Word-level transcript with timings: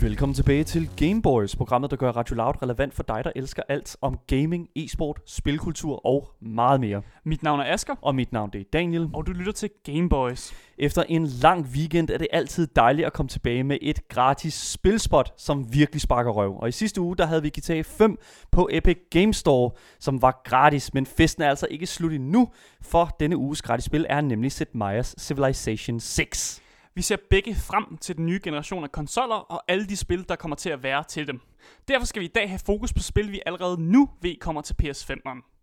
Velkommen 0.00 0.34
tilbage 0.34 0.64
til 0.64 0.90
Gameboys, 0.96 1.56
programmet, 1.56 1.90
der 1.90 1.96
gør 1.96 2.10
Radio 2.10 2.34
Loud 2.34 2.62
relevant 2.62 2.94
for 2.94 3.02
dig, 3.02 3.24
der 3.24 3.32
elsker 3.36 3.62
alt 3.68 3.96
om 4.00 4.18
gaming, 4.26 4.68
e-sport, 4.76 5.20
spilkultur 5.26 6.06
og 6.06 6.28
meget 6.40 6.80
mere. 6.80 7.02
Mit 7.24 7.42
navn 7.42 7.60
er 7.60 7.72
Asker, 7.74 7.94
Og 8.02 8.14
mit 8.14 8.32
navn 8.32 8.50
det 8.52 8.60
er 8.60 8.64
Daniel. 8.72 9.08
og 9.14 9.26
du 9.26 9.32
lytter 9.32 9.52
til 9.52 9.70
Gameboys. 9.84 10.54
Efter 10.78 11.02
en 11.02 11.26
lang 11.26 11.66
weekend 11.74 12.10
er 12.10 12.18
det 12.18 12.26
altid 12.32 12.66
dejligt 12.66 13.06
at 13.06 13.12
komme 13.12 13.28
tilbage 13.28 13.64
med 13.64 13.78
et 13.82 14.08
gratis 14.08 14.54
spilspot, 14.54 15.32
som 15.36 15.72
virkelig 15.72 16.00
sparker 16.00 16.30
røv. 16.30 16.58
Og 16.60 16.68
i 16.68 16.72
sidste 16.72 17.00
uge, 17.00 17.16
der 17.16 17.26
havde 17.26 17.42
vi 17.42 17.48
GTA 17.48 17.80
5 17.80 18.18
på 18.52 18.68
Epic 18.72 18.98
Game 19.10 19.34
Store, 19.34 19.70
som 20.00 20.22
var 20.22 20.40
gratis, 20.44 20.94
men 20.94 21.06
festen 21.06 21.42
er 21.42 21.48
altså 21.48 21.66
ikke 21.70 21.86
slut 21.86 22.12
endnu, 22.12 22.48
for 22.82 23.16
denne 23.20 23.36
uges 23.36 23.62
gratis 23.62 23.84
spil 23.84 24.06
er 24.08 24.20
nemlig 24.20 24.52
Sid 24.52 24.66
Meier's 24.74 25.14
Civilization 25.18 26.00
6. 26.00 26.62
Vi 26.98 27.02
ser 27.02 27.16
begge 27.30 27.54
frem 27.54 27.96
til 27.96 28.16
den 28.16 28.26
nye 28.26 28.40
generation 28.42 28.84
af 28.84 28.92
konsoller 28.92 29.36
og 29.36 29.62
alle 29.68 29.86
de 29.86 29.96
spil, 29.96 30.28
der 30.28 30.36
kommer 30.36 30.56
til 30.56 30.70
at 30.70 30.82
være 30.82 31.04
til 31.04 31.26
dem. 31.26 31.40
Derfor 31.88 32.06
skal 32.06 32.20
vi 32.20 32.26
i 32.26 32.32
dag 32.34 32.48
have 32.48 32.60
fokus 32.66 32.92
på 32.92 33.02
spil, 33.02 33.32
vi 33.32 33.40
allerede 33.46 33.82
nu 33.82 34.08
ved 34.22 34.40
kommer 34.40 34.62
til 34.62 34.74
PS5'eren. 34.82 35.54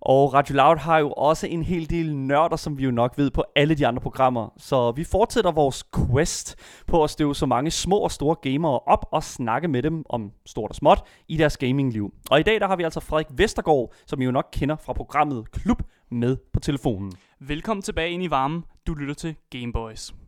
Og 0.00 0.34
Radio 0.34 0.56
Loud 0.56 0.76
har 0.76 0.98
jo 0.98 1.12
også 1.12 1.46
en 1.46 1.62
hel 1.62 1.90
del 1.90 2.16
nørder, 2.16 2.56
som 2.56 2.78
vi 2.78 2.84
jo 2.84 2.90
nok 2.90 3.18
ved 3.18 3.30
på 3.30 3.44
alle 3.56 3.74
de 3.74 3.86
andre 3.86 4.00
programmer. 4.00 4.48
Så 4.56 4.92
vi 4.92 5.04
fortsætter 5.04 5.52
vores 5.52 5.84
quest 5.96 6.56
på 6.86 7.04
at 7.04 7.10
støve 7.10 7.34
så 7.34 7.46
mange 7.46 7.70
små 7.70 7.98
og 7.98 8.10
store 8.10 8.36
gamere 8.42 8.78
op 8.78 9.06
og 9.10 9.22
snakke 9.22 9.68
med 9.68 9.82
dem 9.82 10.04
om 10.08 10.32
stort 10.46 10.70
og 10.70 10.76
småt 10.76 11.02
i 11.28 11.36
deres 11.36 11.56
gamingliv. 11.56 12.14
Og 12.30 12.40
i 12.40 12.42
dag 12.42 12.60
der 12.60 12.66
har 12.66 12.76
vi 12.76 12.82
altså 12.82 13.00
Frederik 13.00 13.26
Vestergaard, 13.30 13.92
som 14.06 14.20
I 14.20 14.24
jo 14.24 14.30
nok 14.30 14.48
kender 14.52 14.76
fra 14.76 14.92
programmet 14.92 15.50
Klub, 15.50 15.82
med 16.10 16.36
på 16.52 16.60
telefonen. 16.60 17.12
Velkommen 17.40 17.82
tilbage 17.82 18.10
ind 18.10 18.22
i 18.22 18.30
varmen. 18.30 18.64
Du 18.86 18.94
lytter 18.94 19.14
til 19.14 19.34
Gameboys. 19.50 20.21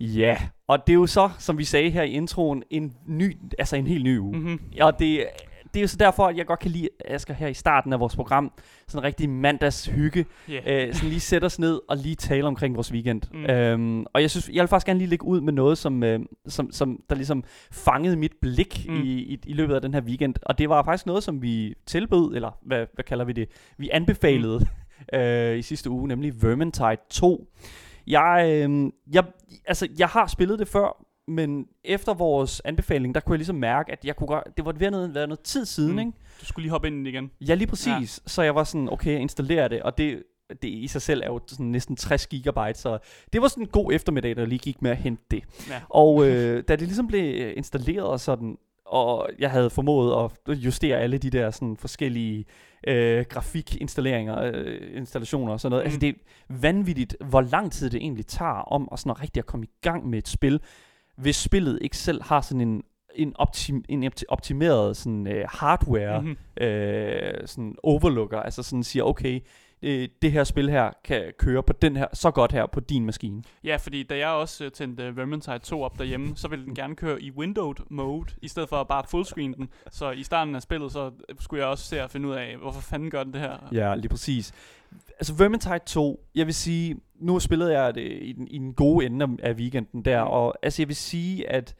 Ja, 0.00 0.36
og 0.68 0.86
det 0.86 0.92
er 0.92 0.94
jo 0.94 1.06
så, 1.06 1.30
som 1.38 1.58
vi 1.58 1.64
sagde 1.64 1.90
her 1.90 2.02
i 2.02 2.10
introen, 2.10 2.62
en 2.70 2.92
ny, 3.06 3.36
altså 3.58 3.76
en 3.76 3.86
helt 3.86 4.04
ny 4.04 4.18
uge. 4.18 4.38
Mm-hmm. 4.38 4.60
Og 4.80 4.98
det, 4.98 5.26
det 5.74 5.80
er 5.80 5.82
jo 5.82 5.88
så 5.88 5.96
derfor, 5.96 6.26
at 6.26 6.36
jeg 6.36 6.46
godt 6.46 6.58
kan 6.58 6.70
lide, 6.70 6.88
Asger, 7.04 7.34
her 7.34 7.48
i 7.48 7.54
starten 7.54 7.92
af 7.92 8.00
vores 8.00 8.16
program, 8.16 8.52
sådan 8.88 8.98
en 8.98 9.04
rigtig 9.04 9.30
mandags 9.30 9.86
hygge, 9.86 10.26
Yeah. 10.50 10.88
øh, 10.88 10.94
sådan 10.94 11.08
lige 11.08 11.20
sætte 11.20 11.44
os 11.44 11.58
ned 11.58 11.80
og 11.88 11.96
lige 11.96 12.14
tale 12.14 12.46
omkring 12.46 12.74
vores 12.74 12.92
weekend. 12.92 13.22
Mm. 13.32 13.44
Øhm, 13.44 14.06
og 14.12 14.22
jeg 14.22 14.30
synes, 14.30 14.50
jeg 14.52 14.62
vil 14.62 14.68
faktisk 14.68 14.86
gerne 14.86 14.98
lige 14.98 15.08
lægge 15.08 15.24
ud 15.24 15.40
med 15.40 15.52
noget, 15.52 15.78
som, 15.78 16.02
øh, 16.02 16.20
som, 16.48 16.72
som 16.72 17.00
der 17.10 17.16
ligesom 17.16 17.44
fangede 17.72 18.16
mit 18.16 18.32
blik 18.42 18.86
mm. 18.88 19.02
i, 19.02 19.10
i, 19.10 19.38
i 19.46 19.52
løbet 19.52 19.74
af 19.74 19.80
den 19.80 19.94
her 19.94 20.00
weekend. 20.00 20.34
Og 20.42 20.58
det 20.58 20.68
var 20.68 20.82
faktisk 20.82 21.06
noget, 21.06 21.22
som 21.22 21.42
vi 21.42 21.74
tilbød, 21.86 22.34
eller 22.34 22.58
hvad, 22.62 22.86
hvad 22.94 23.04
kalder 23.04 23.24
vi 23.24 23.32
det? 23.32 23.48
Vi 23.78 23.90
anbefalede 23.92 24.58
mm. 24.58 25.18
øh, 25.18 25.58
i 25.58 25.62
sidste 25.62 25.90
uge, 25.90 26.08
nemlig 26.08 26.42
Vermintide 26.42 26.96
2. 27.10 27.46
Jeg, 28.10 28.44
øh, 28.68 28.92
jeg, 29.12 29.24
altså, 29.66 29.88
jeg 29.98 30.08
har 30.08 30.26
spillet 30.26 30.58
det 30.58 30.68
før, 30.68 31.04
men 31.28 31.66
efter 31.84 32.14
vores 32.14 32.62
anbefaling, 32.64 33.14
der 33.14 33.20
kunne 33.20 33.34
jeg 33.34 33.38
ligesom 33.38 33.56
mærke, 33.56 33.92
at 33.92 34.04
jeg 34.04 34.16
kunne 34.16 34.26
godt, 34.26 34.44
det 34.56 34.64
var 34.64 34.72
ved 34.72 34.86
at 34.86 34.92
noget, 34.92 35.14
være 35.14 35.26
noget 35.26 35.40
tid 35.40 35.64
siden, 35.64 35.92
Mm. 35.92 35.98
ikke? 35.98 36.12
Du 36.40 36.44
skulle 36.46 36.62
lige 36.62 36.70
hoppe 36.70 36.88
ind 36.88 37.08
igen. 37.08 37.30
Ja, 37.40 37.54
lige 37.54 37.66
præcis. 37.68 38.20
Ja. 38.24 38.28
Så 38.28 38.42
jeg 38.42 38.54
var 38.54 38.64
sådan, 38.64 38.88
okay, 38.92 39.12
jeg 39.12 39.20
installerer 39.20 39.68
det, 39.68 39.82
og 39.82 39.98
det, 39.98 40.22
det 40.62 40.68
i 40.68 40.86
sig 40.86 41.02
selv 41.02 41.22
er 41.22 41.26
jo 41.26 41.40
sådan 41.46 41.66
næsten 41.66 41.96
60 41.96 42.26
gigabyte, 42.26 42.78
så 42.78 42.98
det 43.32 43.42
var 43.42 43.48
sådan 43.48 43.62
en 43.62 43.68
god 43.68 43.92
eftermiddag, 43.92 44.36
der 44.36 44.46
lige 44.46 44.58
gik 44.58 44.82
med 44.82 44.90
at 44.90 44.96
hente 44.96 45.22
det. 45.30 45.42
Ja. 45.68 45.80
Og 45.88 46.26
øh, 46.28 46.64
da 46.68 46.76
det 46.76 46.86
ligesom 46.86 47.06
blev 47.06 47.44
øh, 47.44 47.52
installeret 47.56 48.06
og 48.06 48.20
sådan, 48.20 48.58
og 48.90 49.28
jeg 49.38 49.50
havde 49.50 49.70
formået 49.70 50.30
at 50.48 50.54
justere 50.56 50.98
alle 50.98 51.18
de 51.18 51.30
der 51.30 51.50
sådan 51.50 51.76
forskellige 51.76 52.44
øh, 52.86 53.24
grafikinstalleringer, 53.28 54.42
øh, 54.42 54.80
installationer 54.94 55.52
og 55.52 55.60
sådan 55.60 55.70
noget. 55.70 55.84
Mm. 55.84 55.84
Mm. 55.84 55.86
Altså 55.86 56.00
det 56.00 56.08
er 56.08 56.14
vanvittigt, 56.48 57.16
hvor 57.20 57.40
lang 57.40 57.72
tid 57.72 57.90
det 57.90 57.98
egentlig 57.98 58.26
tager 58.26 58.72
om 58.72 58.88
at 58.92 58.98
sådan 58.98 59.10
at 59.10 59.22
rigtig 59.22 59.40
at 59.40 59.46
komme 59.46 59.66
i 59.66 59.70
gang 59.82 60.08
med 60.08 60.18
et 60.18 60.28
spil, 60.28 60.60
hvis 61.16 61.36
spillet 61.36 61.78
ikke 61.82 61.96
selv 61.96 62.22
har 62.22 62.40
sådan 62.40 62.60
en 62.60 62.82
en, 63.14 63.32
optim, 63.36 63.84
en 63.88 64.04
opti- 64.04 64.24
optimeret 64.28 64.96
sådan, 64.96 65.26
øh, 65.26 65.44
hardware 65.48 66.22
Mm-hmm. 66.22 66.64
øh, 66.64 67.46
sådan 67.46 67.74
overlooker, 67.82 68.38
altså 68.40 68.62
sådan 68.62 68.82
siger, 68.82 69.04
okay, 69.04 69.40
øh, 69.82 70.08
det 70.22 70.32
her 70.32 70.44
spil 70.44 70.70
her 70.70 70.90
kan 71.04 71.32
køre 71.38 71.62
på 71.62 71.72
den 71.72 71.96
her, 71.96 72.06
så 72.12 72.30
godt 72.30 72.52
her 72.52 72.66
på 72.66 72.80
din 72.80 73.06
maskine. 73.06 73.42
Ja, 73.64 73.76
fordi 73.76 74.02
da 74.02 74.16
jeg 74.18 74.28
også 74.28 74.64
uh, 74.64 74.70
tændte 74.70 75.08
uh, 75.08 75.16
Vermintide 75.16 75.58
2 75.58 75.82
op 75.82 75.98
derhjemme, 75.98 76.36
så 76.36 76.48
ville 76.48 76.64
den 76.64 76.74
gerne 76.74 76.96
køre 76.96 77.22
i 77.22 77.30
windowed 77.30 77.74
mode, 77.90 78.26
i 78.42 78.48
stedet 78.48 78.68
for 78.68 78.76
at 78.76 78.88
bare 78.88 79.04
fullscreen 79.08 79.52
den. 79.52 79.68
Så 79.90 80.10
i 80.10 80.22
starten 80.22 80.54
af 80.54 80.62
spillet, 80.62 80.92
så 80.92 81.10
skulle 81.40 81.60
jeg 81.62 81.68
også 81.70 81.84
se 81.84 82.00
at 82.02 82.10
finde 82.10 82.28
ud 82.28 82.34
af, 82.34 82.56
hvorfor 82.56 82.80
fanden 82.80 83.10
gør 83.10 83.24
den 83.24 83.32
det 83.32 83.40
her? 83.40 83.56
Ja, 83.72 83.94
lige 83.94 84.08
præcis. 84.08 84.52
Altså 85.18 85.34
Vermintide 85.34 85.78
2, 85.86 86.24
jeg 86.34 86.46
vil 86.46 86.54
sige, 86.54 86.96
nu 87.20 87.38
spillede 87.38 87.80
jeg 87.80 87.94
det 87.94 88.18
i 88.22 88.32
den, 88.32 88.48
i 88.48 88.58
den 88.58 88.74
gode 88.74 89.06
ende 89.06 89.36
af- 89.42 89.52
weekenden 89.54 90.04
der, 90.04 90.24
Mm. 90.24 90.30
og 90.30 90.54
altså 90.62 90.82
jeg 90.82 90.88
vil 90.88 90.96
sige, 90.96 91.50
at 91.50 91.74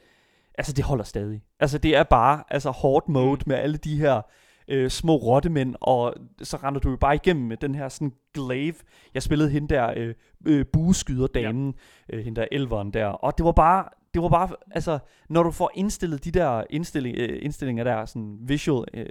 altså 0.59 0.73
det 0.73 0.85
holder 0.85 1.05
stadig. 1.05 1.43
Altså 1.61 1.79
det 1.79 1.97
er 1.97 2.03
bare 2.03 2.43
altså 2.51 2.71
hårdt 2.71 3.09
mode 3.09 3.37
Mm. 3.37 3.43
med 3.47 3.57
alle 3.57 3.77
de 3.77 3.99
her 3.99 4.21
øh, 4.71 4.91
små 4.91 5.17
rottemænd, 5.17 5.75
og 5.81 6.15
så 6.43 6.57
render 6.57 6.81
du 6.81 6.91
jo 6.91 6.97
bare 6.97 7.15
igennem 7.15 7.47
med 7.47 7.57
den 7.57 7.75
her 7.75 7.89
sådan 7.89 8.13
glaive. 8.35 8.75
Jeg 9.15 9.23
spillede 9.23 9.51
hende 9.51 9.69
der 9.69 9.93
øh, 9.97 10.15
øh, 10.47 10.67
bueskyderdamen, 10.73 11.75
ja. 12.13 12.17
øh, 12.17 12.25
hende 12.25 12.41
der 12.41 12.47
elveren 12.53 12.91
der, 12.91 13.07
og 13.07 13.39
det 13.39 13.45
var 13.45 13.53
bare 13.53 13.85
det 14.15 14.23
var 14.23 14.29
bare, 14.29 14.49
altså, 14.71 14.99
når 15.29 15.43
du 15.43 15.51
får 15.51 15.71
indstillet 15.75 16.25
de 16.25 16.31
der 16.31 16.65
indstilling, 16.71 17.17
øh, 17.19 17.39
indstillinger 17.43 17.85
der, 17.85 18.05
sådan 18.05 18.39
visual, 18.41 18.85
øh, 18.95 19.07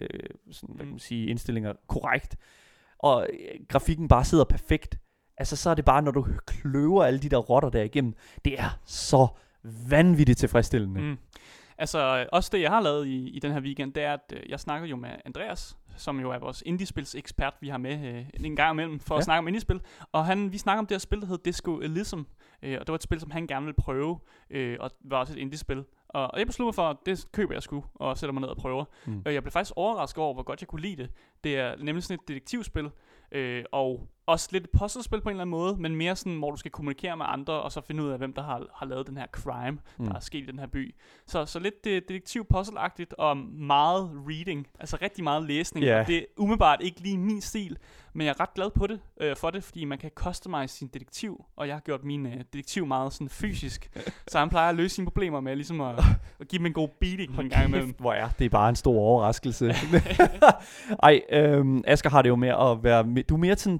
sådan, 0.52 0.76
hvad 0.76 0.78
kan 0.78 0.86
Mm. 0.86 0.92
man 0.92 1.00
sige, 1.00 1.28
indstillinger 1.28 1.74
korrekt, 1.88 2.36
og 3.00 3.28
øh, 3.34 3.66
grafikken 3.68 4.08
bare 4.08 4.26
sidder 4.26 4.44
perfekt, 4.44 5.00
altså 5.38 5.56
så 5.56 5.70
er 5.70 5.74
det 5.74 5.86
bare, 5.86 6.02
når 6.02 6.12
du 6.12 6.26
kløver 6.46 7.04
alle 7.04 7.20
de 7.20 7.30
der 7.30 7.38
rotter 7.38 7.70
der 7.70 7.84
igennem, 7.84 8.14
det 8.46 8.60
er 8.60 8.80
så 8.86 9.28
vanvittigt 9.90 10.40
tilfredsstillende. 10.40 11.02
Mm. 11.02 11.18
Altså, 11.80 12.28
også 12.32 12.50
det, 12.54 12.62
jeg 12.62 12.72
har 12.72 12.82
lavet 12.82 13.08
i, 13.08 13.30
i 13.30 13.40
den 13.40 13.52
her 13.52 13.62
weekend, 13.62 13.94
det 13.94 14.04
er, 14.04 14.14
at 14.14 14.34
øh, 14.34 14.50
jeg 14.50 14.60
snakker 14.60 14.88
jo 14.88 14.96
med 14.96 15.10
Andreas, 15.26 15.78
som 15.98 16.20
jo 16.20 16.32
er 16.32 16.40
vores 16.40 16.64
indiespils 16.66 17.16
ekspert, 17.16 17.54
vi 17.62 17.68
har 17.70 17.78
med 17.78 18.16
øh, 18.16 18.46
en 18.46 18.56
gang 18.56 18.74
imellem 18.74 19.00
for 19.00 19.16
ja. 19.16 19.18
At 19.18 19.24
snakke 19.24 19.40
om 19.40 19.48
indiespil. 19.48 19.82
Og 20.12 20.26
han, 20.26 20.52
vi 20.52 20.58
snakker 20.58 20.80
om 20.80 20.86
det 20.86 20.96
her 20.96 21.00
spil, 21.00 21.22
der 21.22 21.26
hedder 21.26 21.44
Disco 21.44 21.80
Elysium, 21.80 22.28
øh, 22.64 22.78
og 22.80 22.80
det 22.80 22.88
var 22.88 22.96
et 22.96 23.04
spil, 23.04 23.20
som 23.20 23.32
han 23.32 23.48
gerne 23.48 23.66
ville 23.66 23.76
prøve, 23.76 24.20
øh, 24.50 24.78
og 24.80 24.90
det 24.90 25.12
var 25.12 25.18
også 25.18 25.34
et 25.34 25.38
indiespil. 25.38 25.84
Og, 26.10 26.32
og 26.34 26.40
jeg 26.40 26.48
besluttede 26.48 26.68
mig 26.68 26.76
for, 26.76 26.90
at 26.90 26.98
det 27.06 27.28
køber 27.32 27.54
jeg 27.54 27.64
sgu, 27.64 27.84
og 27.96 28.18
sætter 28.18 28.34
mig 28.34 28.42
ned 28.42 28.50
og 28.50 28.58
prøver. 28.58 28.86
Mm. 29.06 29.22
Og 29.26 29.34
jeg 29.34 29.44
blev 29.44 29.52
faktisk 29.52 29.74
overrasket 29.76 30.24
over, 30.24 30.34
hvor 30.34 30.44
godt 30.44 30.62
jeg 30.62 30.68
kunne 30.68 30.82
lide 30.82 31.04
det. 31.04 31.12
Det 31.44 31.58
er 31.58 31.76
nemlig 31.76 32.04
sådan 32.04 32.20
et 32.24 32.28
detektivspil, 32.28 32.90
øh, 33.32 33.64
og 33.72 34.08
også 34.30 34.50
lidt 34.52 34.64
et 34.64 34.70
puzzlespil 34.70 35.22
på 35.22 35.30
en 35.30 35.34
eller 35.34 35.42
anden 35.42 35.52
måde, 35.52 35.76
men 35.80 35.96
mere 35.96 36.16
sådan, 36.16 36.38
hvor 36.38 36.52
du 36.52 36.58
skal 36.58 36.72
kommunikere 36.72 37.18
med 37.18 37.26
andre, 37.30 37.54
og 37.54 37.72
så 37.72 37.82
finde 37.82 38.04
ud 38.04 38.10
af, 38.10 38.18
hvem 38.18 38.34
der 38.34 38.42
har, 38.42 38.66
har 38.76 38.86
lavet 38.86 39.08
den 39.08 39.18
her 39.18 39.28
crime, 39.32 39.78
mm. 39.98 40.06
der 40.06 40.16
er 40.16 40.20
sket 40.20 40.44
i 40.44 40.46
den 40.46 40.60
her 40.60 40.68
by. 40.68 40.96
Så, 41.28 41.46
så 41.46 41.60
lidt 41.60 41.84
det, 41.84 42.10
detektiv 42.10 42.46
puzzle 42.46 42.80
og 43.18 43.38
meget 43.38 44.12
reading, 44.28 44.68
altså 44.80 44.98
rigtig 45.02 45.24
meget 45.24 45.44
læsning. 45.44 45.86
Og 45.94 46.08
det 46.08 46.18
er 46.18 46.24
umiddelbart 46.38 46.82
ikke 46.82 47.00
lige 47.00 47.18
min 47.18 47.42
stil, 47.42 47.78
men 48.14 48.28
jeg 48.28 48.32
er 48.32 48.40
ret 48.40 48.54
glad 48.54 48.70
på 48.70 48.88
det, 48.88 49.00
øh, 49.22 49.36
for 49.36 49.50
det, 49.50 49.64
fordi 49.64 49.86
man 49.86 49.98
kan 49.98 50.12
customize 50.16 50.76
sin 50.76 50.88
detektiv, 50.88 51.46
og 51.56 51.68
jeg 51.68 51.76
har 51.76 51.82
gjort 51.82 52.04
min 52.04 52.26
øh, 52.26 52.38
detektiv 52.54 52.86
meget 52.86 53.14
sådan 53.14 53.30
fysisk, 53.30 53.90
så 54.28 54.40
han 54.40 54.50
plejer 54.50 54.70
at 54.70 54.76
løse 54.76 54.96
sine 54.96 55.06
problemer 55.06 55.40
med 55.40 55.56
ligesom 55.56 55.82
at, 55.82 56.00
at 56.40 56.48
give 56.48 56.58
dem 56.58 56.66
en 56.66 56.74
god 56.74 56.88
beating 57.02 57.40
en 57.40 57.50
gang 57.50 57.68
imellem. 57.68 57.96
Hvor 58.00 58.14
er 58.14 58.30
det 58.40 58.46
er 58.46 58.50
bare 58.50 58.70
en 58.70 58.76
stor 58.76 58.94
overraskelse. 58.94 59.74
Ej, 61.04 61.22
øhm, 61.32 61.84
Asger 61.88 62.10
har 62.10 62.22
det 62.22 62.30
jo 62.30 62.36
med 62.36 62.50
at 62.50 62.84
være, 62.84 63.19
du 63.22 63.34
er 63.36 63.38
mere 63.40 63.56
ten, 63.56 63.80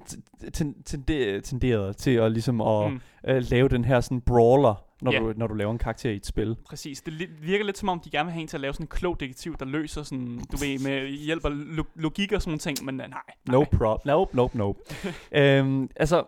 ten, 0.52 0.82
ten, 0.82 1.42
tenderet 1.42 1.96
til 1.96 2.10
at 2.10 2.32
ligesom 2.32 2.60
at 2.60 2.90
Mm. 2.92 3.00
øh, 3.28 3.42
lave 3.50 3.68
den 3.68 3.84
her 3.84 4.00
sådan 4.00 4.20
brawler, 4.20 4.84
når, 5.02 5.12
Ja. 5.12 5.18
du, 5.18 5.32
når 5.36 5.46
du 5.46 5.54
laver 5.54 5.72
en 5.72 5.78
karakter 5.78 6.10
i 6.10 6.16
et 6.16 6.26
spil. 6.26 6.56
Præcis. 6.68 7.00
Det 7.00 7.28
virker 7.42 7.64
lidt 7.64 7.78
som 7.78 7.88
om, 7.88 8.00
de 8.00 8.10
gerne 8.10 8.26
vil 8.26 8.32
have 8.32 8.42
en 8.42 8.48
til 8.48 8.56
at 8.56 8.60
lave 8.60 8.72
sådan 8.74 8.84
en 8.84 8.88
klog 8.88 9.20
detektiv, 9.20 9.56
der 9.56 9.64
løser 9.64 10.02
sådan, 10.02 10.40
du 10.52 10.56
ved, 10.56 10.78
med 10.84 11.08
hjælp 11.08 11.44
af 11.44 11.50
lo- 11.76 11.82
logik 11.94 12.32
og 12.32 12.42
sådan 12.42 12.50
nogle 12.50 12.58
ting, 12.58 12.84
men 12.84 13.00
øh, 13.00 13.08
nej. 13.08 13.18
nej. 13.46 13.52
No 13.54 13.64
problem. 13.64 13.98
Nope, 14.06 14.36
nope, 14.36 14.58
nope. 14.58 14.78
øhm, 15.32 15.88
altså, 15.96 16.22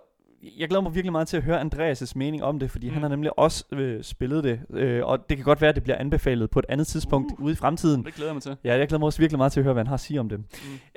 jeg 0.58 0.68
glæder 0.68 0.82
mig 0.82 0.94
virkelig 0.94 1.12
meget 1.12 1.28
til 1.28 1.36
at 1.36 1.42
høre 1.42 1.60
Andreas' 1.62 2.12
mening 2.16 2.42
om 2.44 2.58
det, 2.58 2.70
fordi 2.70 2.86
mm. 2.88 2.92
han 2.92 3.00
Mm. 3.00 3.02
har 3.02 3.08
nemlig 3.08 3.38
også 3.38 3.64
øh, 3.72 4.02
spillet 4.02 4.44
det, 4.44 4.60
øh, 4.70 5.06
og 5.06 5.28
det 5.28 5.36
kan 5.36 5.44
godt 5.44 5.60
være, 5.60 5.68
at 5.68 5.74
det 5.74 5.82
bliver 5.82 5.96
anbefalet 5.98 6.50
på 6.50 6.58
et 6.58 6.64
andet 6.68 6.86
tidspunkt 6.86 7.32
Uh. 7.38 7.44
ude 7.44 7.52
i 7.52 7.56
fremtiden. 7.56 8.04
Det 8.04 8.14
glæder 8.14 8.30
jeg 8.30 8.34
mig 8.34 8.42
til. 8.42 8.56
Ja, 8.64 8.76
jeg 8.78 8.88
glæder 8.88 8.98
mig 8.98 9.06
også 9.06 9.18
virkelig 9.18 9.38
meget 9.38 9.52
til 9.52 9.60
at 9.60 9.64
høre, 9.64 9.72
hvad 9.72 9.80
han 9.80 9.86
har 9.86 9.94
at 9.94 10.00
sige 10.00 10.20
om 10.20 10.28
det. 10.28 10.38
Mm. 10.38 10.44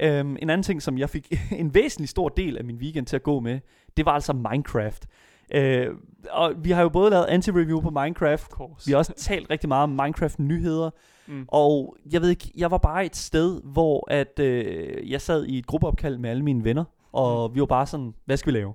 Øhm, 0.05 0.37
en 0.41 0.49
anden 0.49 0.63
ting, 0.63 0.81
som 0.81 0.97
jeg 0.97 1.09
fik 1.09 1.33
en 1.59 1.73
væsentlig 1.73 2.09
stor 2.09 2.29
del 2.29 2.57
af 2.57 2.63
min 2.63 2.75
weekend 2.75 3.05
til 3.05 3.15
at 3.15 3.23
gå 3.23 3.39
med, 3.39 3.59
det 3.97 4.05
var 4.05 4.11
altså 4.11 4.33
Minecraft. 4.33 5.05
Øh, 5.53 5.87
og 6.31 6.53
vi 6.57 6.71
har 6.71 6.81
jo 6.81 6.89
både 6.89 7.09
lavet 7.09 7.25
anti-review 7.25 7.81
på 7.81 7.89
Minecraft, 7.89 8.51
vi 8.85 8.91
har 8.91 8.97
også 8.97 9.13
talt 9.17 9.49
rigtig 9.49 9.67
meget 9.67 9.83
om 9.83 9.89
Minecraft-nyheder, 9.89 10.89
Mm. 11.27 11.45
og 11.47 11.95
jeg 12.11 12.21
ved 12.21 12.29
ikke, 12.29 12.51
jeg 12.57 12.71
var 12.71 12.77
bare 12.77 13.05
et 13.05 13.15
sted, 13.15 13.61
hvor 13.63 14.11
at, 14.11 14.39
øh, 14.39 15.11
jeg 15.11 15.21
sad 15.21 15.45
i 15.45 15.57
et 15.57 15.65
gruppeopkald 15.67 16.17
med 16.17 16.29
alle 16.29 16.43
mine 16.43 16.63
venner, 16.63 16.83
og 17.11 17.55
vi 17.55 17.59
var 17.59 17.65
bare 17.65 17.85
sådan, 17.87 18.13
hvad 18.25 18.37
skal 18.37 18.53
vi 18.53 18.57
lave? 18.57 18.73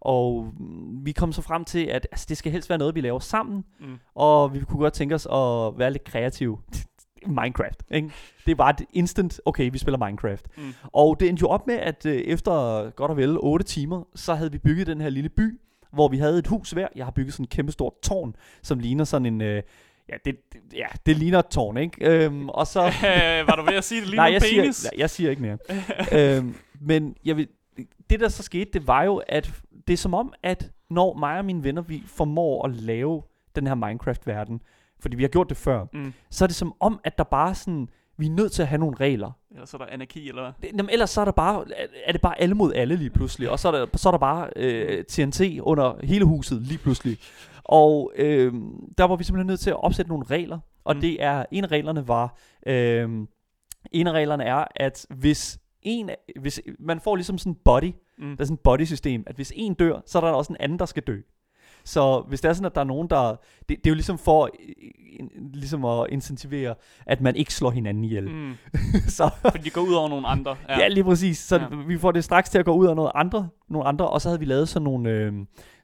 Og 0.00 0.52
vi 1.04 1.12
kom 1.12 1.32
så 1.32 1.42
frem 1.42 1.64
til, 1.64 1.84
at 1.84 2.06
altså, 2.12 2.26
det 2.28 2.36
skal 2.36 2.52
helst 2.52 2.68
være 2.70 2.78
noget, 2.78 2.94
vi 2.94 3.00
laver 3.00 3.18
sammen, 3.18 3.64
Mm. 3.80 3.86
og 4.14 4.54
vi 4.54 4.60
kunne 4.60 4.78
godt 4.80 4.92
tænke 4.94 5.14
os 5.14 5.26
at 5.26 5.78
være 5.78 5.90
lidt 5.90 6.04
kreative. 6.04 6.58
Minecraft, 7.26 7.82
ikke? 7.90 8.10
Det 8.46 8.58
var 8.58 8.68
et 8.68 8.80
instant, 8.92 9.40
okay, 9.44 9.70
vi 9.72 9.78
spiller 9.78 10.06
Minecraft. 10.06 10.46
Mm. 10.56 10.62
Og 10.82 11.20
det 11.20 11.28
endte 11.28 11.40
jo 11.40 11.48
op 11.48 11.66
med, 11.66 11.74
at 11.74 12.06
øh, 12.06 12.16
efter 12.16 12.50
godt 12.90 13.10
og 13.10 13.16
vel 13.16 13.36
8 13.40 13.64
timer, 13.64 14.02
så 14.14 14.34
havde 14.34 14.52
vi 14.52 14.58
bygget 14.58 14.86
den 14.86 15.00
her 15.00 15.08
lille 15.08 15.28
by, 15.28 15.60
hvor 15.92 16.08
vi 16.08 16.18
havde 16.18 16.38
et 16.38 16.46
hus 16.46 16.70
hver. 16.70 16.88
Jeg 16.96 17.06
har 17.06 17.10
bygget 17.10 17.32
sådan 17.34 17.44
en 17.44 17.48
kæmpe 17.48 17.72
stort 17.72 17.92
tårn, 18.02 18.36
som 18.62 18.78
ligner 18.78 19.04
sådan 19.04 19.26
en... 19.26 19.40
Øh, 19.40 19.62
ja, 20.08 20.14
det, 20.24 20.36
det, 20.52 20.60
ja, 20.74 20.86
det 21.06 21.16
ligner 21.16 21.38
et 21.38 21.46
tårn, 21.46 21.76
ikke? 21.76 22.24
Øhm, 22.24 22.48
og 22.48 22.66
så... 22.66 22.80
Øh, 22.86 23.46
var 23.48 23.56
du 23.56 23.62
ved 23.62 23.74
at 23.74 23.84
sige, 23.84 24.00
det 24.00 24.08
ligner 24.08 24.22
Nej, 24.24 24.32
jeg 24.32 24.40
penis? 24.42 24.76
siger, 24.76 24.90
nej, 24.92 25.00
jeg 25.00 25.10
siger 25.10 25.30
ikke 25.30 25.42
mere. 25.42 25.58
øhm, 26.38 26.54
men 26.80 27.16
jeg 27.24 27.36
vil, 27.36 27.48
det, 28.10 28.20
der 28.20 28.28
så 28.28 28.42
skete, 28.42 28.70
det 28.72 28.86
var 28.86 29.02
jo, 29.02 29.22
at 29.28 29.52
det 29.86 29.92
er 29.92 29.96
som 29.96 30.14
om, 30.14 30.32
at 30.42 30.70
når 30.90 31.14
mig 31.14 31.38
og 31.38 31.44
mine 31.44 31.64
venner, 31.64 31.82
vi 31.82 32.02
formår 32.06 32.64
at 32.64 32.74
lave 32.76 33.22
den 33.56 33.66
her 33.66 33.74
Minecraft-verden, 33.74 34.60
fordi 35.00 35.16
vi 35.16 35.22
har 35.22 35.28
gjort 35.28 35.48
det 35.48 35.56
før, 35.56 35.86
Mm. 35.92 36.12
så 36.30 36.44
er 36.44 36.46
det 36.46 36.56
som 36.56 36.74
om, 36.80 37.00
at 37.04 37.18
der 37.18 37.24
bare 37.24 37.54
sådan, 37.54 37.88
vi 38.18 38.26
er 38.26 38.30
nødt 38.30 38.52
til 38.52 38.62
at 38.62 38.68
have 38.68 38.78
nogle 38.78 38.96
regler. 38.96 39.30
Eller 39.50 39.66
så 39.66 39.76
er 39.76 39.78
der 39.84 39.92
anarki, 39.92 40.28
eller 40.28 40.42
hvad? 40.42 40.70
Jamen, 40.78 40.90
ellers 40.90 41.10
så 41.10 41.20
er, 41.20 41.24
der 41.24 41.32
bare, 41.32 41.64
er 42.04 42.12
det 42.12 42.20
bare 42.20 42.40
alle 42.40 42.54
mod 42.54 42.72
alle 42.74 42.96
lige 42.96 43.10
pludselig, 43.10 43.50
og 43.50 43.58
så 43.58 43.68
er 43.68 43.72
der, 43.72 43.86
så 43.94 44.08
er 44.08 44.10
der 44.10 44.18
bare 44.18 44.50
øh, 44.56 45.04
TNT 45.04 45.40
under 45.60 46.06
hele 46.06 46.24
huset 46.24 46.62
lige 46.62 46.78
pludselig. 46.78 47.18
Og 47.64 48.12
øh, 48.16 48.52
der 48.98 49.04
var 49.04 49.16
vi 49.16 49.24
simpelthen 49.24 49.46
nødt 49.46 49.60
til 49.60 49.70
at 49.70 49.84
opsætte 49.84 50.08
nogle 50.08 50.24
regler, 50.26 50.58
og 50.84 50.94
Mm. 50.94 51.00
det 51.00 51.22
er, 51.22 51.44
en 51.50 51.64
af 51.64 51.68
reglerne 51.70 52.08
var, 52.08 52.36
øh, 52.66 53.10
en 53.92 54.06
af 54.06 54.12
reglerne 54.12 54.44
er, 54.44 54.64
at 54.76 55.06
hvis 55.10 55.58
en, 55.82 56.10
hvis 56.40 56.60
man 56.78 57.00
får 57.00 57.16
ligesom 57.16 57.38
sådan 57.38 57.52
en 57.52 57.58
body, 57.64 57.92
Mm. 58.18 58.36
der 58.36 58.42
er 58.42 58.44
sådan 58.46 58.54
et 58.54 58.60
body-system, 58.60 59.22
at 59.26 59.36
hvis 59.36 59.52
en 59.56 59.74
dør, 59.74 60.00
så 60.06 60.18
er 60.18 60.24
der 60.24 60.28
også 60.32 60.52
en 60.52 60.56
anden, 60.60 60.78
der 60.78 60.86
skal 60.86 61.02
dø. 61.02 61.20
Så 61.84 62.24
hvis 62.28 62.40
det 62.40 62.48
er 62.48 62.52
sådan, 62.52 62.66
at 62.66 62.74
der 62.74 62.80
er 62.80 62.84
nogen, 62.84 63.10
der... 63.10 63.30
Det, 63.58 63.68
det 63.68 63.86
er 63.86 63.90
jo 63.90 63.94
ligesom 63.94 64.18
for 64.18 64.50
ligesom 65.54 65.84
at 65.84 66.06
incentivere, 66.10 66.74
at 67.06 67.20
man 67.20 67.36
ikke 67.36 67.54
slår 67.54 67.70
hinanden 67.70 68.04
ihjel. 68.04 68.30
Mm. 68.30 68.52
Så, 69.08 69.30
Fordi 69.42 69.58
det 69.64 69.72
går 69.72 69.80
ud 69.80 69.94
over 69.94 70.08
nogle 70.08 70.26
andre. 70.26 70.56
ja. 70.68 70.78
ja, 70.78 70.88
lige 70.88 71.04
præcis. 71.04 71.38
Så 71.38 71.56
Ja. 71.56 71.66
vi 71.86 71.98
får 71.98 72.12
det 72.12 72.24
straks 72.24 72.50
til 72.50 72.58
at 72.58 72.64
gå 72.64 72.72
ud 72.74 72.86
af 72.86 72.96
noget 72.96 73.10
andre, 73.14 73.48
nogle 73.68 73.88
andre, 73.88 74.08
og 74.08 74.20
så 74.20 74.28
havde 74.28 74.38
vi 74.40 74.44
lavet 74.46 74.68
sådan 74.68 74.84
nogle, 74.84 75.10
øh, 75.10 75.32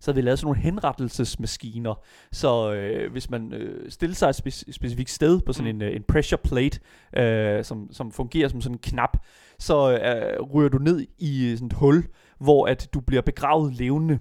så 0.00 0.11
havde 0.11 0.17
vi 0.17 0.23
lavet 0.26 0.38
sådan 0.38 0.46
nogle 0.46 0.61
henrettelsesmaskiner. 0.61 1.94
Så 2.32 2.73
øh, 2.73 3.12
hvis 3.12 3.31
man 3.31 3.52
øh, 3.52 3.90
stiller 3.90 4.14
sig 4.17 4.29
et 4.29 4.40
spec- 4.46 4.73
specifikt 4.73 5.11
sted 5.11 5.40
på 5.40 5.52
sådan 5.52 5.75
mm. 5.75 5.82
en, 5.82 5.88
øh, 5.88 5.96
en 5.96 6.02
pressure 6.08 6.38
plate, 6.44 6.81
øh, 7.17 7.64
som, 7.64 7.88
som 7.93 8.12
fungerer 8.12 8.49
som 8.49 8.61
sådan 8.61 8.75
en 8.75 8.79
knap, 8.79 9.17
så 9.58 9.93
øh, 9.99 10.43
ryger 10.55 10.69
du 10.69 10.79
ned 10.79 11.06
i 11.19 11.52
sådan 11.56 11.67
et 11.67 11.73
hul, 11.73 12.05
hvor 12.42 12.66
at 12.66 12.88
du 12.94 13.00
bliver 13.00 13.22
begravet 13.22 13.74
levende. 13.74 14.18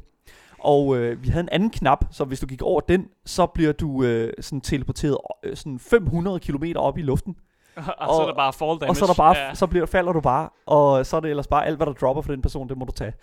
Og 0.60 0.98
øh, 0.98 1.24
vi 1.24 1.28
havde 1.30 1.44
en 1.44 1.50
anden 1.52 1.70
knap, 1.70 2.06
så 2.12 2.24
hvis 2.24 2.40
du 2.40 2.46
gik 2.48 2.62
over 2.62 2.82
den, 2.82 3.08
så 3.26 3.46
bliver 3.46 3.72
du 3.72 4.04
øh, 4.04 4.34
sådan 4.40 4.62
teleporteret 4.62 5.18
øh, 5.44 5.56
sådan 5.56 5.80
500 5.80 6.40
km 6.40 6.64
op 6.76 6.98
i 6.98 7.02
luften. 7.02 7.36
og, 7.76 7.84
og, 8.10 8.16
så 8.16 8.22
er 8.22 8.26
der 8.28 8.36
bare 8.36 8.54
fall 8.54 8.68
damage. 8.80 8.90
Og 8.90 8.96
så, 8.96 9.06
er 9.06 9.08
der 9.08 9.14
bare, 9.14 9.38
Ja. 9.38 9.54
så 9.56 9.68
bliver, 9.68 9.86
falder 9.86 10.12
du 10.14 10.22
bare, 10.22 10.50
og 10.66 11.06
så 11.06 11.16
er 11.16 11.20
det 11.20 11.30
ellers 11.30 11.48
bare 11.48 11.66
alt, 11.66 11.78
hvad 11.78 11.88
der 11.88 11.94
dropper 11.94 12.22
for 12.22 12.32
den 12.32 12.42
person, 12.42 12.70
det 12.70 12.78
må 12.78 12.86
du 12.86 12.92
tage. 12.92 13.14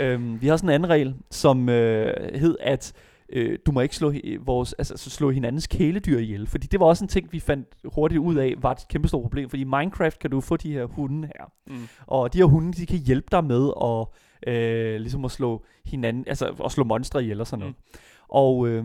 øhm, 0.00 0.40
vi 0.42 0.46
har 0.46 0.56
sådan 0.56 0.68
en 0.70 0.74
anden 0.74 0.90
regel, 0.90 1.14
som 1.30 1.68
øh, 1.68 2.34
hed, 2.34 2.56
at 2.60 2.92
øh, 3.32 3.58
du 3.66 3.72
må 3.72 3.80
ikke 3.80 3.96
slå, 3.96 4.12
vores, 4.40 4.72
altså, 4.72 4.96
så 4.96 5.10
slå 5.10 5.30
hinandens 5.30 5.66
kæledyr 5.66 6.18
ihjel. 6.18 6.46
Fordi 6.46 6.66
det 6.66 6.80
var 6.80 6.86
også 6.86 7.04
en 7.04 7.08
ting, 7.08 7.32
vi 7.32 7.40
fandt 7.40 7.68
hurtigt 7.94 8.18
ud 8.18 8.34
af, 8.34 8.54
var 8.58 8.70
et 8.72 8.88
kæmpe 8.88 9.08
stort 9.08 9.22
problem. 9.22 9.48
Fordi 9.50 9.62
i 9.62 9.64
Minecraft 9.64 10.18
kan 10.18 10.30
du 10.30 10.40
få 10.40 10.56
de 10.56 10.72
her 10.72 10.84
hunde 10.84 11.28
her. 11.38 11.44
Mm. 11.66 11.88
Og 12.06 12.32
de 12.32 12.38
her 12.38 12.44
hunde, 12.44 12.72
de 12.72 12.86
kan 12.86 12.98
hjælpe 12.98 13.26
dig 13.32 13.44
med 13.44 13.70
at, 13.84 14.06
øh, 14.46 15.00
ligesom 15.00 15.24
at 15.24 15.30
slå 15.30 15.64
hinanden, 15.84 16.24
altså 16.26 16.54
at 16.64 16.72
slå 16.72 16.84
monstre 16.84 17.22
ihjel 17.22 17.40
og 17.40 17.46
sådan 17.46 17.60
noget. 17.60 17.74
Mm. 17.94 17.98
Og 18.28 18.68
øh, 18.68 18.84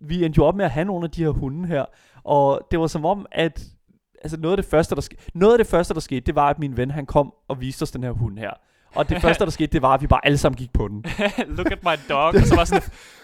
vi 0.00 0.24
endte 0.24 0.38
jo 0.38 0.44
op 0.44 0.56
med 0.56 0.64
at 0.64 0.70
have 0.70 0.84
nogle 0.84 1.04
af 1.04 1.10
de 1.10 1.22
her 1.22 1.30
hunde 1.30 1.68
her, 1.68 1.84
og 2.24 2.60
det 2.70 2.80
var 2.80 2.86
som 2.86 3.04
om, 3.04 3.26
at 3.32 3.64
altså 4.22 4.36
noget 4.40 4.52
af 4.52 4.62
det 4.62 4.70
første, 4.70 4.94
der 4.94 5.00
skete, 5.00 5.22
noget 5.34 5.54
af 5.54 5.58
det 5.58 5.66
første, 5.66 5.94
der 5.94 6.00
skete, 6.00 6.20
det 6.20 6.34
var, 6.34 6.50
at 6.50 6.58
min 6.58 6.76
ven, 6.76 6.90
han 6.90 7.06
kom 7.06 7.34
og 7.48 7.60
viste 7.60 7.82
os 7.82 7.90
den 7.90 8.02
her 8.02 8.10
hund 8.10 8.38
her. 8.38 8.50
Og 8.94 9.08
det 9.08 9.20
første, 9.22 9.44
der 9.44 9.50
skete, 9.50 9.72
det 9.72 9.82
var, 9.82 9.94
at 9.94 10.02
vi 10.02 10.06
bare 10.06 10.26
alle 10.26 10.38
sammen 10.38 10.56
gik 10.56 10.72
på 10.72 10.88
den. 10.88 11.04
Look 11.56 11.72
at 11.72 11.84
my 11.84 11.90
dog. 12.08 12.34
Og 12.34 12.40
så 12.40 12.56
var 12.56 12.64
sådan, 12.64 12.82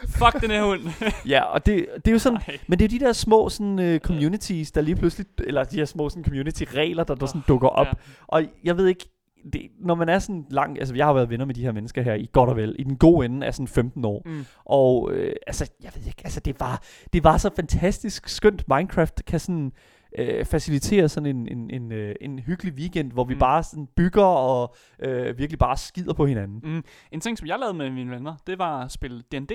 fuck 0.08 0.40
den 0.40 0.50
her 0.50 0.64
hund. 0.64 0.80
Ja, 1.28 1.42
og 1.42 1.66
det, 1.66 1.86
det 1.94 2.08
er 2.08 2.12
jo 2.12 2.18
sådan, 2.18 2.38
Ej. 2.48 2.58
men 2.66 2.78
det 2.78 2.84
er 2.84 2.88
de 2.88 2.98
der 2.98 3.12
små 3.12 3.48
sådan, 3.48 3.78
uh, 3.78 3.98
communities, 3.98 4.72
der 4.72 4.80
lige 4.80 4.96
pludselig, 4.96 5.26
eller 5.38 5.64
de 5.64 5.76
her 5.76 5.84
små 5.84 6.08
sådan, 6.08 6.24
community-regler, 6.24 7.04
der, 7.04 7.14
der 7.14 7.26
sådan 7.26 7.42
dukker 7.48 7.68
op. 7.68 7.86
Ja. 7.86 7.92
Og 8.26 8.44
jeg 8.64 8.76
ved 8.76 8.86
ikke, 8.86 9.17
det, 9.52 9.62
når 9.80 9.94
man 9.94 10.08
er 10.08 10.18
sådan 10.18 10.44
lang, 10.50 10.78
altså 10.78 10.94
jeg 10.94 11.06
har 11.06 11.12
været 11.12 11.30
venner 11.30 11.44
med 11.44 11.54
de 11.54 11.62
her 11.62 11.72
mennesker 11.72 12.02
her 12.02 12.14
i 12.14 12.28
godt 12.32 12.50
og 12.50 12.56
vel, 12.56 12.76
i 12.78 12.82
den 12.84 12.96
gode 12.96 13.26
ende 13.26 13.46
af 13.46 13.54
sådan 13.54 13.68
15 13.68 14.04
år. 14.04 14.22
Mm. 14.26 14.44
Og 14.64 15.12
øh, 15.12 15.32
altså, 15.46 15.70
jeg 15.82 15.90
ved 15.94 16.06
ikke, 16.06 16.20
altså 16.24 16.40
det 16.40 16.60
var, 16.60 16.82
det 17.12 17.24
var 17.24 17.36
så 17.36 17.50
fantastisk 17.56 18.28
skønt. 18.28 18.68
Minecraft 18.68 19.24
kan 19.24 19.40
sådan 19.40 19.72
øh, 20.18 20.44
facilitere 20.44 21.08
sådan 21.08 21.36
en, 21.36 21.48
en, 21.48 21.70
en, 21.70 21.92
øh, 21.92 22.14
en 22.20 22.38
hyggelig 22.38 22.74
weekend, 22.74 23.12
hvor 23.12 23.24
vi 23.24 23.34
Mm. 23.34 23.40
bare 23.40 23.62
sådan 23.62 23.88
bygger 23.96 24.24
og 24.24 24.74
øh, 25.02 25.38
virkelig 25.38 25.58
bare 25.58 25.76
skider 25.76 26.12
på 26.14 26.26
hinanden. 26.26 26.60
Mm. 26.74 26.84
En 27.12 27.20
ting, 27.20 27.38
som 27.38 27.48
jeg 27.48 27.58
lavede 27.58 27.76
med 27.78 27.90
mine 27.90 28.10
venner, 28.10 28.34
det 28.46 28.58
var 28.58 28.84
at 28.84 28.92
spille 28.92 29.22
D&D 29.32 29.52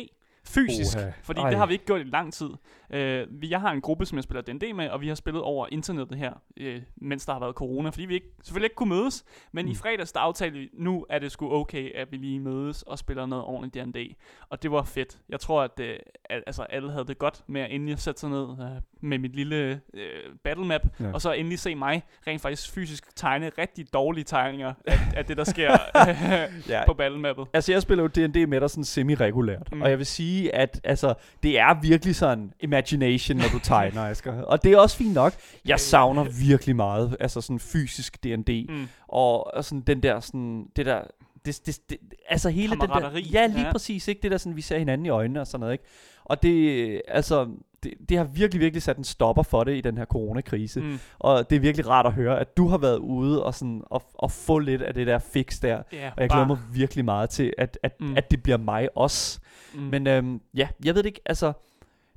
fysisk. 0.48 0.98
Oha. 0.98 1.12
Fordi 1.24 1.40
Ej. 1.42 1.50
det 1.50 1.58
har 1.58 1.66
vi 1.66 1.74
ikke 1.74 1.86
gjort 1.86 2.02
i 2.02 2.04
lang 2.04 2.34
tid. 2.34 2.50
Øh, 2.94 3.28
vi, 3.30 3.50
jeg 3.50 3.62
har 3.62 3.72
en 3.72 3.82
gruppe, 3.82 4.06
som 4.06 4.16
jeg 4.16 4.24
spiller 4.24 4.42
D&D 4.42 4.76
med, 4.76 4.90
og 4.90 5.02
vi 5.02 5.08
har 5.08 5.16
spillet 5.16 5.42
over 5.42 5.68
internettet 5.72 6.18
her, 6.18 6.34
øh, 6.58 6.82
mens 6.96 7.26
der 7.26 7.34
har 7.34 7.40
været 7.40 7.56
corona, 7.56 7.90
fordi 7.90 8.06
vi 8.06 8.14
ikke, 8.14 8.28
selvfølgelig 8.44 8.66
ikke 8.66 8.76
kunne 8.76 8.90
mødes. 8.90 9.26
Men 9.52 9.66
mm. 9.66 9.72
i 9.72 9.76
fredags, 9.76 10.12
der 10.12 10.20
aftalte 10.20 10.60
vi, 10.60 10.70
nu 10.74 11.06
er 11.10 11.20
det 11.20 11.32
sgu 11.32 11.54
okay, 11.54 11.96
at 11.96 12.12
vi 12.12 12.18
lige 12.18 12.40
mødes 12.40 12.82
og 12.84 13.00
spiller 13.00 13.26
noget 13.26 13.46
ordentligt 13.46 13.86
D&D. 13.86 14.16
Og 14.50 14.64
det 14.64 14.72
var 14.72 14.84
fedt. 14.84 15.20
Jeg 15.30 15.40
tror, 15.40 15.62
at, 15.62 15.80
øh, 15.80 15.96
at 16.26 16.44
altså, 16.48 16.64
alle 16.64 16.92
havde 16.92 17.06
det 17.06 17.18
godt 17.18 17.44
med 17.48 17.62
at 17.62 17.72
endelig 17.72 18.00
sætte 18.00 18.20
sig 18.20 18.30
ned 18.30 18.44
øh, 18.44 18.82
med 19.02 19.18
mit 19.18 19.36
lille 19.36 19.82
øh, 19.94 20.36
battle 20.44 20.66
map, 20.66 20.82
ja. 21.00 21.12
Og 21.14 21.22
så 21.22 21.32
endelig 21.32 21.60
se 21.60 21.76
mig 21.76 22.04
rent 22.28 22.42
faktisk 22.42 22.74
fysisk 22.74 23.16
tegne 23.16 23.52
rigtig 23.58 23.94
dårlige 23.94 24.24
tegninger 24.24 24.74
af, 24.88 25.00
af 25.16 25.26
det, 25.26 25.38
der 25.38 25.44
sker 25.44 25.78
Ja, 26.70 26.86
på 26.86 26.94
battle 26.94 27.20
mappet. 27.20 27.48
Altså, 27.54 27.72
jeg 27.72 27.82
spiller 27.82 28.04
jo 28.04 28.08
D&D 28.08 28.50
med 28.50 28.62
dig 28.62 28.70
sådan 28.70 28.84
semi-regulært. 28.84 29.70
Mm. 29.72 29.82
Og 29.82 29.90
jeg 29.90 29.98
vil 29.98 30.06
sige, 30.06 30.56
at 30.56 30.82
altså, 30.84 31.14
det 31.44 31.60
er 31.60 31.82
virkelig 31.82 32.16
sådan 32.16 32.54
imagination, 32.92 33.38
når 33.38 33.48
du 33.54 33.60
tegner, 33.60 34.02
Asger. 34.04 34.42
Og 34.42 34.64
det 34.64 34.72
er 34.74 34.78
også 34.78 34.98
fint 34.98 35.14
nok. 35.14 35.34
Jeg 35.66 35.80
savner 35.80 36.24
virkelig 36.24 36.76
meget, 36.76 37.18
altså 37.20 37.42
sådan 37.42 37.60
fysisk 37.60 38.24
D&D. 38.24 38.66
Mm. 38.70 38.88
Og, 39.08 39.56
og 39.56 39.66
sådan 39.66 39.82
den 39.82 40.04
der, 40.04 40.20
sådan, 40.20 40.68
det 40.76 40.86
der, 40.86 41.02
det, 41.46 41.62
det, 41.66 41.80
det, 41.90 41.98
altså 42.30 42.50
hele 42.50 42.72
den 42.72 42.90
der, 42.90 43.12
ja 43.34 43.46
lige 43.48 43.66
ja. 43.66 43.72
præcis, 43.72 44.08
ikke? 44.08 44.22
Det 44.22 44.32
der 44.32 44.38
sådan, 44.38 44.56
vi 44.56 44.62
ser 44.62 44.78
hinanden 44.78 45.06
i 45.06 45.10
øjnene 45.10 45.42
og 45.42 45.48
sådan 45.48 45.60
noget, 45.60 45.74
ikke? 45.74 45.84
Og 46.26 46.44
det, 46.44 47.02
altså, 47.08 47.48
det, 47.84 47.94
det 48.10 48.18
har 48.18 48.24
virkelig, 48.24 48.62
virkelig 48.62 48.84
sat 48.84 48.98
en 48.98 49.04
stopper 49.04 49.44
for 49.44 49.64
det 49.64 49.78
i 49.78 49.82
den 49.82 49.98
her 49.98 50.06
coronakrise. 50.06 50.82
Mm. 50.82 51.00
Og 51.20 51.50
det 51.50 51.56
er 51.56 51.60
virkelig 51.60 51.88
rart 51.88 52.06
at 52.06 52.14
høre, 52.14 52.40
at 52.40 52.58
du 52.58 52.68
har 52.68 52.78
været 52.78 52.98
ude 52.98 53.44
og, 53.44 53.54
sådan, 53.54 53.82
og, 53.86 54.04
og 54.14 54.32
få 54.32 54.60
lidt 54.60 54.82
af 54.82 54.94
det 54.94 55.08
der 55.08 55.20
fix 55.20 55.60
der. 55.60 55.84
Ja, 55.94 56.12
Og 56.16 56.22
jeg 56.22 56.30
glæder 56.30 56.48
mig 56.48 56.58
virkelig 56.74 57.06
meget 57.06 57.30
til, 57.30 57.54
at, 57.58 57.80
at, 57.84 57.92
Mm. 58.00 58.18
at 58.18 58.32
det 58.32 58.44
bliver 58.44 58.58
mig 58.58 58.90
også. 58.98 59.40
Mm. 59.74 59.82
Men 59.82 60.08
øhm, 60.08 60.42
ja, 60.54 60.68
jeg 60.86 60.96
ved 60.96 61.04
det 61.04 61.10
ikke, 61.10 61.22
altså... 61.26 61.54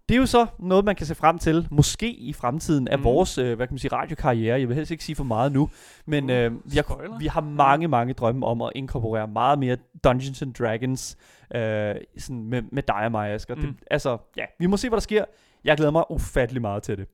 Det 0.08 0.14
er 0.14 0.18
jo 0.18 0.26
så 0.26 0.46
noget, 0.58 0.84
man 0.84 0.96
kan 0.96 1.06
se 1.06 1.14
frem 1.14 1.38
til, 1.38 1.68
måske 1.70 2.10
i 2.12 2.32
fremtiden 2.32 2.88
af 2.88 2.98
Mm. 2.98 3.00
mm. 3.00 3.04
vores, 3.04 3.38
øh, 3.38 3.56
hvad 3.56 3.66
kan 3.66 3.74
man 3.74 3.78
sige, 3.78 3.92
radiokarriere. 3.92 4.60
Jeg 4.60 4.68
vil 4.68 4.76
helst 4.76 4.90
ikke 4.90 5.04
sige 5.04 5.16
for 5.16 5.24
meget 5.24 5.52
nu, 5.52 5.70
men 6.06 6.24
Uh, 6.24 6.36
øh, 6.36 6.52
vi, 6.72 6.76
har, 6.76 7.18
vi 7.18 7.26
har 7.26 7.40
mange, 7.40 7.88
mange 7.88 8.12
drømme 8.14 8.46
om 8.46 8.62
at 8.62 8.72
inkorporere 8.74 9.28
meget 9.28 9.58
mere 9.58 9.76
Dungeons 10.04 10.42
and 10.42 10.54
Dragons 10.54 11.16
øh, 11.54 11.94
sådan 12.18 12.44
med, 12.44 12.62
med 12.72 12.82
dig 12.82 12.96
og 12.96 13.10
mig, 13.10 13.30
Asger. 13.30 13.54
Mm. 13.54 13.60
Mm. 13.60 13.66
Det, 13.66 13.76
altså, 13.90 14.18
ja, 14.36 14.44
vi 14.58 14.66
må 14.66 14.76
se, 14.76 14.88
hvad 14.88 14.96
der 14.96 15.00
sker. 15.00 15.24
Jeg 15.64 15.76
glæder 15.76 15.92
mig 15.92 16.10
ufattelig 16.10 16.62
meget 16.62 16.82
til 16.82 16.96
det. 16.98 17.06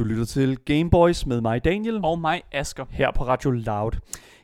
Du 0.00 0.04
lytter 0.04 0.24
til 0.24 0.58
Gameboys 0.58 1.26
med 1.26 1.40
mig, 1.40 1.64
Daniel 1.64 2.00
Og 2.04 2.18
mig, 2.18 2.42
Asker. 2.52 2.84
her 2.90 3.10
på 3.12 3.24
Radio 3.24 3.50
Loud. 3.50 3.92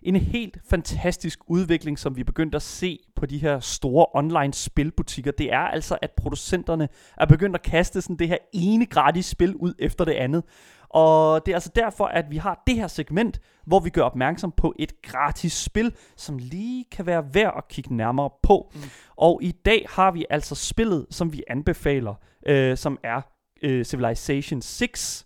En 0.02 0.16
helt 0.16 0.58
fantastisk 0.70 1.38
udvikling, 1.46 1.98
som 1.98 2.16
vi 2.16 2.20
er 2.20 2.24
begyndt 2.24 2.54
at 2.54 2.62
se 2.62 2.98
på 3.14 3.26
de 3.26 3.38
her 3.38 3.60
store 3.60 4.06
online 4.14 4.54
spilbutikker, 4.54 5.30
det 5.30 5.52
er 5.52 5.58
altså, 5.58 5.98
at 6.02 6.10
producenterne 6.16 6.88
er 7.16 7.26
begyndt 7.26 7.56
at 7.56 7.62
kaste 7.62 8.00
sådan 8.00 8.16
det 8.16 8.28
her 8.28 8.36
ene 8.52 8.86
gratis 8.86 9.26
spil 9.26 9.54
ud 9.54 9.74
efter 9.78 10.04
det 10.04 10.12
andet. 10.12 10.42
Og 10.88 11.46
det 11.46 11.52
er 11.52 11.56
altså 11.56 11.72
derfor, 11.74 12.04
at 12.04 12.24
vi 12.30 12.36
har 12.36 12.62
det 12.66 12.74
her 12.74 12.86
segment, 12.86 13.40
hvor 13.66 13.80
vi 13.80 13.90
gør 13.90 14.02
opmærksom 14.02 14.52
på 14.56 14.74
et 14.78 15.02
gratis 15.02 15.52
spil, 15.52 15.92
som 16.16 16.38
lige 16.38 16.84
kan 16.92 17.06
være 17.06 17.24
værd 17.34 17.54
at 17.56 17.68
kigge 17.68 17.96
nærmere 17.96 18.30
på. 18.42 18.72
Mm. 18.74 18.80
Og 19.16 19.40
i 19.42 19.52
dag 19.52 19.86
har 19.90 20.10
vi 20.10 20.26
altså 20.30 20.54
spillet, 20.54 21.06
som 21.10 21.32
vi 21.32 21.42
anbefaler, 21.48 22.14
øh, 22.46 22.76
som 22.76 22.98
er 23.04 23.20
øh, 23.62 23.84
Civilization 23.84 24.62
6. 24.62 25.25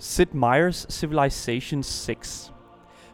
Sid 0.00 0.26
Meier's 0.26 0.86
Civilization 0.90 1.82
6. 1.82 2.52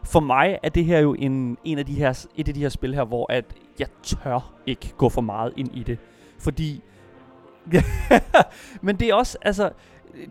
For 0.03 0.19
mig 0.19 0.59
er 0.63 0.69
det 0.69 0.85
her 0.85 0.99
jo 0.99 1.13
en, 1.13 1.57
en 1.63 1.79
af 1.79 1.85
de 1.85 1.93
her, 1.93 2.25
et 2.35 2.47
af 2.47 2.53
de 2.53 2.59
her 2.59 2.69
spil 2.69 2.95
her, 2.95 3.03
hvor 3.03 3.31
at 3.31 3.45
jeg 3.79 3.87
tør 4.03 4.53
ikke 4.65 4.93
gå 4.97 5.09
for 5.09 5.21
meget 5.21 5.53
ind 5.57 5.75
i 5.75 5.83
det. 5.83 5.97
Fordi... 6.39 6.81
Men 8.81 8.95
det 8.99 9.09
er 9.09 9.13
også, 9.13 9.37
altså... 9.41 9.69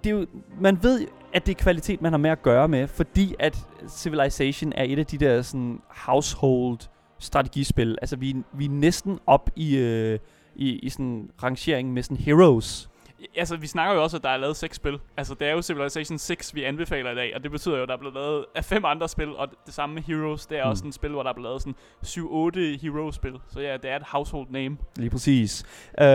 det 0.05 0.07
er 0.07 0.11
jo, 0.11 0.27
man 0.61 0.83
ved, 0.83 1.07
at 1.33 1.47
det 1.47 1.53
er 1.53 1.63
kvalitet, 1.63 2.03
man 2.03 2.13
har 2.13 2.19
med 2.19 2.31
at 2.31 2.43
gøre 2.43 2.69
med, 2.69 2.87
fordi 2.87 3.35
at 3.39 3.59
Civilization 3.89 4.73
er 4.77 4.85
et 4.85 4.99
af 4.99 5.07
de 5.07 5.19
der 5.19 5.43
sådan 5.43 5.81
household 5.89 6.79
strategispil. 7.19 7.99
Altså, 8.03 8.17
vi, 8.17 8.37
vi 8.53 8.65
er 8.65 8.71
næsten 8.71 9.19
op 9.27 9.51
i, 9.57 9.77
øh, 9.77 10.19
i, 10.55 10.79
i 10.79 10.89
sådan 10.89 11.31
rangeringen 11.43 11.95
med 11.95 12.03
sådan 12.03 12.17
heroes. 12.17 12.91
Altså, 13.37 13.57
vi 13.57 13.67
snakker 13.67 13.95
jo 13.95 14.03
også, 14.03 14.17
at 14.17 14.23
der 14.23 14.29
er 14.29 14.37
lavet 14.37 14.57
seks 14.57 14.77
spil. 14.77 14.99
Altså, 15.17 15.35
det 15.35 15.49
er 15.49 15.53
jo 15.53 15.63
Civilization 15.63 16.19
6, 16.19 16.55
vi 16.55 16.65
anbefaler 16.65 17.11
i 17.11 17.15
dag, 17.15 17.33
og 17.35 17.43
det 17.43 17.51
betyder 17.51 17.77
jo, 17.77 17.83
at 17.83 17.89
der 17.89 17.95
er 17.95 17.99
blevet 17.99 18.15
lavet 18.15 18.45
af 18.55 18.65
fem 18.65 18.85
andre 18.85 19.09
spil, 19.09 19.37
og 19.37 19.49
det 19.67 19.75
samme 19.75 19.95
med 19.95 20.03
Heroes, 20.03 20.47
det 20.47 20.59
er 20.59 20.65
mm. 20.65 20.71
også 20.71 20.85
en 20.85 20.93
spil, 20.93 21.11
hvor 21.11 21.23
der 21.23 21.31
er 21.31 21.35
blevet 21.35 21.49
lavet 21.49 21.63
sådan 21.63 22.77
7-8 22.77 22.83
Heroes-spil. 22.83 23.41
Så 23.49 23.61
ja, 23.61 23.77
det 23.77 23.91
er 23.91 23.97
et 23.97 24.03
household 24.03 24.47
name. 24.51 24.77
Lige 24.97 25.11
præcis. 25.11 25.65
Uh, 26.03 26.07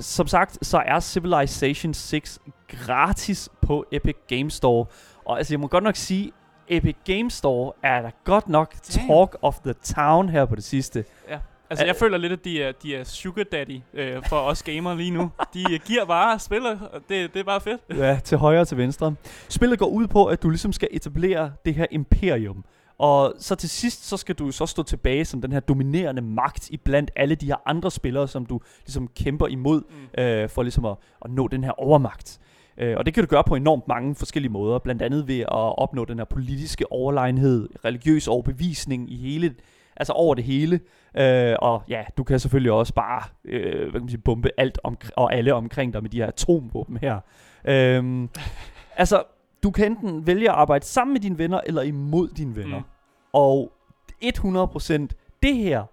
som 0.00 0.26
sagt, 0.26 0.66
så 0.66 0.82
er 0.86 1.00
Civilization 1.00 1.94
6 1.94 2.38
gratis 2.68 3.48
på 3.62 3.84
Epic 3.92 4.16
Games 4.28 4.54
Store. 4.54 4.86
Og 5.24 5.38
altså, 5.38 5.54
jeg 5.54 5.60
må 5.60 5.66
godt 5.66 5.84
nok 5.84 5.96
sige, 5.96 6.32
Epic 6.68 6.96
Games 7.04 7.32
Store 7.32 7.72
er 7.82 8.02
der 8.02 8.10
godt 8.24 8.48
nok 8.48 8.74
Damn. 8.94 9.08
talk 9.08 9.36
of 9.42 9.58
the 9.58 9.72
town 9.72 10.28
her 10.28 10.44
på 10.44 10.54
det 10.54 10.64
sidste. 10.64 11.04
Ja. 11.28 11.38
Altså, 11.70 11.84
jeg 11.84 11.96
føler 11.96 12.18
lidt, 12.18 12.32
at 12.32 12.44
de 12.44 12.62
er, 12.62 12.72
de 12.72 12.96
er 12.96 13.04
sugar 13.04 13.42
daddy 13.42 13.80
øh, 13.94 14.22
for 14.28 14.36
os 14.36 14.62
gamere 14.62 14.96
lige 14.96 15.10
nu. 15.10 15.30
De 15.54 15.64
øh, 15.72 15.80
giver 15.86 16.04
bare 16.04 16.38
spiller, 16.38 16.80
og 16.80 17.00
det, 17.08 17.34
det 17.34 17.40
er 17.40 17.44
bare 17.44 17.60
fedt. 17.60 17.80
Ja, 18.04 18.20
til 18.24 18.38
højre 18.38 18.60
og 18.60 18.68
til 18.68 18.76
venstre. 18.76 19.14
Spillet 19.48 19.78
går 19.78 19.86
ud 19.86 20.06
på, 20.06 20.24
at 20.24 20.42
du 20.42 20.50
ligesom 20.50 20.72
skal 20.72 20.88
etablere 20.90 21.52
det 21.64 21.74
her 21.74 21.86
imperium. 21.90 22.64
Og 22.98 23.34
så 23.38 23.54
til 23.54 23.68
sidst, 23.68 24.08
så 24.08 24.16
skal 24.16 24.34
du 24.34 24.50
så 24.50 24.66
stå 24.66 24.82
tilbage 24.82 25.24
som 25.24 25.40
den 25.40 25.52
her 25.52 25.60
dominerende 25.60 26.22
magt 26.22 26.70
i 26.70 26.76
blandt 26.76 27.10
alle 27.16 27.34
de 27.34 27.46
her 27.46 27.56
andre 27.66 27.90
spillere, 27.90 28.28
som 28.28 28.46
du 28.46 28.60
ligesom 28.86 29.08
kæmper 29.08 29.46
imod, 29.46 29.82
mm. 29.90 30.22
øh, 30.22 30.48
for 30.48 30.62
ligesom 30.62 30.84
at, 30.84 30.96
at 31.24 31.30
nå 31.30 31.48
den 31.48 31.64
her 31.64 31.80
overmagt. 31.80 32.40
Øh, 32.78 32.96
og 32.96 33.06
det 33.06 33.14
kan 33.14 33.24
du 33.24 33.28
gøre 33.28 33.44
på 33.44 33.54
enormt 33.54 33.88
mange 33.88 34.14
forskellige 34.14 34.52
måder, 34.52 34.78
blandt 34.78 35.02
andet 35.02 35.28
ved 35.28 35.40
at 35.40 35.78
opnå 35.78 36.04
den 36.04 36.18
her 36.18 36.24
politiske 36.24 36.92
overlegenhed, 36.92 37.68
religiøs 37.84 38.28
overbevisning 38.28 39.12
i 39.12 39.16
hele, 39.16 39.54
altså 39.96 40.12
over 40.12 40.34
det 40.34 40.44
hele. 40.44 40.80
Øh, 41.18 41.56
og 41.58 41.82
ja, 41.88 42.04
du 42.16 42.24
kan 42.24 42.38
selvfølgelig 42.38 42.72
også 42.72 42.94
bare 42.94 43.22
øh, 43.44 43.80
hvad 43.80 43.92
kan 43.92 44.00
man 44.00 44.08
sige, 44.08 44.20
bombe 44.20 44.50
alt 44.56 44.78
om, 44.84 44.96
og 45.16 45.34
alle 45.34 45.54
omkring 45.54 45.92
dig 45.92 46.02
med 46.02 46.10
de 46.10 46.16
her 46.16 46.26
atomvåben 46.26 46.96
her. 46.96 47.20
Øh, 47.64 48.28
altså, 48.96 49.22
du 49.62 49.70
kan 49.70 49.86
enten 49.86 50.26
vælge 50.26 50.50
at 50.50 50.54
arbejde 50.56 50.84
sammen 50.84 51.12
med 51.12 51.20
dine 51.20 51.38
venner, 51.38 51.60
eller 51.66 51.82
imod 51.82 52.28
dine 52.28 52.56
venner. 52.56 52.78
Mm. 52.78 52.84
Og 53.32 53.72
100% 54.24 55.06
det 55.42 55.56
her, 55.56 55.84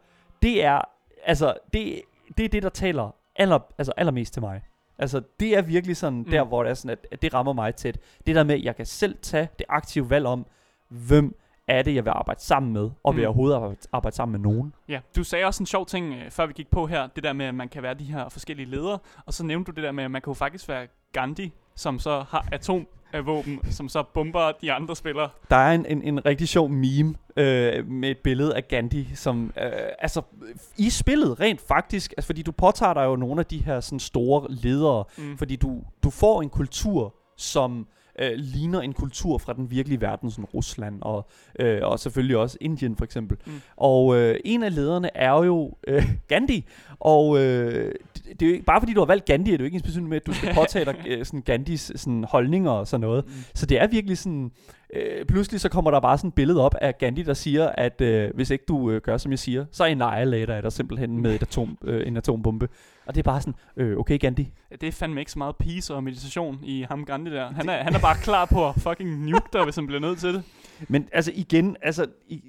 det 0.42 0.64
er, 0.66 0.82
altså, 1.26 1.54
det, 1.74 2.02
det 2.38 2.46
er 2.46 2.50
det, 2.50 2.64
der 2.64 2.70
taler 2.70 3.16
aller, 3.36 3.60
altså 3.78 3.94
allermest 3.98 4.34
til 4.34 4.42
mig. 4.42 4.62
Altså, 5.00 5.22
det 5.40 5.58
er 5.58 5.62
virkelig 5.62 5.98
sådan 5.98 6.20
Mm. 6.20 6.26
der, 6.26 6.44
hvor 6.44 6.64
det 6.64 6.70
er 6.70 6.74
sådan, 6.74 6.92
at, 6.92 7.08
at 7.12 7.22
det 7.22 7.34
rammer 7.34 7.54
mig 7.54 7.76
tæt. 7.76 7.98
Det 8.28 8.36
der 8.36 8.44
med, 8.44 8.56
at 8.56 8.64
jeg 8.64 8.76
kan 8.76 8.86
selv 8.86 9.16
tage 9.22 9.50
det 9.60 9.66
aktive 9.70 10.10
valg 10.10 10.26
om, 10.26 10.46
hvem 10.88 11.36
er 11.68 11.82
det, 11.82 11.96
jeg 11.96 12.06
vil 12.06 12.12
arbejde 12.12 12.42
sammen 12.42 12.74
med, 12.74 12.90
og 13.04 13.14
vil 13.16 13.20
Mm. 13.20 13.22
jeg 13.22 13.28
overhovedet 13.28 13.56
arbejde, 13.56 13.76
arbejde 13.94 14.16
sammen 14.16 14.42
med 14.42 14.52
nogen. 14.52 14.74
Ja, 14.90 15.00
du 15.16 15.24
sagde 15.24 15.46
også 15.46 15.64
en 15.64 15.68
sjov 15.68 15.86
ting, 15.86 16.14
øh, 16.14 16.32
før 16.32 16.46
vi 16.46 16.54
gik 16.54 16.72
på 16.72 16.88
her, 16.88 17.08
det 17.08 17.24
der 17.24 17.34
med, 17.34 17.46
at 17.46 17.56
man 17.56 17.70
kan 17.70 17.84
være 17.84 17.94
de 17.94 18.04
her 18.04 18.30
forskellige 18.30 18.70
ledere, 18.70 19.00
og 19.26 19.34
så 19.34 19.44
nævnte 19.46 19.72
du 19.72 19.76
det 19.76 19.84
der 19.84 19.92
med, 19.92 20.04
at 20.04 20.12
man 20.12 20.22
kan 20.22 20.32
jo 20.32 20.34
faktisk 20.36 20.68
være 20.70 20.88
Gandhi, 21.14 21.54
som 21.76 22.00
så 22.00 22.24
har 22.30 22.46
atomvåben, 22.52 23.60
som 23.72 23.90
så 23.90 24.04
bomber 24.14 24.52
de 24.62 24.72
andre 24.72 24.96
spillere. 24.96 25.30
Der 25.50 25.56
er 25.56 25.72
en, 25.74 25.86
en, 25.86 26.02
en 26.04 26.26
rigtig 26.26 26.48
sjov 26.48 26.70
meme 26.70 27.16
øh, 27.38 27.88
med 27.88 28.10
et 28.12 28.18
billede 28.18 28.56
af 28.56 28.68
Gandhi, 28.68 29.08
som 29.16 29.54
øh, 29.64 29.72
altså 30.00 30.22
i 30.78 30.90
spillet 30.90 31.40
rent 31.40 31.62
faktisk, 31.62 32.14
altså 32.18 32.26
fordi 32.26 32.42
du 32.42 32.52
påtager 32.52 32.94
dig 32.94 33.04
jo 33.06 33.16
nogle 33.16 33.40
af 33.40 33.46
de 33.46 33.58
her 33.64 33.80
sådan 33.80 34.00
store 34.00 34.46
ledere, 34.50 35.04
Mm. 35.18 35.38
fordi 35.38 35.56
du, 35.56 35.82
du 36.04 36.10
får 36.10 36.42
en 36.42 36.50
kultur, 36.50 37.16
som 37.38 37.80
øh, 37.80 37.86
ligner 38.20 38.82
en 38.82 38.94
kultur 38.94 39.38
fra 39.38 39.54
den 39.54 39.72
virkelige 39.72 40.02
verden, 40.02 40.32
sådan 40.32 40.46
Rusland 40.46 41.02
og, 41.02 41.28
øh, 41.60 41.80
og 41.84 42.00
selvfølgelig 42.00 42.38
også 42.38 42.58
Indien 42.62 42.96
for 42.96 43.06
eksempel. 43.06 43.38
Mm. 43.46 43.62
Og 43.78 44.18
øh, 44.18 44.40
en 44.46 44.64
af 44.64 44.76
lederne 44.76 45.18
er 45.18 45.46
jo 45.46 45.78
øh, 45.88 46.10
Gandhi, 46.28 46.66
og 47.00 47.40
øh, 47.40 47.94
det, 48.16 48.26
det 48.26 48.42
er 48.42 48.50
jo 48.50 48.54
ikke, 48.54 48.66
bare 48.66 48.82
fordi 48.82 48.94
du 48.94 49.00
har 49.00 49.06
valgt 49.06 49.26
Gandhi, 49.26 49.54
er 49.54 49.58
det 49.58 49.60
jo 49.60 49.66
ikke 49.66 49.76
ens 49.76 50.00
med, 50.02 50.18
at 50.18 50.28
du 50.28 50.34
skal 50.34 50.54
påtage 50.60 50.86
dig 50.86 50.96
øh, 51.08 51.26
sådan 51.26 51.42
Gandhis 51.42 51.92
sådan, 51.96 52.24
holdninger 52.24 52.72
og 52.72 52.88
sådan 52.88 53.02
noget. 53.02 53.26
Mm. 53.26 53.34
Så 53.54 53.66
det 53.66 53.82
er 53.82 53.88
virkelig 53.88 54.18
sådan, 54.18 54.52
øh, 54.94 55.26
pludselig 55.26 55.62
så 55.62 55.70
kommer 55.70 55.92
der 55.92 56.00
bare 56.00 56.18
sådan 56.18 56.28
et 56.28 56.34
billede 56.34 56.62
op 56.62 56.76
af 56.82 56.98
Gandhi, 56.98 57.24
der 57.24 57.34
siger, 57.34 57.70
at 57.70 58.02
øh, 58.02 58.30
hvis 58.36 58.50
ikke 58.50 58.66
du 58.68 58.92
øh, 58.92 59.02
gør, 59.02 59.18
som 59.18 59.32
jeg 59.32 59.40
siger, 59.40 59.66
så 59.72 59.84
annihilator 59.84 60.54
jeg 60.54 60.64
dig 60.64 60.72
simpelthen 60.72 61.22
med 61.22 61.36
et 61.36 61.42
atom, 61.42 61.78
øh, 61.84 62.08
en 62.08 62.18
atombombe. 62.18 62.70
Og 63.06 63.16
det 63.16 63.22
er 63.22 63.24
bare 63.24 63.42
sådan, 63.42 63.56
øh, 63.78 63.98
okay 63.98 64.20
Gandhi, 64.20 64.52
Det 64.72 64.84
er 64.84 64.92
fandme 64.92 65.22
ikke 65.22 65.32
så 65.32 65.40
meget 65.40 65.56
peace 65.56 65.94
og 65.96 66.04
meditation 66.04 66.60
i 66.64 66.86
ham 66.90 67.06
Gandhi 67.06 67.32
der. 67.34 67.52
Han 67.52 67.70
er, 67.70 67.84
han 67.84 67.96
er 67.96 68.00
bare 68.00 68.16
klar 68.16 68.46
på 68.46 68.70
at 68.70 68.76
fucking 68.76 69.30
nuke 69.30 69.50
dig, 69.54 69.64
hvis 69.64 69.76
han 69.76 69.88
bliver 69.88 70.00
nødt 70.00 70.20
til 70.20 70.34
det. 70.34 70.44
Men 70.88 71.10
altså 71.12 71.32
igen, 71.36 71.78
altså, 71.82 72.06
i, 72.28 72.42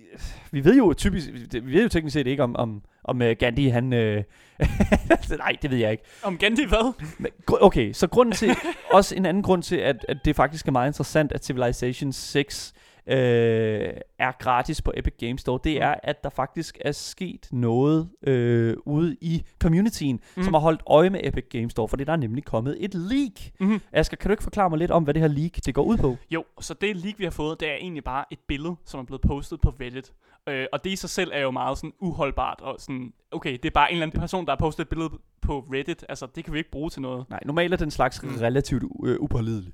vi 0.51 0.65
ved 0.65 0.77
jo 0.77 0.93
typisk, 0.93 1.29
vi 1.53 1.73
ved 1.73 1.83
jo 1.83 1.89
teknisk 1.89 2.15
set 2.15 2.27
ikke 2.27 2.43
om, 2.43 2.57
om, 2.57 2.83
om 3.05 3.21
uh, 3.21 3.31
Gandhi, 3.39 3.69
han, 3.69 3.93
øh, 3.93 4.25
nej, 5.39 5.57
det 5.63 5.71
ved 5.71 5.79
jeg 5.79 5.91
ikke. 5.93 6.05
Om 6.23 6.39
Gandhi 6.39 6.65
hvad? 6.65 6.93
Men, 7.19 7.33
okay, 7.49 7.93
så 7.93 8.07
grunden 8.07 8.35
til, 8.35 8.57
også 8.93 9.17
en 9.17 9.27
anden 9.27 9.43
grund 9.43 9.63
til, 9.63 9.77
at, 9.77 10.07
at 10.09 10.17
det 10.25 10.37
faktisk 10.37 10.69
er 10.69 10.73
meget 10.73 10.89
interessant, 10.89 11.33
at 11.33 11.45
Civilization 11.45 12.13
6 12.13 12.75
øh, 13.07 13.91
er 14.19 14.33
gratis 14.39 14.83
på 14.83 14.93
Epic 14.97 15.15
Games 15.19 15.41
Store, 15.41 15.61
det 15.65 15.73
Mm. 15.77 15.83
er, 15.83 15.95
at 16.03 16.25
der 16.25 16.31
faktisk 16.31 16.79
er 16.81 16.93
sket 16.93 17.49
noget 17.53 18.09
øh, 18.27 18.77
ude 18.87 19.17
i 19.21 19.43
communityen, 19.63 20.15
Mm. 20.17 20.21
mm. 20.37 20.43
som 20.43 20.55
har 20.55 20.61
holdt 20.61 20.83
øje 20.87 21.11
med 21.11 21.21
Epic 21.25 21.45
Games 21.51 21.71
Store, 21.73 21.89
fordi 21.89 22.05
der 22.05 22.13
er 22.13 22.17
nemlig 22.17 22.45
kommet 22.45 22.77
et 22.81 22.95
leak. 22.95 23.33
Mm-hmm. 23.61 23.81
Asger, 23.93 24.17
kan 24.17 24.29
du 24.29 24.33
ikke 24.33 24.43
forklare 24.43 24.71
mig 24.71 24.79
lidt 24.79 24.91
om, 24.91 25.05
hvad 25.05 25.15
det 25.15 25.21
her 25.23 25.29
leak 25.29 25.53
det 25.67 25.75
går 25.75 25.83
ud 25.83 25.97
på? 25.97 26.17
Jo, 26.31 26.45
så 26.61 26.75
det 26.75 26.97
leak, 26.97 27.19
vi 27.19 27.25
har 27.25 27.31
fået, 27.31 27.61
det 27.61 27.69
er 27.71 27.75
egentlig 27.75 28.05
bare 28.05 28.25
et 28.31 28.39
billede, 28.49 28.77
som 28.85 29.01
er 29.01 29.05
blevet 29.05 29.21
postet 29.23 29.61
på 29.61 29.69
Reddit. 29.81 30.13
Øh, 30.49 30.67
og 30.73 30.85
det 30.85 30.91
i 30.91 30.97
sig 30.97 31.11
selv 31.11 31.31
er 31.35 31.41
jo 31.41 31.51
meget 31.51 31.79
sådan 31.79 31.93
uholdbart, 32.01 32.61
og 32.61 32.77
sådan, 32.79 33.13
okay, 33.31 33.53
det 33.53 33.65
er 33.65 33.71
bare 33.71 33.91
en 33.91 33.95
eller 33.95 34.07
anden 34.07 34.21
person, 34.21 34.45
der 34.47 34.51
har 34.53 34.57
postet 34.57 34.83
et 34.85 34.89
billede 34.89 35.11
på 35.43 35.67
Reddit. 35.73 36.05
Altså, 36.09 36.27
det 36.35 36.45
kan 36.45 36.53
vi 36.53 36.59
ikke 36.59 36.71
bruge 36.71 36.91
til 36.91 37.03
noget. 37.03 37.31
Nej, 37.31 37.41
normalt 37.47 37.73
er 37.73 37.77
den 37.77 37.91
slags 37.91 38.23
Mm. 38.23 38.29
relativt 38.41 38.83
øh, 39.05 39.17
upålidelig. 39.21 39.73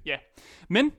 Men 0.68 0.92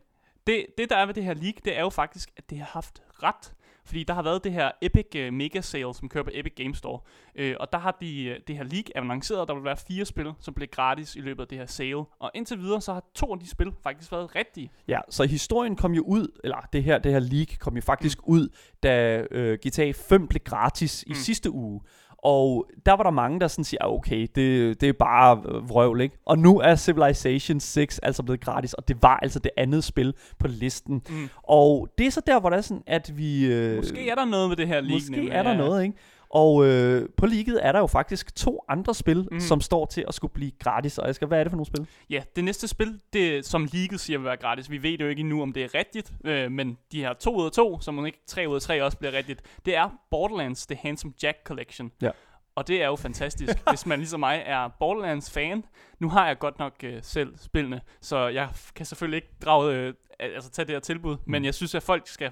det, 0.49 0.65
det, 0.77 0.89
der 0.89 0.95
er 0.95 1.05
ved 1.05 1.13
det 1.13 1.23
her 1.23 1.33
leak, 1.33 1.55
det 1.65 1.77
er 1.77 1.81
jo 1.81 1.89
faktisk, 1.89 2.29
at 2.37 2.49
det 2.49 2.57
har 2.57 2.65
haft 2.65 3.01
ret. 3.23 3.53
Fordi 3.85 4.03
der 4.03 4.13
har 4.13 4.21
været 4.21 4.43
det 4.43 4.51
her 4.51 4.71
Epic 4.81 5.05
uh, 5.15 5.33
Mega 5.33 5.61
Sale, 5.61 5.93
som 5.93 6.09
kører 6.09 6.23
på 6.23 6.29
Epic 6.33 6.53
Game 6.55 6.75
Store. 6.75 6.99
Øh, 7.35 7.55
og 7.59 7.71
der 7.71 7.77
har 7.79 7.97
de, 8.01 8.31
uh, 8.31 8.43
det 8.47 8.57
her 8.57 8.63
leak 8.63 8.85
annonceret, 8.95 9.41
at 9.41 9.47
der 9.47 9.53
vil 9.53 9.63
være 9.63 9.77
fire 9.87 10.05
spil, 10.05 10.31
som 10.39 10.53
bliver 10.53 10.67
gratis 10.67 11.15
i 11.15 11.19
løbet 11.19 11.41
af 11.41 11.47
det 11.47 11.57
her 11.57 11.65
sale. 11.65 12.03
Og 12.19 12.31
indtil 12.35 12.59
videre, 12.59 12.81
så 12.81 12.93
har 12.93 13.03
to 13.15 13.33
af 13.33 13.39
de 13.39 13.49
spil 13.49 13.71
faktisk 13.83 14.11
været 14.11 14.35
rigtige. 14.35 14.71
Ja, 14.87 14.99
så 15.09 15.23
historien 15.23 15.75
kom 15.75 15.91
jo 15.93 16.03
ud, 16.03 16.39
eller 16.43 16.57
det 16.73 16.83
her, 16.83 16.97
det 16.99 17.11
her 17.11 17.19
leak 17.19 17.47
kom 17.59 17.75
jo 17.75 17.81
faktisk 17.81 18.17
mm. 18.27 18.33
ud, 18.33 18.47
da 18.83 19.25
øh, 19.31 19.57
GTA 19.67 19.91
5 19.91 20.27
blev 20.27 20.41
gratis 20.43 21.03
i 21.03 21.09
Mm. 21.09 21.15
sidste 21.15 21.51
uge. 21.51 21.81
Og 22.23 22.65
der 22.85 22.93
var 22.93 23.03
der 23.03 23.11
mange, 23.11 23.39
der 23.39 23.47
sådan 23.47 23.63
siger, 23.63 23.83
"Ah, 23.85 23.93
okay, 23.93 24.27
det, 24.35 24.81
det 24.81 24.89
er 24.89 24.93
bare 24.93 25.41
øh, 25.49 25.69
vrøvl, 25.69 26.01
ikke? 26.01 26.17
Og 26.25 26.39
nu 26.39 26.59
er 26.59 26.75
Civilization 26.75 27.59
6 27.59 27.99
altså 27.99 28.23
blevet 28.23 28.41
gratis, 28.41 28.73
og 28.73 28.87
det 28.87 28.97
var 29.03 29.17
altså 29.17 29.39
det 29.39 29.51
andet 29.57 29.83
spil 29.83 30.13
på 30.39 30.47
listen. 30.47 31.01
Mm. 31.09 31.29
Og 31.43 31.87
det 31.97 32.07
er 32.07 32.11
så 32.11 32.21
der, 32.27 32.39
hvor 32.39 32.49
det 32.49 32.57
er 32.57 32.61
sådan, 32.61 32.83
at 32.87 33.17
vi... 33.17 33.45
Øh, 33.45 33.77
Måske 33.77 34.09
er 34.09 34.15
der 34.15 34.25
noget 34.25 34.49
med 34.49 34.57
det 34.57 34.67
her 34.67 34.81
leak. 34.81 34.93
Måske 34.93 35.29
er 35.29 35.43
der 35.43 35.51
ja. 35.51 35.57
noget, 35.57 35.83
ikke? 35.83 35.95
Og 36.29 36.65
øh, 36.65 37.09
på 37.17 37.25
leaget 37.25 37.65
er 37.65 37.71
der 37.71 37.79
jo 37.79 37.87
faktisk 37.87 38.35
to 38.35 38.63
andre 38.67 38.95
spil, 38.95 39.27
mm. 39.31 39.39
som 39.39 39.61
står 39.61 39.85
til 39.85 40.05
at 40.07 40.13
skulle 40.13 40.33
blive 40.33 40.51
gratis. 40.59 40.97
Og 40.97 41.09
Asger, 41.09 41.27
hvad 41.27 41.39
er 41.39 41.43
det 41.43 41.51
for 41.51 41.57
nogle 41.57 41.65
spil? 41.65 41.87
Ja, 42.09 42.23
det 42.35 42.43
næste 42.43 42.67
spil, 42.67 43.01
det, 43.13 43.45
som 43.45 43.67
leaget 43.73 43.99
siger 43.99 44.19
vil 44.19 44.25
være 44.25 44.37
gratis, 44.37 44.71
vi 44.71 44.83
ved 44.83 44.97
jo 44.97 45.07
ikke 45.07 45.19
endnu, 45.19 45.41
om 45.41 45.53
det 45.53 45.63
er 45.63 45.75
rigtigt, 45.75 46.13
øh, 46.25 46.51
men 46.51 46.77
de 46.91 47.01
her 47.01 47.13
to 47.13 47.35
ud 47.35 47.45
af 47.45 47.51
to, 47.51 47.79
som 47.79 48.05
ikke 48.05 48.19
tre 48.27 48.45
ud 48.49 48.55
af 48.55 48.61
tre 48.61 48.83
også 48.83 48.97
bliver 48.97 49.13
rigtigt, 49.13 49.41
det 49.65 49.75
er 49.75 49.89
Borderlands 50.11 50.67
The 50.67 50.79
Handsome 50.81 51.13
Jack 51.23 51.37
Collection. 51.43 51.91
Ja. 52.01 52.09
Og 52.55 52.67
det 52.67 52.81
er 52.81 52.87
jo 52.87 52.95
fantastisk, 52.95 53.53
hvis 53.69 53.85
man 53.85 53.99
ligesom 53.99 54.19
mig 54.19 54.43
er 54.45 54.67
Borderlands-fan. 54.79 55.65
Nu 55.99 56.09
har 56.09 56.27
jeg 56.27 56.39
godt 56.39 56.59
nok 56.59 56.73
øh, 56.83 56.99
selv 57.01 57.37
spillene, 57.37 57.81
så 58.01 58.27
jeg 58.27 58.49
kan 58.75 58.85
selvfølgelig 58.85 59.17
ikke 59.17 59.33
drage, 59.41 59.75
øh, 59.75 59.93
altså 60.19 60.49
tage 60.49 60.65
det 60.65 60.75
her 60.75 60.79
tilbud, 60.79 61.15
mm. 61.15 61.31
men 61.31 61.45
jeg 61.45 61.53
synes, 61.53 61.75
at 61.75 61.83
folk 61.83 62.07
skal 62.07 62.31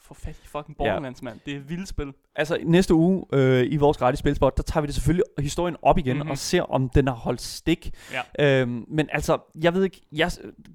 få 0.00 0.14
fat 0.14 0.36
i 0.44 0.46
fucking 0.46 0.76
Borderlands, 0.76 1.22
mand. 1.22 1.40
Det 1.46 1.52
er 1.52 1.56
et 1.56 1.68
vildt 1.70 1.88
spil. 1.88 2.12
Altså 2.36 2.58
næste 2.64 2.94
uge 2.94 3.24
øh, 3.32 3.66
i 3.72 3.76
vores 3.76 3.96
gratis 3.96 4.18
spilspot, 4.18 4.56
der 4.56 4.62
tager 4.62 4.80
vi 4.80 4.86
det 4.86 4.94
selvfølgelig 4.94 5.24
historien 5.38 5.76
op 5.82 5.98
igen 5.98 6.08
Mhm. 6.12 6.16
mm-hmm. 6.18 6.30
og 6.30 6.38
ser, 6.38 6.62
om 6.62 6.88
den 6.88 7.06
har 7.06 7.14
holdt 7.14 7.40
stik. 7.40 7.90
Ja. 8.38 8.60
Øhm, 8.60 8.84
men 8.88 9.08
altså, 9.12 9.38
jeg 9.62 9.74
ved 9.74 9.84
ikke, 9.84 10.00
jeg, 10.12 10.30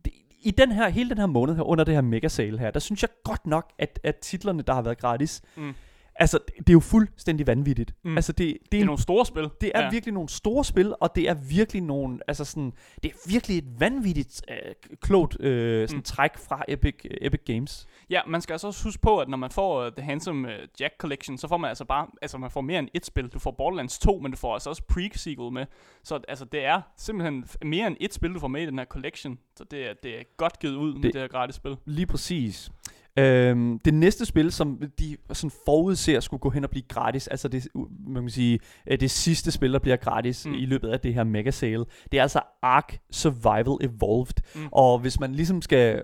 det, 0.06 0.14
i 0.42 0.52
den 0.52 0.72
her, 0.72 0.90
hele 0.90 1.10
den 1.10 1.18
her 1.18 1.26
måned 1.26 1.56
her, 1.56 1.64
under 1.64 1.84
det 1.84 1.94
her 1.94 2.02
mega 2.02 2.28
sale 2.28 2.60
her, 2.60 2.72
der 2.72 2.80
synes 2.80 3.02
jeg 3.02 3.10
godt 3.24 3.48
nok, 3.48 3.72
at, 3.80 4.00
at 4.04 4.16
titlerne, 4.16 4.62
der 4.64 4.74
har 4.74 4.82
været 4.82 4.98
gratis, 4.98 5.42
Mm. 5.56 5.74
Altså, 6.16 6.40
det 6.58 6.70
er 6.70 6.74
jo 6.74 6.80
fuldstændig 6.80 7.48
vanvittigt. 7.48 7.94
Mm. 8.04 8.16
Altså, 8.18 8.32
det, 8.32 8.48
det, 8.48 8.72
Det 8.72 8.78
er, 8.78 8.80
er 8.80 8.82
en, 8.82 8.86
nogle 8.86 9.02
store 9.02 9.26
spil. 9.26 9.50
det 9.62 9.72
er 9.76 9.82
ja. 9.84 9.90
virkelig 9.90 10.14
nogle 10.14 10.30
store 10.30 10.64
spil, 10.66 10.94
og 11.02 11.16
det 11.16 11.30
er 11.30 11.34
virkelig 11.34 11.82
nogle, 11.82 12.20
altså 12.28 12.46
sådan, 12.46 12.74
det 13.04 13.12
er 13.12 13.30
virkelig 13.30 13.58
et 13.58 13.66
vanvittigt 13.80 14.42
øh, 14.50 14.58
klogt 15.02 15.38
øh, 15.42 15.88
sådan 15.88 15.98
Mm. 15.98 16.04
træk 16.04 16.38
fra 16.38 16.64
Epic, 16.68 16.96
øh, 17.06 17.18
Epic 17.22 17.42
Games. 17.46 17.88
Ja, 18.10 18.22
man 18.28 18.42
skal 18.42 18.54
altså 18.54 18.68
også 18.68 18.84
huske 18.84 19.02
på, 19.02 19.18
at 19.20 19.28
når 19.30 19.38
man 19.38 19.52
får 19.52 19.86
uh, 19.86 19.92
The 19.98 20.06
Handsome 20.06 20.48
uh, 20.48 20.54
Jack 20.80 20.94
Collection, 20.98 21.38
så 21.38 21.48
får 21.48 21.58
man 21.58 21.70
altså 21.70 21.86
bare, 21.86 22.08
altså 22.22 22.38
man 22.38 22.52
får 22.52 22.62
mere 22.62 22.80
end 22.80 22.88
et 22.94 23.06
spil. 23.06 23.28
Du 23.28 23.40
får 23.40 23.52
Borderlands 23.52 24.00
2, 24.00 24.20
men 24.20 24.32
du 24.32 24.38
får 24.38 24.54
altså 24.54 24.70
også 24.70 24.82
pre-sequel 24.92 25.52
med. 25.54 25.66
Så 26.04 26.20
altså 26.28 26.46
det 26.46 26.66
er 26.66 26.82
simpelthen 26.98 27.46
mere 27.66 27.88
end 27.88 27.98
et 28.00 28.14
spil, 28.14 28.34
du 28.34 28.40
får 28.40 28.48
med 28.48 28.62
i 28.62 28.66
den 28.66 28.78
her 28.78 28.86
collection. 28.86 29.40
Så 29.58 29.64
det 29.72 29.90
er, 29.90 29.94
det 30.04 30.20
er 30.20 30.24
godt 30.38 30.60
givet 30.60 30.76
ud 30.76 30.94
med 30.94 31.02
Det- 31.04 31.14
det 31.14 31.22
her 31.22 31.28
gratis 31.28 31.56
spil. 31.56 31.76
Lige 31.86 32.06
præcis. 32.08 32.72
Øhm, 33.20 33.80
det 33.80 33.94
næste 33.94 34.26
spil, 34.26 34.52
som 34.52 34.82
de 35.00 35.18
sådan 35.34 35.52
forudser 35.66 36.20
skulle 36.20 36.40
gå 36.40 36.50
hen 36.50 36.64
og 36.64 36.70
blive 36.70 36.84
gratis, 36.90 37.28
altså 37.28 37.48
det, 37.48 37.68
man 38.08 38.24
kan 38.24 38.30
sige, 38.30 38.60
øh, 38.88 39.00
det 39.00 39.12
sidste 39.12 39.52
spil, 39.52 39.74
der 39.74 39.80
bliver 39.80 39.98
gratis 39.98 40.46
Mm. 40.46 40.54
i 40.54 40.66
løbet 40.66 40.90
af 40.90 41.00
det 41.00 41.14
her 41.14 41.24
mega 41.24 41.52
sale, 41.52 41.86
det 42.12 42.18
er 42.18 42.22
altså 42.22 42.42
Ark 42.62 42.98
Survival 43.12 43.92
Evolved. 43.92 44.36
Mm. 44.56 44.68
Og 44.72 45.00
hvis 45.00 45.20
man 45.20 45.36
ligesom 45.36 45.62
skal 45.62 46.02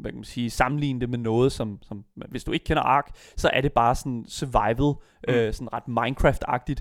hvad 0.00 0.10
kan 0.10 0.18
man 0.18 0.24
sige, 0.24 0.50
sammenligne 0.50 1.00
det 1.00 1.08
med 1.08 1.18
noget, 1.18 1.52
som, 1.52 1.78
som 1.82 2.04
hvis 2.28 2.44
du 2.44 2.52
ikke 2.52 2.64
kender 2.64 2.82
Ark, 2.82 3.16
så 3.36 3.50
er 3.52 3.60
det 3.60 3.72
bare 3.72 3.94
sådan 3.94 4.24
survival, 4.28 4.94
mm. 5.28 5.34
øh, 5.34 5.52
sådan 5.52 5.68
ret 5.72 5.88
Minecraft-agtigt, 5.88 6.80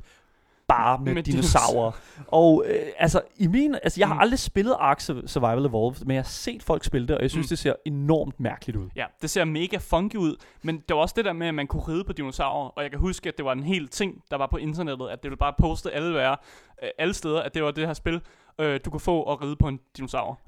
bare 0.72 1.00
med, 1.04 1.14
Med 1.18 1.24
dinosaurer. 1.24 1.92
og 2.28 2.66
øh, 2.68 2.76
altså, 2.98 3.22
i 3.38 3.48
min, 3.48 3.76
altså, 3.84 4.00
jeg 4.02 4.08
har 4.08 4.14
Mm. 4.16 4.20
aldrig 4.22 4.40
spillet 4.40 4.76
Ark 4.80 5.00
Sur- 5.02 5.28
Survival 5.28 5.66
Evolved, 5.66 6.06
men 6.06 6.16
jeg 6.16 6.24
har 6.24 6.30
set 6.30 6.64
folk 6.64 6.84
spille 6.84 7.08
det, 7.08 7.16
og 7.16 7.22
jeg 7.22 7.32
synes, 7.32 7.46
Mm. 7.46 7.50
det 7.50 7.60
ser 7.60 7.74
enormt 7.86 8.40
mærkeligt 8.40 8.78
ud. 8.78 8.90
Ja, 8.96 9.06
det 9.22 9.30
ser 9.30 9.46
mega 9.46 9.78
funky 9.78 10.16
ud, 10.16 10.36
men 10.64 10.76
det 10.78 10.96
var 10.96 11.02
også 11.02 11.14
det 11.18 11.26
der 11.26 11.34
med, 11.34 11.48
at 11.48 11.54
man 11.54 11.68
kunne 11.68 11.84
ride 11.84 12.04
på 12.04 12.14
dinosaurer, 12.14 12.68
og 12.70 12.84
jeg 12.84 12.92
kan 12.92 13.00
huske, 13.00 13.30
at 13.30 13.38
det 13.38 13.46
var 13.46 13.52
en 13.52 13.64
hel 13.64 13.88
ting, 13.88 14.22
der 14.32 14.38
var 14.38 14.48
på 14.48 14.58
internettet, 14.58 15.08
at 15.10 15.24
det 15.24 15.30
ville 15.30 15.38
bare 15.38 15.54
poste 15.60 15.92
alle, 15.92 16.14
være, 16.14 16.38
øh, 16.84 16.90
alle 16.98 17.14
steder, 17.14 17.42
at 17.42 17.54
det 17.54 17.64
var 17.64 17.72
det 17.72 17.88
her 17.88 17.94
spil, 17.94 18.22
øh, 18.60 18.80
du 18.86 18.90
kunne 18.90 19.00
få 19.00 19.24
at 19.32 19.42
ride 19.42 19.56
på 19.56 19.68
en 19.68 19.80
dinosaur. 19.98 20.40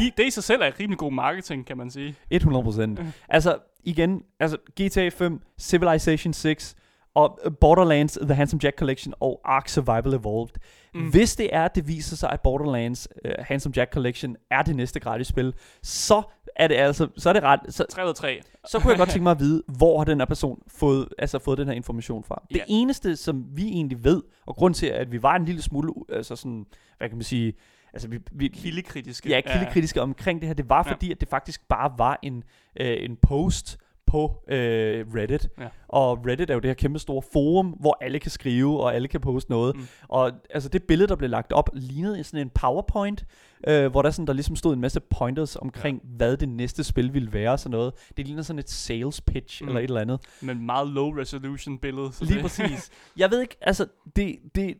I, 0.00 0.10
det 0.16 0.26
i 0.26 0.30
sig 0.30 0.44
selv 0.44 0.62
er 0.62 0.70
rimelig 0.80 0.98
god 0.98 1.12
marketing, 1.12 1.66
kan 1.66 1.76
man 1.76 1.90
sige. 1.90 2.14
100 2.30 2.64
procent. 2.64 2.98
Mm. 2.98 3.06
Altså, 3.28 3.58
igen, 3.84 4.22
altså 4.40 4.56
GTA 4.82 5.08
5, 5.08 5.40
Civilization 5.60 6.32
6, 6.32 6.74
og 7.14 7.38
Borderlands 7.60 8.18
The 8.22 8.34
Handsome 8.34 8.60
Jack 8.64 8.78
Collection 8.78 9.14
og 9.20 9.40
Ark 9.44 9.68
Survival 9.68 10.14
Evolved. 10.14 10.54
Mm. 10.94 11.10
Hvis 11.10 11.36
det 11.36 11.48
er, 11.54 11.64
at 11.64 11.74
det 11.74 11.88
viser 11.88 12.16
sig, 12.16 12.30
at 12.30 12.40
Borderlands 12.40 13.08
uh, 13.24 13.30
Handsome 13.38 13.72
Jack 13.76 13.92
Collection 13.92 14.36
er 14.50 14.62
det 14.62 14.76
næste 14.76 15.00
gratis 15.00 15.26
spil, 15.26 15.54
så 15.82 16.22
er 16.56 16.68
det 16.68 16.74
altså, 16.74 17.08
så 17.16 17.28
er 17.28 17.32
det 17.32 17.42
ret, 17.42 17.60
så, 17.68 17.84
3 17.90 18.04
ud 18.04 18.08
af 18.08 18.14
3. 18.14 18.40
så 18.66 18.78
kunne 18.78 18.90
jeg 18.90 18.98
godt 18.98 19.08
tænke 19.14 19.22
mig 19.22 19.30
at 19.30 19.38
vide, 19.40 19.62
hvor 19.78 19.98
har 19.98 20.04
den 20.04 20.18
her 20.20 20.26
person 20.26 20.62
fået, 20.68 21.08
altså 21.18 21.38
fået 21.38 21.58
den 21.58 21.66
her 21.68 21.74
information 21.74 22.24
fra. 22.24 22.42
Det 22.48 22.56
Ja. 22.56 22.62
eneste, 22.68 23.16
som 23.16 23.44
vi 23.54 23.68
egentlig 23.68 24.04
ved, 24.04 24.22
og 24.46 24.54
grund 24.56 24.74
til, 24.74 24.86
at 24.86 25.12
vi 25.12 25.22
var 25.22 25.36
en 25.36 25.44
lille 25.44 25.62
smule, 25.62 25.92
altså 26.12 26.36
sådan, 26.36 26.66
hvad 26.98 27.08
kan 27.08 27.18
man 27.18 27.24
sige, 27.24 27.52
altså 27.92 28.08
vi, 28.08 28.18
vi, 28.32 28.48
Kildekritiske. 28.48 29.28
ja, 29.28 29.40
kildekritiske 29.40 30.02
omkring 30.02 30.40
det 30.40 30.46
her, 30.46 30.54
det 30.54 30.68
var 30.68 30.82
Ja. 30.86 30.92
fordi, 30.92 31.10
at 31.12 31.20
det 31.20 31.28
faktisk 31.28 31.68
bare 31.68 31.92
var 31.98 32.18
en, 32.22 32.42
øh, 32.80 32.96
en 33.00 33.16
post 33.22 33.78
på 34.14 34.42
øh, 34.48 35.06
Reddit. 35.14 35.48
Ja. 35.60 35.68
Og 35.88 36.26
Reddit 36.26 36.50
er 36.50 36.54
jo 36.54 36.60
det 36.60 36.68
her 36.68 36.74
kæmpe 36.74 36.98
store 36.98 37.22
forum, 37.32 37.66
hvor 37.66 37.98
alle 38.00 38.18
kan 38.18 38.30
skrive, 38.30 38.80
og 38.80 38.94
alle 38.94 39.08
kan 39.08 39.20
poste 39.20 39.50
noget. 39.50 39.76
Mm. 39.76 39.82
Og 40.08 40.32
altså 40.50 40.68
det 40.68 40.82
billede, 40.82 41.08
der 41.08 41.16
blev 41.16 41.30
lagt 41.30 41.52
op, 41.52 41.70
lignede 41.72 42.24
sådan 42.24 42.46
en 42.46 42.50
PowerPoint, 42.50 43.26
øh, 43.68 43.90
hvor 43.90 44.02
der, 44.02 44.10
sådan, 44.10 44.26
der 44.26 44.32
ligesom 44.32 44.56
stod 44.56 44.74
en 44.74 44.80
masse 44.80 45.00
pointers 45.00 45.56
omkring, 45.56 46.00
ja. 46.04 46.08
hvad 46.16 46.36
det 46.36 46.48
næste 46.48 46.84
spil 46.84 47.14
ville 47.14 47.32
være 47.32 47.50
og 47.52 47.58
sådan 47.60 47.70
noget. 47.70 47.92
Det 48.16 48.26
ligner 48.26 48.42
sådan 48.42 48.58
et 48.58 48.70
sales 48.70 49.20
pitch 49.20 49.62
Mm. 49.62 49.68
eller 49.68 49.80
et 49.80 49.84
eller 49.84 50.00
andet. 50.00 50.20
Men 50.42 50.66
meget 50.66 50.88
low 50.88 51.10
resolution 51.18 51.78
billede. 51.78 52.12
Så 52.12 52.24
Lige 52.24 52.34
det, 52.34 52.42
præcis. 52.42 52.90
Jeg 53.16 53.30
ved 53.30 53.40
ikke, 53.40 53.56
altså, 53.60 53.86
det, 54.16 54.36
det, 54.54 54.76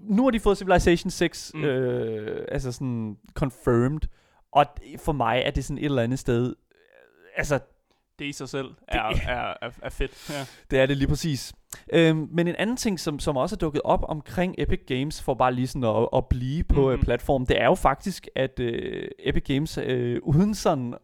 nu 0.00 0.24
har 0.24 0.30
de 0.30 0.40
fået 0.40 0.58
Civilization 0.58 1.10
6, 1.10 1.50
Mm. 1.54 1.64
øh, 1.64 2.44
altså 2.52 2.72
sådan 2.72 3.16
confirmed, 3.34 4.00
og 4.52 4.64
for 4.98 5.12
mig 5.12 5.42
er 5.46 5.50
det 5.50 5.64
sådan 5.64 5.78
et 5.78 5.84
eller 5.84 6.02
andet 6.02 6.18
sted, 6.18 6.46
øh, 6.48 6.54
altså, 7.36 7.58
det 8.18 8.24
i 8.24 8.32
sig 8.32 8.48
selv 8.48 8.66
er, 8.88 9.02
er, 9.26 9.54
er, 9.62 9.70
er 9.82 9.90
fedt. 9.90 10.30
Ja. 10.30 10.46
det 10.70 10.78
er 10.78 10.86
det 10.86 10.96
lige 10.96 11.08
præcis. 11.08 11.52
Øhm, 11.92 12.28
men 12.30 12.48
en 12.48 12.54
anden 12.58 12.76
ting, 12.76 13.00
som, 13.00 13.18
som 13.18 13.36
også 13.36 13.56
er 13.56 13.58
dukket 13.58 13.82
op 13.84 14.04
omkring 14.08 14.54
Epic 14.58 14.80
Games, 14.86 15.22
for 15.22 15.34
bare 15.34 15.54
lige 15.54 15.66
sådan 15.66 15.84
at, 15.84 16.08
at 16.16 16.26
blive 16.26 16.64
på 16.64 16.74
Mhm. 16.80 16.88
mm-hmm. 16.88 17.04
platformen, 17.04 17.46
det 17.48 17.60
er 17.60 17.64
jo 17.64 17.74
faktisk, 17.74 18.28
at 18.36 18.60
øh, 18.60 19.08
Epic 19.18 19.42
Games, 19.44 19.78
øh, 19.78 20.20
uden 20.22 20.54
sådan, 20.54 20.94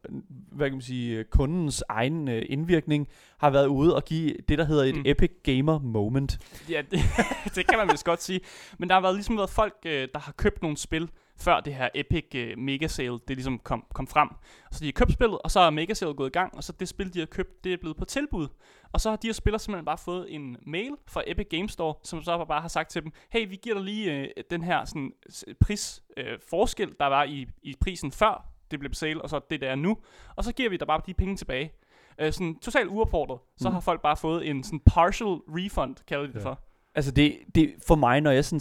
hvad 0.53 0.67
kan 0.67 0.73
man 0.75 0.83
sige, 0.83 1.19
øh, 1.19 1.25
kundens 1.25 1.85
egen 1.89 2.29
øh, 2.29 2.43
indvirkning, 2.49 3.09
har 3.39 3.51
været 3.51 3.67
ude 3.67 3.97
og 3.97 4.05
give 4.05 4.35
det, 4.49 4.59
der 4.59 4.65
hedder 4.65 4.85
et 4.85 4.97
mm. 4.97 5.03
Epic 5.07 5.31
Gamer 5.45 5.79
Moment. 5.79 6.39
Ja, 6.71 6.83
det, 6.91 7.01
det 7.55 7.67
kan 7.67 7.79
man 7.79 7.89
vist 7.93 8.05
godt 8.05 8.23
sige. 8.23 8.41
Men 8.79 8.89
der 8.89 8.95
har 8.95 9.03
været 9.03 9.15
ligesom 9.15 9.37
været 9.37 9.51
folk, 9.51 9.75
øh, 9.87 10.09
der 10.13 10.19
har 10.19 10.33
købt 10.33 10.63
nogle 10.63 10.77
spil, 10.77 11.09
før 11.37 11.61
det 11.61 11.75
her 11.75 11.89
Epic 11.95 12.25
øh, 12.35 12.59
Mega 12.59 12.87
Sale, 12.87 13.19
det 13.29 13.37
ligesom 13.37 13.59
kom, 13.59 13.85
kom 13.95 14.07
frem. 14.07 14.29
Så 14.73 14.81
de 14.81 14.85
har 14.87 14.93
købt 14.93 15.13
spillet, 15.13 15.39
og 15.45 15.51
så 15.51 15.61
er 15.61 15.71
Mega 15.71 15.95
Sale 15.95 16.15
gået 16.15 16.29
i 16.29 16.33
gang, 16.33 16.57
og 16.57 16.65
så 16.65 16.73
det 16.73 16.89
spil, 16.89 17.15
de 17.15 17.19
har 17.19 17.27
købt, 17.27 17.65
det 17.65 17.73
er 17.73 17.77
blevet 17.77 17.97
på 17.97 18.05
tilbud. 18.05 18.49
Og 18.93 19.01
så 19.01 19.11
har 19.11 19.17
de 19.17 19.27
her 19.29 19.33
spillere 19.33 19.59
simpelthen 19.61 19.85
bare 19.85 19.99
fået 19.99 20.35
en 20.35 20.57
mail 20.67 20.93
fra 21.09 21.23
Epic 21.27 21.47
Games 21.51 21.73
Store, 21.73 21.95
som 22.03 22.23
så 22.23 22.45
bare 22.49 22.61
har 22.61 22.69
sagt 22.69 22.91
til 22.91 23.03
dem, 23.03 23.13
hey, 23.31 23.49
vi 23.49 23.57
giver 23.63 23.75
dig 23.75 23.85
lige 23.85 24.13
øh, 24.13 24.29
den 24.51 24.63
her 24.63 24.85
sådan, 24.85 25.13
s- 25.31 25.45
pris 25.61 26.03
øh, 26.17 26.39
forskel, 26.51 26.95
der 27.01 27.07
var 27.07 27.25
i, 27.25 27.47
i 27.63 27.75
prisen 27.81 28.13
før 28.13 28.47
det 28.71 28.79
blev 28.81 28.91
på 28.91 28.95
sale, 28.95 29.23
og 29.23 29.31
så 29.31 29.41
det 29.51 29.61
der 29.61 29.69
er 29.71 29.75
nu. 29.75 29.99
Og 30.37 30.45
så 30.45 30.53
giver 30.53 30.71
vi 30.71 30.77
dig 30.77 30.87
bare 30.87 31.01
de 31.07 31.15
penge 31.15 31.37
tilbage. 31.37 31.73
Øh, 32.21 32.33
sådan 32.33 32.59
totalt 32.59 32.89
uopfordret, 32.89 33.41
så 33.57 33.69
Mm. 33.69 33.73
har 33.73 33.81
folk 33.81 34.03
bare 34.03 34.17
fået 34.17 34.49
en 34.51 34.65
sådan 34.65 34.81
partial 34.81 35.27
refund, 35.49 35.97
kalder 36.09 36.27
de 36.27 36.33
det 36.33 36.39
Ja. 36.41 36.45
for. 36.45 36.61
Altså 36.97 37.11
det, 37.11 37.39
det 37.55 37.75
for 37.87 37.95
mig, 37.95 38.21
når 38.21 38.31
jeg 38.31 38.45
sådan, 38.45 38.61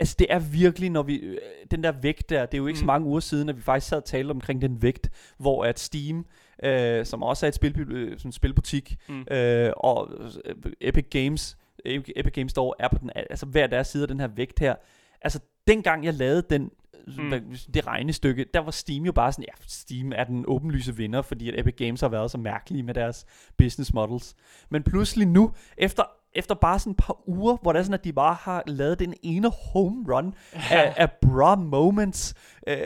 altså 0.00 0.16
det 0.18 0.26
er 0.30 0.38
virkelig, 0.38 0.90
når 0.90 1.02
vi, 1.02 1.16
øh, 1.16 1.38
den 1.70 1.84
der 1.84 1.92
vægt 1.92 2.30
der, 2.30 2.46
det 2.46 2.54
er 2.54 2.58
jo 2.58 2.66
ikke 2.66 2.76
mm. 2.76 2.80
så 2.80 2.84
mange 2.86 3.06
uger 3.06 3.20
siden, 3.20 3.48
at 3.48 3.56
vi 3.56 3.62
faktisk 3.62 3.88
sad 3.88 3.98
og 3.98 4.04
talte 4.04 4.30
omkring 4.30 4.62
den 4.62 4.82
vægt, 4.82 5.10
hvor 5.38 5.64
at 5.64 5.78
Steam, 5.78 6.26
øh, 6.62 7.06
som 7.06 7.22
også 7.22 7.46
er 7.46 7.48
et 7.48 7.54
spil, 7.54 7.80
øh, 7.80 8.18
sådan 8.18 8.32
spilbutik, 8.32 8.96
Mm. 9.08 9.24
øh, 9.30 9.72
og 9.76 10.10
øh, 10.44 10.54
Epic 10.80 11.06
Games, 11.10 11.58
Epic 11.84 12.32
Games 12.32 12.50
Store 12.50 12.74
er 12.78 12.88
på 12.88 12.98
den, 13.00 13.10
altså 13.14 13.46
hver 13.46 13.66
deres 13.66 13.86
side 13.86 14.02
af 14.02 14.08
den 14.08 14.20
her 14.20 14.26
vægt 14.26 14.58
her. 14.58 14.74
Altså 15.22 15.40
dengang 15.66 16.04
jeg 16.04 16.14
lavede 16.14 16.42
den, 16.50 16.70
mm. 17.06 17.30
det 17.74 17.86
regnestykke, 17.86 18.46
der 18.54 18.60
var 18.60 18.70
Steam 18.70 19.04
jo 19.04 19.12
bare 19.12 19.32
sådan, 19.32 19.44
ja, 19.48 19.64
Steam 19.66 20.12
er 20.16 20.24
den 20.24 20.44
åbenlyse 20.48 20.96
vinder, 20.96 21.22
fordi 21.22 21.48
at 21.48 21.60
Epic 21.60 21.74
Games 21.76 22.00
har 22.00 22.08
været 22.08 22.30
så 22.30 22.38
mærkelige 22.38 22.82
med 22.82 22.94
deres 22.94 23.26
business 23.58 23.92
models. 23.92 24.34
Men 24.70 24.82
pludselig 24.82 25.28
nu, 25.28 25.52
efter 25.78 26.02
efter 26.34 26.54
bare 26.54 26.78
sådan 26.78 26.90
et 26.90 26.96
par 26.96 27.28
uger, 27.28 27.56
hvor 27.62 27.72
det 27.72 27.78
er 27.78 27.82
sådan, 27.82 27.94
at 27.94 28.04
de 28.04 28.12
bare 28.12 28.34
har 28.40 28.62
lavet 28.66 28.98
den 28.98 29.14
ene 29.22 29.50
home 29.72 30.14
run 30.14 30.34
af, 30.70 30.94
af 30.96 31.10
bra 31.12 31.54
moments, 31.56 32.34
øh, 32.66 32.76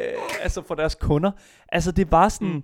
altså 0.42 0.62
for 0.62 0.74
deres 0.74 0.94
kunder. 0.94 1.30
Altså 1.68 1.92
det 1.92 2.02
er 2.06 2.10
bare 2.10 2.30
sådan, 2.30 2.48
Mm. 2.48 2.62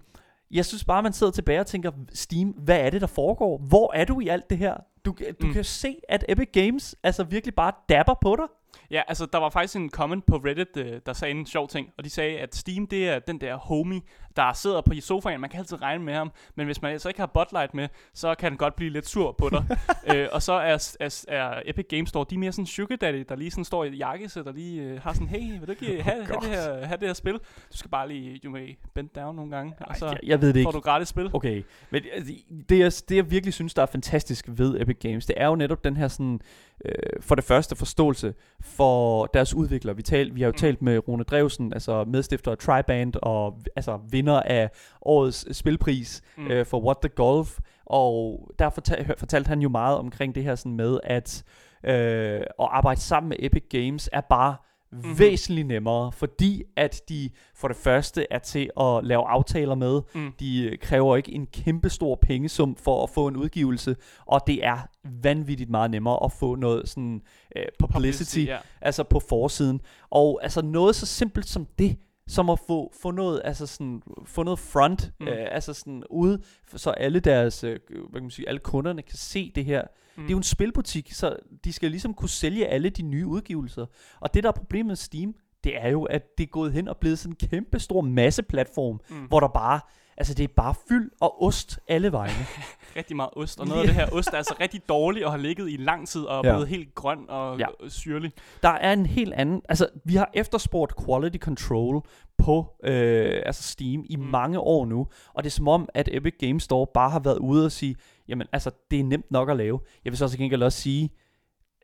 jeg 0.51 0.64
synes 0.64 0.85
bare, 0.85 1.03
man 1.03 1.12
sidder 1.12 1.33
tilbage 1.33 1.61
og 1.61 1.67
tænker, 1.67 1.91
Steam, 2.14 2.49
hvad 2.49 2.79
er 2.81 2.91
det, 2.91 3.01
der 3.01 3.07
foregår? 3.07 3.59
Hvor 3.69 3.93
er 3.95 4.05
du 4.05 4.21
i 4.21 4.29
alt 4.29 4.51
det 4.51 4.59
her? 4.59 4.75
Du, 5.05 5.14
du 5.43 5.47
Mm. 5.47 5.53
kan 5.53 5.64
se, 5.64 5.97
at 6.09 6.25
Epic 6.29 6.49
Games 6.53 6.97
altså 7.03 7.25
virkelig 7.25 7.55
bare 7.55 7.73
dapper 7.88 8.14
på 8.21 8.37
dig. 8.37 8.47
Ja, 8.91 9.03
altså 9.09 9.27
der 9.27 9.38
var 9.38 9.51
faktisk 9.51 9.77
en 9.77 9.91
comment 9.91 10.27
på 10.27 10.37
Reddit, 10.37 10.77
øh, 10.77 11.01
der 11.07 11.12
sagde 11.12 11.35
en 11.35 11.47
sjov 11.47 11.69
ting, 11.69 11.88
og 11.99 12.05
de 12.05 12.11
sagde, 12.11 12.38
at 12.38 12.55
Steam 12.55 12.87
det 12.87 13.09
er 13.09 13.19
den 13.19 13.41
der 13.41 13.57
homie, 13.57 14.01
der 14.37 14.53
sidder 14.53 14.81
på 14.81 14.93
sofaen, 15.01 15.41
man 15.41 15.51
kan 15.51 15.59
altid 15.59 15.83
regne 15.83 16.05
med 16.05 16.14
ham, 16.14 16.33
men 16.55 16.67
hvis 16.67 16.83
man 16.83 17.01
så 17.01 17.09
ikke 17.09 17.21
har 17.21 17.27
Botlight 17.27 17.75
med, 17.75 17.88
så 18.14 18.35
kan 18.35 18.51
han 18.51 18.57
godt 18.57 18.77
blive 18.77 18.91
lidt 18.91 19.09
sur 19.09 19.33
på 19.33 19.49
dig. 19.49 19.64
øh, 20.14 20.29
og 20.33 20.43
så 20.43 20.53
er, 20.53 20.97
er, 21.01 21.25
er 21.29 21.62
Epic 21.64 21.87
Games 21.88 22.09
Store, 22.09 22.27
de 22.31 22.35
er 22.35 22.38
mere 22.38 22.53
sådan 22.53 22.67
sugar 22.67 22.97
daddy, 22.97 23.25
der 23.29 23.37
lige 23.37 23.51
sådan 23.51 23.64
står 23.64 23.85
i 23.85 23.97
jakkesæt, 23.97 24.45
der 24.45 24.53
lige 24.53 24.83
øh, 24.83 25.01
har 25.03 25.12
sådan, 25.12 25.29
hey, 25.29 25.59
vil 25.59 25.67
du 25.67 25.71
ikke 25.71 26.03
have, 26.03 26.25
have, 26.25 26.41
det 26.41 26.49
her, 26.49 26.87
have 26.87 26.99
det 27.01 27.09
her 27.09 27.14
spil? 27.14 27.35
Du 27.73 27.77
skal 27.77 27.91
bare 27.91 28.09
lige, 28.09 28.41
you 28.45 28.53
may 28.53 28.79
bend 28.95 29.09
down 29.09 29.37
nogle 29.37 29.57
gange, 29.57 29.75
og 29.81 29.97
så 29.97 30.07
jeg, 30.07 30.19
jeg 30.23 30.41
ved 30.41 30.53
det 30.53 30.62
får 30.62 30.71
ikke. 30.71 30.77
du 30.77 30.81
gratis 30.81 31.09
spil. 31.09 31.31
Okay, 31.33 31.62
men 31.91 32.03
altså, 32.12 32.33
det 32.69 32.79
jeg, 32.79 32.93
det 33.09 33.17
jeg 33.17 33.31
virkelig 33.31 33.55
synes, 33.55 33.75
der 33.75 33.83
er 33.83 33.87
fantastisk 33.87 34.45
ved 34.49 34.81
Epic 34.81 34.97
Games, 35.01 35.27
det 35.27 35.35
er 35.38 35.47
jo 35.47 35.55
netop 35.55 35.85
den 35.85 35.97
her 35.97 36.09
sådan, 36.09 36.41
øh, 36.85 36.93
for 37.21 37.35
det 37.35 37.45
første 37.45 37.77
forståelse 37.77 38.35
for 38.69 39.27
deres 39.27 39.55
udviklere. 39.55 39.97
Vi, 39.97 40.03
tal, 40.03 40.35
vi 40.35 40.41
har 40.41 40.47
jo 40.49 40.53
Mm. 40.53 40.57
talt 40.59 40.83
med 40.83 41.09
Rune 41.09 41.25
Drevsen, 41.25 41.73
altså 41.73 42.05
medstifter 42.05 42.51
af 42.51 42.59
Triband, 42.59 43.13
og 43.23 43.59
altså 43.77 43.99
vinder 44.11 44.41
af 44.41 44.71
årets 45.03 45.57
spilpris 45.57 46.23
Mm. 46.37 46.47
øh, 46.51 46.67
for 46.67 46.81
What 46.81 46.97
the 47.03 47.09
Golf, 47.09 47.59
og 47.87 48.41
der 48.59 48.71
fortal, 48.71 49.15
fortalte 49.19 49.49
han 49.49 49.61
jo 49.61 49.69
meget 49.69 49.99
omkring 49.99 50.35
det 50.35 50.45
her 50.45 50.55
sådan 50.55 50.77
med, 50.77 50.99
at 51.05 51.45
øh, 51.85 52.41
at 52.41 52.47
arbejde 52.71 53.01
sammen 53.01 53.29
med 53.29 53.37
Epic 53.41 53.63
Games 53.71 54.09
er 54.13 54.21
bare. 54.21 54.57
Mm-hmm. 54.92 55.18
væsentligt 55.18 55.66
nemmere, 55.66 56.12
fordi 56.12 56.62
at 56.77 57.03
de 57.09 57.31
for 57.55 57.68
det 57.68 57.77
første 57.77 58.27
er 58.31 58.38
til 58.38 58.70
at 58.81 59.05
lave 59.05 59.29
aftaler 59.29 59.74
med, 59.74 60.01
Mm. 60.14 60.33
de 60.40 60.77
kræver 60.81 61.16
ikke 61.16 61.33
en 61.33 61.46
kæmpe 61.46 61.90
stor 61.90 62.14
pengesum 62.14 62.77
for 62.77 63.03
at 63.03 63.11
få 63.11 63.27
en 63.29 63.37
udgivelse, 63.37 63.96
og 64.27 64.40
det 64.46 64.64
er 64.64 64.79
vanvittigt 65.22 65.70
meget 65.70 65.90
nemmere 65.90 66.24
at 66.24 66.33
få 66.33 66.55
noget 66.55 66.88
sådan 66.88 67.22
øh, 67.57 67.64
publicity, 67.79 68.46
ja. 68.46 68.59
altså 68.81 69.03
på 69.03 69.20
forsiden. 69.20 69.81
Og 70.11 70.40
altså 70.42 70.62
noget 70.62 70.96
så 70.96 71.07
simpelt 71.07 71.46
som 71.48 71.66
det, 71.79 71.96
som 72.29 72.51
at 72.51 72.59
få, 72.66 72.92
få 73.03 73.11
noget, 73.11 73.40
altså 73.44 73.66
sådan, 73.66 74.03
få 74.24 74.42
noget 74.42 74.59
front, 74.59 75.12
mm. 75.20 75.29
øh, 75.29 75.46
altså 75.51 75.72
sådan 75.74 76.03
ude, 76.11 76.42
så 76.77 76.90
alle 76.90 77.20
deres, 77.20 77.64
øh, 77.64 77.79
hvad 77.90 78.12
kan 78.12 78.22
man 78.22 78.31
sige, 78.31 78.48
alle 78.48 78.61
kunderne 78.61 79.03
kan 79.03 79.16
se 79.16 79.53
det 79.55 79.64
her. 79.64 79.83
Mm. 80.19 80.23
Det 80.23 80.31
er 80.31 80.35
jo 80.35 80.37
en 80.37 80.43
spilbutik, 80.43 81.13
så 81.13 81.37
de 81.65 81.73
skal 81.73 81.91
ligesom 81.91 82.15
kunne 82.15 82.29
sælge 82.29 82.67
alle 82.67 82.91
de 82.91 83.03
nye 83.03 83.27
udgivelser. 83.27 83.87
Og 84.21 84.35
det, 84.35 84.43
der 84.43 84.49
er 84.49 84.53
problemet 84.53 84.87
med 84.87 84.97
Steam, 84.97 85.35
det 85.65 85.77
er 85.85 85.89
jo, 85.89 86.03
at 86.05 86.23
det 86.39 86.45
er 86.45 86.49
gået 86.49 86.73
hen 86.73 86.89
og 86.89 86.97
blevet 86.97 87.19
sådan 87.19 87.37
en 87.43 87.49
kæmpe 87.49 87.79
stor 87.81 88.01
masseplatform, 88.01 89.01
Mm. 89.11 89.17
mm. 89.17 89.25
hvor 89.27 89.41
der 89.41 89.49
bare, 89.49 89.81
altså 90.19 90.35
det 90.35 90.45
er 90.45 90.49
bare 90.57 90.75
fyld 90.89 91.11
og 91.21 91.43
ost 91.43 91.79
alle 91.89 92.13
vegne. 92.13 92.35
rigtig 92.97 93.17
meget 93.17 93.31
ost, 93.37 93.61
og 93.61 93.67
noget 93.67 93.81
af 93.81 93.87
det 93.87 93.95
her 93.95 94.07
ost 94.13 94.29
er 94.29 94.37
altså 94.37 94.55
rigtig 94.61 94.81
dårligt 94.89 95.25
og 95.25 95.31
har 95.31 95.39
ligget 95.39 95.71
i 95.71 95.77
lang 95.77 96.09
tid 96.09 96.23
og 96.23 96.39
er 96.39 96.49
Ja. 96.49 96.55
blevet 96.55 96.69
helt 96.69 96.95
grøn 96.95 97.19
og 97.29 97.59
Ja. 97.59 97.67
syrlig. 97.89 98.33
der 98.63 98.69
er 98.69 98.93
en 98.93 99.07
helt 99.07 99.33
anden, 99.35 99.63
altså 99.69 99.89
vi 100.05 100.15
har 100.17 100.31
efterspurgt 100.35 100.95
quality 101.07 101.39
control 101.39 102.03
på 102.39 102.67
øh, 102.85 103.43
altså 103.47 103.63
Steam 103.63 104.05
i 104.11 104.17
Mm. 104.17 104.23
mange 104.23 104.61
år 104.61 104.87
nu, 104.87 105.07
og 105.35 105.45
det 105.45 105.51
er 105.51 105.55
som 105.55 105.69
om, 105.69 105.89
at 105.95 106.09
Epic 106.13 106.35
Games 106.41 106.63
Store 106.63 106.87
bare 106.95 107.11
har 107.11 107.21
været 107.21 107.39
ude 107.39 107.65
og 107.65 107.73
sige, 107.73 107.97
jamen 108.29 108.47
altså, 108.53 108.71
det 108.91 109.01
er 109.01 109.05
nemt 109.05 109.31
nok 109.31 109.51
at 109.51 109.57
lave. 109.57 109.81
Jeg 110.05 110.11
vil 110.13 110.19
så 110.19 110.25
også 110.25 110.39
gengæld 110.39 110.63
også 110.63 110.81
sige, 110.81 111.11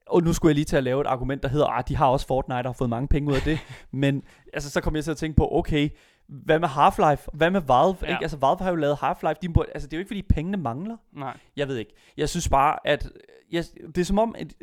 og 0.07 0.23
nu 0.23 0.33
skulle 0.33 0.51
jeg 0.51 0.55
lige 0.55 0.65
til 0.65 0.77
at 0.77 0.85
lave 0.85 1.01
et 1.01 1.07
argument, 1.07 1.43
der 1.43 1.49
hedder, 1.49 1.67
at 1.67 1.89
de 1.89 1.97
har 1.97 2.07
også 2.07 2.27
Fortnite 2.27 2.57
og 2.59 2.65
har 2.65 2.73
fået 2.73 2.91
mange 2.91 3.09
penge 3.09 3.31
ud 3.31 3.37
af 3.37 3.43
det, 3.43 3.59
men 3.93 4.23
altså, 4.53 4.71
så 4.71 4.81
kom 4.81 4.97
jeg 4.97 5.05
til 5.05 5.11
at 5.11 5.17
tænke 5.17 5.37
på, 5.37 5.49
okay, 5.53 5.89
hvad 6.27 6.59
med 6.59 6.69
Half-Life? 6.69 7.27
Hvad 7.33 7.51
med 7.51 7.61
Valve? 7.61 7.97
Ja. 8.03 8.07
Ikke? 8.07 8.23
Altså, 8.25 8.37
Valve 8.37 8.59
har 8.61 8.71
jo 8.71 8.77
lavet 8.77 8.97
Half-Life. 8.97 9.39
De, 9.43 9.49
må- 9.49 9.65
altså, 9.75 9.89
det 9.89 9.93
er 9.93 9.99
jo 9.99 10.01
ikke, 10.01 10.09
fordi 10.09 10.23
pengene 10.23 10.57
mangler. 10.57 10.97
Nej. 11.13 11.37
Jeg 11.57 11.69
ved 11.69 11.77
ikke. 11.77 11.95
Jeg 12.17 12.29
synes 12.29 12.49
bare, 12.49 12.79
at 12.85 13.11
jeg, 13.53 13.65
det 13.87 13.99
er 13.99 14.05
som 14.05 14.19
om, 14.19 14.35
at 14.39 14.55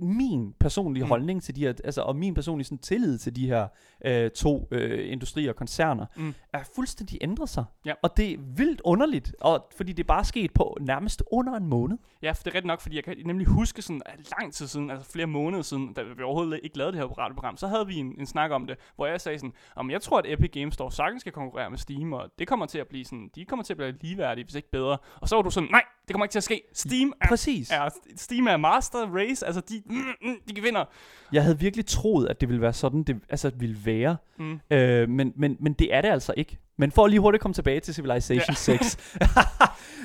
min 0.00 0.54
personlige 0.60 1.04
Mm. 1.04 1.08
holdning 1.08 1.42
til 1.42 1.56
de 1.56 1.60
her, 1.60 1.72
altså, 1.84 2.02
og 2.02 2.16
min 2.16 2.34
personlige 2.34 2.64
sådan, 2.64 2.78
tillid 2.78 3.18
til 3.18 3.36
de 3.36 3.46
her 3.46 3.68
øh, 4.04 4.30
to 4.30 4.68
øh, 4.70 5.12
industrier 5.12 5.50
og 5.50 5.56
koncerner, 5.56 6.06
Mm. 6.16 6.34
er 6.52 6.60
fuldstændig 6.74 7.18
ændret 7.20 7.48
sig. 7.48 7.64
Ja. 7.84 7.92
Og 8.02 8.16
det 8.16 8.32
er 8.32 8.36
vildt 8.56 8.80
underligt, 8.84 9.34
og, 9.40 9.66
fordi 9.76 9.92
det 9.92 10.02
er 10.02 10.06
bare 10.06 10.24
sket 10.24 10.52
på 10.52 10.76
nærmest 10.80 11.22
under 11.32 11.52
en 11.52 11.66
måned. 11.66 11.98
Ja, 12.22 12.30
for 12.32 12.42
det 12.42 12.50
er 12.50 12.54
rigtigt 12.54 12.66
nok, 12.66 12.80
fordi 12.80 12.96
jeg 12.96 13.04
kan 13.04 13.16
nemlig 13.26 13.46
huske 13.46 13.82
sådan 13.82 14.02
lang 14.40 14.52
tid 14.52 14.66
siden, 14.66 14.90
altså 14.90 15.10
flere 15.12 15.26
måneder 15.26 15.62
siden, 15.62 15.92
da 15.92 16.02
vi 16.02 16.22
overhovedet 16.22 16.60
ikke 16.62 16.78
lavede 16.78 16.92
det 16.92 17.00
her 17.00 17.06
radioprogram, 17.18 17.56
så 17.56 17.66
havde 17.66 17.86
vi 17.86 17.94
en, 17.96 18.14
en 18.18 18.26
snak 18.26 18.50
om 18.50 18.66
det, 18.66 18.76
hvor 18.96 19.06
jeg 19.06 19.20
sagde 19.20 19.38
sådan, 19.38 19.52
om 19.76 19.90
jeg 19.90 20.00
tror, 20.02 20.18
at 20.18 20.24
Epic 20.28 20.50
Games 20.52 20.74
Store 20.74 20.92
sagtens 20.92 21.20
skal 21.20 21.32
konkurrere 21.32 21.70
med 21.70 21.78
Steam, 21.78 22.12
og 22.12 22.30
det 22.38 22.48
kommer 22.48 22.66
til 22.66 22.78
at 22.78 22.86
blive 22.88 23.04
sådan, 23.04 23.30
de 23.34 23.44
kommer 23.44 23.62
til 23.64 23.72
at 23.72 23.76
blive 23.76 23.94
ligeværdige, 24.00 24.44
hvis 24.44 24.54
ikke 24.54 24.70
bedre. 24.70 24.98
Og 25.20 25.28
så 25.28 25.36
var 25.36 25.42
du 25.42 25.50
sådan, 25.50 25.68
nej, 25.70 25.82
det 26.08 26.14
kommer 26.14 26.24
ikke 26.24 26.32
til 26.32 26.38
at 26.38 26.44
ske. 26.44 26.62
Steam 26.72 27.12
er, 27.20 27.28
Præcis. 27.28 27.70
er, 27.70 27.88
Steam 28.16 28.46
er 28.46 28.56
master 28.56 29.06
race, 29.14 29.46
altså 29.46 29.60
de, 29.60 29.82
mm, 29.86 29.96
mm, 30.22 30.36
de 30.56 30.62
vinder. 30.62 30.84
Jeg 31.32 31.42
havde 31.42 31.58
virkelig 31.58 31.86
troet, 31.86 32.28
at 32.28 32.40
det 32.40 32.48
ville 32.48 32.62
være 32.62 32.72
sådan, 32.72 33.02
det 33.02 33.20
altså, 33.28 33.50
ville 33.56 33.76
være. 33.84 34.16
Mm. 34.38 34.60
Øh, 34.70 35.08
men, 35.08 35.32
men, 35.36 35.56
men 35.60 35.72
det 35.72 35.94
er 35.94 36.00
det 36.00 36.08
altså 36.08 36.34
ikke. 36.36 36.58
Men 36.78 36.90
for 36.92 37.04
at 37.04 37.10
lige 37.10 37.20
hurtigt 37.20 37.42
komme 37.42 37.54
tilbage 37.54 37.80
til 37.80 37.94
Civilization 37.94 38.54
Ja. 38.68 38.72
ja. 38.72 38.78
6. 38.84 38.98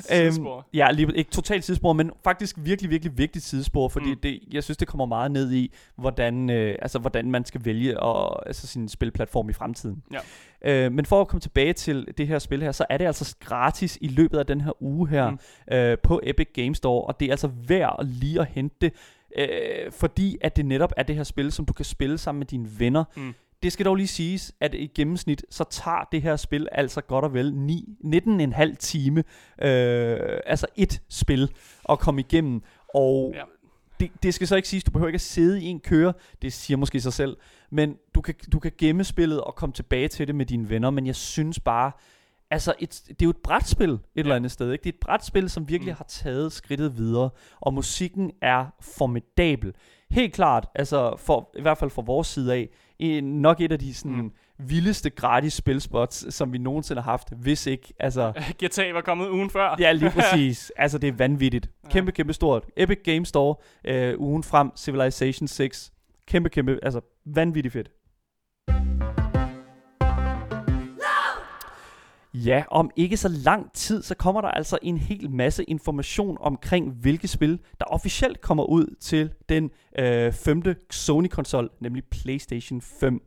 Sidespor. 0.02 0.68
ja, 0.74 0.92
lige, 0.92 1.16
ikke 1.16 1.32
totalt 1.32 1.64
sidespor, 1.64 1.94
men 1.94 2.12
faktisk 2.24 2.56
virkelig, 2.60 2.92
virkelig 2.92 3.18
vigtigt 3.18 3.46
sidespor, 3.46 3.90
fordi 3.90 4.10
Mm. 4.10 4.20
det, 4.24 4.40
jeg 4.52 4.64
synes, 4.64 4.78
det 4.78 4.88
kommer 4.88 5.06
meget 5.06 5.32
ned 5.32 5.52
i, 5.52 5.74
hvordan, 5.98 6.50
øh, 6.50 6.76
altså, 6.82 7.00
hvordan 7.00 7.32
man 7.32 7.46
skal 7.46 7.66
vælge 7.66 8.00
og, 8.00 8.48
altså, 8.48 8.68
sin 8.68 8.90
spilplatform 8.90 9.50
i 9.50 9.54
fremtiden. 9.54 10.04
Ja. 10.14 10.86
Øh, 10.86 10.92
men 10.92 11.06
for 11.06 11.22
at 11.22 11.28
komme 11.28 11.42
tilbage 11.42 11.74
til 11.74 12.08
det 12.18 12.28
her 12.28 12.40
spil 12.40 12.62
her, 12.64 12.72
så 12.72 12.86
er 12.90 12.98
det 12.98 13.06
altså 13.06 13.36
gratis 13.40 13.98
i 14.02 14.08
løbet 14.08 14.38
af 14.38 14.46
den 14.46 14.62
her 14.62 14.84
uge 14.84 15.08
her 15.10 15.30
Mm. 15.30 15.38
mm. 15.68 15.74
øh, 15.76 15.98
på 16.04 16.20
Epic 16.24 16.48
Games 16.54 16.78
Store, 16.78 17.04
og 17.04 17.20
det 17.20 17.26
er 17.26 17.32
altså 17.32 17.50
værd 17.68 17.96
at 18.00 18.06
lige 18.08 18.40
at 18.42 18.48
hente 18.48 18.76
det, 18.82 18.94
øh, 19.38 19.92
fordi 19.92 20.38
at 20.42 20.56
det 20.56 20.66
netop 20.66 20.94
er 20.98 21.04
det 21.04 21.16
her 21.16 21.24
spil, 21.24 21.52
som 21.52 21.66
du 21.66 21.74
kan 21.74 21.86
spille 21.86 22.18
sammen 22.18 22.40
med 22.40 22.48
dine 22.48 22.70
venner. 22.80 23.04
Mm. 23.16 23.34
Det 23.64 23.72
skal 23.72 23.86
dog 23.86 23.96
lige 23.96 24.08
siges, 24.08 24.54
at 24.60 24.74
i 24.74 24.88
gennemsnit, 24.96 25.46
så 25.50 25.64
tager 25.70 26.08
det 26.12 26.22
her 26.22 26.36
spil 26.36 26.68
altså 26.72 27.02
godt 27.02 27.26
og 27.26 27.34
vel 27.34 27.54
9, 27.56 27.86
19,5 28.04 28.76
time, 28.76 29.24
øh, 29.62 30.40
altså 30.46 30.68
et 30.76 31.02
spil, 31.10 31.52
at 31.90 32.00
komme 32.00 32.22
igennem. 32.22 32.62
Og 32.96 33.32
Ja. 33.36 33.44
det, 34.00 34.12
det 34.24 34.34
skal 34.34 34.48
så 34.48 34.56
ikke 34.56 34.68
siges, 34.68 34.84
du 34.84 34.92
behøver 34.92 35.08
ikke 35.08 35.16
at 35.18 35.22
sidde 35.22 35.62
i 35.62 35.66
en 35.66 35.80
køre, 35.80 36.14
det 36.42 36.54
siger 36.54 36.78
måske 36.78 37.02
sig 37.02 37.14
selv, 37.14 37.38
men 37.72 37.96
du 38.16 38.22
kan, 38.22 38.36
du 38.52 38.60
kan 38.60 38.72
gemme 38.78 39.04
spillet 39.04 39.42
og 39.42 39.56
komme 39.56 39.74
tilbage 39.74 40.08
til 40.08 40.28
det 40.28 40.36
med 40.36 40.46
dine 40.46 40.70
venner, 40.70 40.90
men 40.90 41.08
jeg 41.08 41.16
synes 41.16 41.60
bare, 41.60 41.92
altså 42.52 42.74
et, 42.80 43.04
det 43.08 43.22
er 43.22 43.26
jo 43.26 43.30
et 43.30 43.38
brætspil 43.44 43.90
et 43.90 44.00
ja. 44.16 44.22
eller 44.22 44.36
andet 44.36 44.52
sted, 44.52 44.72
ikke? 44.72 44.84
Det 44.84 44.90
er 44.90 44.94
et 44.94 45.00
brætspil, 45.00 45.50
som 45.50 45.70
virkelig 45.70 45.92
mm. 45.92 45.98
har 45.98 46.06
taget 46.08 46.52
skridtet 46.52 46.98
videre, 46.98 47.30
og 47.60 47.74
musikken 47.74 48.32
er 48.42 48.66
formidabel. 48.82 49.74
Helt 50.12 50.34
klart, 50.34 50.68
altså 50.76 51.16
for, 51.18 51.52
i 51.58 51.62
hvert 51.62 51.78
fald 51.78 51.90
fra 51.90 52.02
vores 52.02 52.28
side 52.28 52.54
af, 52.54 52.70
en, 53.02 53.24
nok 53.42 53.62
et 53.62 53.72
af 53.72 53.80
de 53.80 53.94
sådan, 53.94 54.12
Mm. 54.18 54.32
vildeste 54.58 55.10
gratis 55.10 55.54
spilspots, 55.54 56.36
som 56.36 56.54
vi 56.54 56.58
nogensinde 56.58 57.02
har 57.02 57.12
haft, 57.12 57.34
hvis 57.38 57.68
ikke, 57.68 57.94
altså... 58.00 58.32
GTA 58.66 58.92
var 58.94 59.02
kommet 59.02 59.30
ugen 59.30 59.50
før. 59.50 59.76
Ja, 59.80 59.92
lige 59.92 60.12
præcis. 60.20 60.72
altså, 60.76 60.98
det 60.98 61.08
er 61.08 61.12
vanvittigt. 61.14 61.70
Kæmpe, 61.90 62.12
kæmpe 62.12 62.34
stort. 62.34 62.64
Epic 62.78 62.98
Games 63.04 63.28
Store, 63.28 63.56
øh, 63.86 64.20
ugen 64.20 64.44
frem, 64.44 64.72
Civilization 64.78 65.48
6. 65.48 65.92
Kæmpe, 66.28 66.50
kæmpe, 66.50 66.80
altså 66.84 67.02
vanvittigt 67.26 67.74
fedt. 67.74 67.90
Ja, 72.34 72.64
om 72.72 72.92
ikke 72.96 73.18
så 73.18 73.28
lang 73.30 73.74
tid, 73.74 74.04
så 74.04 74.16
kommer 74.16 74.42
der 74.42 74.48
altså 74.48 74.78
en 74.82 74.98
hel 74.98 75.30
masse 75.32 75.64
information 75.64 76.38
omkring, 76.42 76.92
hvilke 76.92 77.28
spil, 77.28 77.60
der 77.80 77.86
officielt 77.86 78.42
kommer 78.42 78.64
ud 78.64 78.96
til 79.00 79.30
den 79.50 79.70
øh, 80.00 80.34
femte 80.34 80.76
Sony-konsol, 80.92 81.70
nemlig 81.80 82.04
PlayStation 82.12 82.82
5. 82.82 83.22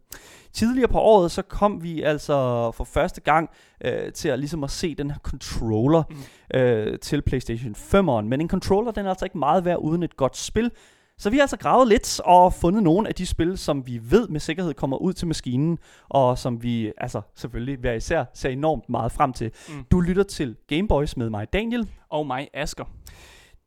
Tidligere 0.53 0.89
på 0.89 0.99
året, 0.99 1.31
så 1.31 1.43
kom 1.43 1.83
vi 1.83 2.03
altså 2.03 2.71
for 2.75 2.85
første 2.85 3.21
gang 3.21 3.51
øh, 3.85 4.13
til 4.13 4.29
at 4.29 4.39
ligesom 4.39 4.65
at 4.65 4.71
se 4.71 4.95
den 4.95 5.11
her 5.11 5.19
controller 5.19 6.03
Mm. 6.11 6.59
øh, 6.61 6.99
til 6.99 7.23
PlayStation 7.23 7.75
5'eren. 7.75 8.23
Men 8.23 8.41
en 8.41 8.49
controller, 8.49 8.93
den 8.93 9.07
er 9.07 9.11
altså 9.11 9.25
ikke 9.25 9.39
meget 9.39 9.65
værd 9.65 9.79
uden 9.79 10.03
et 10.03 10.17
godt 10.17 10.37
spil. 10.37 10.71
Så 11.19 11.31
vi 11.31 11.37
har 11.37 11.43
altså 11.43 11.57
gravet 11.57 11.89
lidt 11.89 12.21
og 12.25 12.55
fundet 12.55 12.83
nogle 12.83 13.09
af 13.09 13.15
de 13.15 13.27
spil, 13.27 13.59
som 13.59 13.87
vi 13.87 14.01
ved 14.03 14.29
med 14.29 14.41
sikkerhed 14.41 14.75
kommer 14.75 14.97
ud 14.97 15.13
til 15.13 15.27
maskinen, 15.27 15.79
og 16.09 16.39
som 16.39 16.63
vi 16.63 16.93
altså 16.97 17.21
selvfølgelig 17.37 17.79
hver 17.79 17.93
især 17.93 18.25
ser 18.35 18.49
enormt 18.49 18.89
meget 18.89 19.13
frem 19.13 19.33
til. 19.33 19.51
Mm. 19.69 19.85
Du 19.91 20.01
lytter 20.01 20.23
til 20.23 20.57
Gameboys 20.69 21.17
med 21.17 21.31
mig, 21.31 21.53
Daniel. 21.53 21.89
Og 22.11 22.27
mig, 22.27 22.49
Asker. 22.55 22.85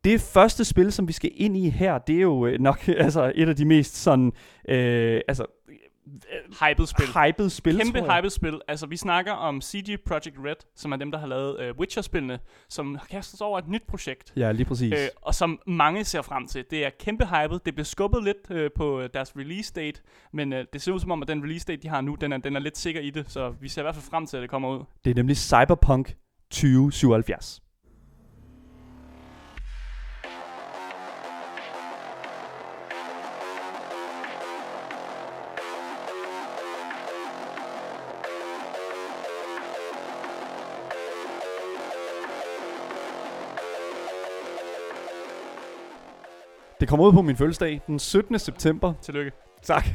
Det 0.03 0.21
første 0.21 0.65
spil, 0.65 0.91
som 0.91 1.07
vi 1.07 1.13
skal 1.13 1.31
ind 1.33 1.57
i 1.57 1.69
her, 1.69 1.97
det 1.97 2.15
er 2.15 2.21
jo 2.21 2.45
øh, 2.45 2.59
nok 2.59 2.87
altså, 3.05 3.31
et 3.35 3.49
af 3.49 3.55
de 3.55 3.65
mest 3.65 3.95
sådan, 3.95 4.31
øh, 4.69 5.21
altså, 5.27 5.45
Hyped 6.61 6.85
spil. 6.85 7.05
hyped 7.05 7.49
spil, 7.49 7.77
Kæmpe 7.77 8.13
hyped 8.13 8.29
spil. 8.29 8.61
Altså, 8.67 8.85
vi 8.87 8.97
snakker 8.97 9.31
om 9.31 9.61
CG 9.61 9.97
Project 10.05 10.35
Red, 10.45 10.55
som 10.75 10.91
er 10.91 10.97
dem, 10.97 11.11
der 11.11 11.19
har 11.19 11.27
lavet 11.27 11.69
uh, 11.69 11.79
Witcher-spillene, 11.79 12.39
som 12.69 12.95
har 12.95 13.05
kastet 13.05 13.37
sig 13.37 13.47
over 13.47 13.59
et 13.59 13.67
nyt 13.67 13.83
projekt. 13.87 14.33
Ja, 14.35 14.51
lige 14.51 14.65
præcis. 14.65 14.93
Øh, 14.93 15.07
og 15.21 15.35
som 15.35 15.59
mange 15.67 16.03
ser 16.03 16.21
frem 16.21 16.47
til. 16.47 16.65
Det 16.71 16.85
er 16.85 16.89
kæmpe 16.99 17.25
hyped. 17.25 17.59
Det 17.65 17.75
blev 17.75 17.85
skubbet 17.85 18.23
lidt 18.23 18.37
øh, 18.51 18.69
på 18.75 19.01
øh, 19.01 19.09
deres 19.13 19.33
release 19.37 19.73
date, 19.73 20.01
men 20.33 20.53
øh, 20.53 20.65
det 20.73 20.81
ser 20.81 20.91
ud 20.91 20.99
som 20.99 21.11
om, 21.11 21.21
at 21.21 21.27
den 21.27 21.43
release 21.43 21.65
date, 21.65 21.81
de 21.81 21.87
har 21.87 22.01
nu, 22.01 22.15
den 22.15 22.33
er, 22.33 22.37
den 22.37 22.55
er 22.55 22.59
lidt 22.59 22.77
sikker 22.77 23.01
i 23.01 23.09
det, 23.09 23.31
så 23.31 23.53
vi 23.61 23.69
ser 23.69 23.81
i 23.81 23.83
hvert 23.83 23.95
fald 23.95 24.05
frem 24.09 24.25
til, 24.25 24.37
at 24.37 24.41
det 24.41 24.49
kommer 24.49 24.69
ud. 24.69 24.83
Det 25.05 25.11
er 25.11 25.15
nemlig 25.15 25.37
Cyberpunk 25.37 26.15
2077. 26.51 27.61
Det 46.79 46.87
kommer 46.87 47.05
ud 47.05 47.13
på 47.13 47.21
min 47.21 47.35
fødselsdag 47.35 47.81
den 47.87 47.99
17. 47.99 48.39
september. 48.39 48.93
Tillykke. 49.01 49.31
Tak. 49.63 49.85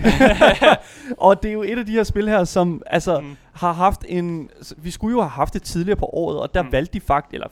og 1.18 1.42
det 1.42 1.48
er 1.48 1.52
jo 1.52 1.62
et 1.62 1.78
af 1.78 1.86
de 1.86 1.92
her 1.92 2.02
spil 2.02 2.28
her, 2.28 2.44
som 2.44 2.82
altså 2.86 3.20
Mm. 3.20 3.36
har 3.52 3.72
haft 3.72 4.04
en... 4.08 4.50
Vi 4.76 4.90
skulle 4.90 5.12
jo 5.12 5.20
have 5.20 5.30
haft 5.30 5.54
det 5.54 5.62
tidligere 5.62 5.96
på 5.98 6.06
året, 6.12 6.38
og 6.40 6.54
der 6.54 6.62
mm. 6.62 6.72
valgte 6.72 6.94
de 6.94 7.00
faktisk... 7.00 7.34
Eller 7.34 7.46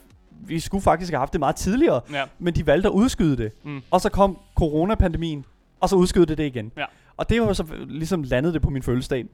vi 0.46 0.60
skulle 0.60 0.82
faktisk 0.82 1.12
have 1.12 1.18
haft 1.18 1.32
det 1.32 1.38
meget 1.40 1.56
tidligere, 1.56 2.00
Ja. 2.12 2.24
men 2.38 2.54
de 2.54 2.66
valgte 2.66 2.88
at 2.88 2.92
udskyde 2.92 3.36
det. 3.36 3.52
Mm. 3.64 3.82
Og 3.90 4.00
så 4.00 4.08
kom 4.08 4.38
coronapandemien, 4.54 5.44
og 5.80 5.88
så 5.88 5.96
udskød 5.96 6.26
det 6.26 6.38
det 6.38 6.46
igen. 6.46 6.72
Ja. 6.76 6.84
Og 7.16 7.28
det 7.30 7.40
var 7.40 7.52
så 7.52 7.64
ligesom 7.88 8.22
landet 8.22 8.54
det 8.54 8.62
på 8.62 8.70
min 8.70 8.82
fødselsdag. 8.82 9.24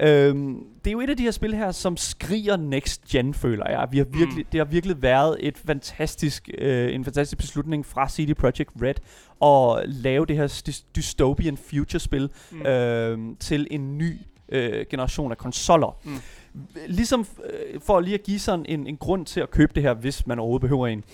Øhm, 0.00 0.56
det 0.84 0.90
er 0.90 0.92
jo 0.92 1.00
et 1.00 1.10
af 1.10 1.16
de 1.16 1.22
her 1.22 1.30
spil 1.30 1.54
her, 1.54 1.72
som 1.72 1.96
skriger 1.96 2.56
next 2.56 3.04
gen, 3.08 3.34
føler 3.34 3.70
jeg. 3.70 3.88
Vi 3.90 3.98
har 3.98 4.04
virkelig, 4.04 4.44
Mm. 4.44 4.48
Det 4.52 4.60
har 4.60 4.64
virkelig 4.64 5.02
været 5.02 5.36
et 5.40 5.58
fantastisk, 5.58 6.48
øh, 6.58 6.94
en 6.94 7.04
fantastisk 7.04 7.38
beslutning 7.38 7.86
fra 7.86 8.08
CD 8.08 8.34
Projekt 8.34 8.70
Red 8.82 8.94
at 9.82 9.88
lave 9.88 10.26
det 10.26 10.36
her 10.36 10.62
dy- 10.66 10.96
dystopian 10.96 11.56
future-spil 11.56 12.30
Mm. 12.52 12.58
mm. 12.58 12.66
øh, 12.66 13.18
til 13.40 13.66
en 13.70 13.98
ny 13.98 14.12
øh, 14.48 14.86
generation 14.90 15.30
af 15.30 15.38
konsoller. 15.38 15.98
Mm. 16.04 16.12
Ligesom 16.86 17.26
øh, 17.44 17.80
for 17.80 18.00
lige 18.00 18.14
at 18.14 18.22
give 18.22 18.38
sådan 18.38 18.66
en, 18.68 18.86
en 18.86 18.96
grund 18.96 19.26
til 19.26 19.40
at 19.40 19.50
købe 19.50 19.72
det 19.74 19.82
her, 19.82 19.94
hvis 19.94 20.26
man 20.26 20.38
overhovedet 20.38 20.60
behøver 20.60 20.86
en. 20.86 20.98
øh, 20.98 21.04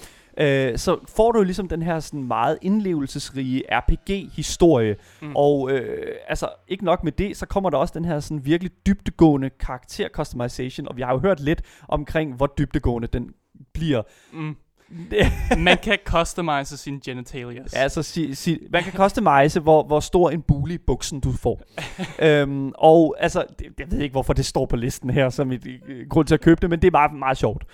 så 0.76 0.98
får 1.08 1.32
du 1.32 1.38
jo 1.38 1.44
ligesom 1.44 1.68
den 1.68 1.82
her 1.82 2.00
sådan 2.00 2.24
meget 2.24 2.58
indlevelsesrige 2.62 3.62
RPG-historie. 3.70 4.96
Mm. 5.22 5.36
Og 5.36 5.70
øh, 5.70 6.14
altså, 6.28 6.48
ikke 6.68 6.84
nok 6.84 7.04
med 7.04 7.12
det, 7.12 7.36
så 7.36 7.46
kommer 7.46 7.70
der 7.70 7.78
også 7.78 7.94
den 7.96 8.04
her 8.04 8.20
sådan 8.20 8.44
virkelig 8.44 8.72
dybdegående 8.86 9.50
karakter-customization, 9.60 10.88
og 10.88 10.96
vi 10.96 11.02
har 11.02 11.12
jo 11.12 11.18
hørt 11.18 11.40
lidt 11.40 11.62
omkring, 11.88 12.34
hvor 12.34 12.54
dybdegående 12.58 13.08
den 13.08 13.34
bliver. 13.72 14.02
Mm. 14.32 14.56
man 15.58 15.78
kan 15.82 15.98
customize 16.04 16.76
sin 16.76 17.00
genitalia. 17.04 17.62
Altså, 17.72 18.02
si, 18.02 18.34
si, 18.34 18.58
man 18.70 18.82
kan 18.82 18.92
customize, 18.92 19.60
hvor, 19.60 19.82
hvor 19.82 20.00
stor 20.00 20.30
en 20.30 20.42
bule 20.42 20.74
i 20.74 20.78
buksen 20.78 21.20
du 21.20 21.32
får. 21.32 21.62
øhm, 22.28 22.72
og 22.74 23.16
altså, 23.18 23.44
det, 23.58 23.66
jeg 23.78 23.90
ved 23.90 23.98
ikke, 23.98 24.12
hvorfor 24.12 24.32
det 24.32 24.46
står 24.46 24.66
på 24.66 24.76
listen 24.76 25.10
her 25.10 25.30
som 25.30 25.52
et, 25.52 25.66
et 25.66 26.08
grund 26.10 26.26
til 26.26 26.34
at 26.34 26.40
købe 26.40 26.60
det, 26.60 26.70
men 26.70 26.82
det 26.82 26.86
er 26.86 26.92
meget, 26.92 27.12
meget 27.12 27.38
sjovt. 27.38 27.64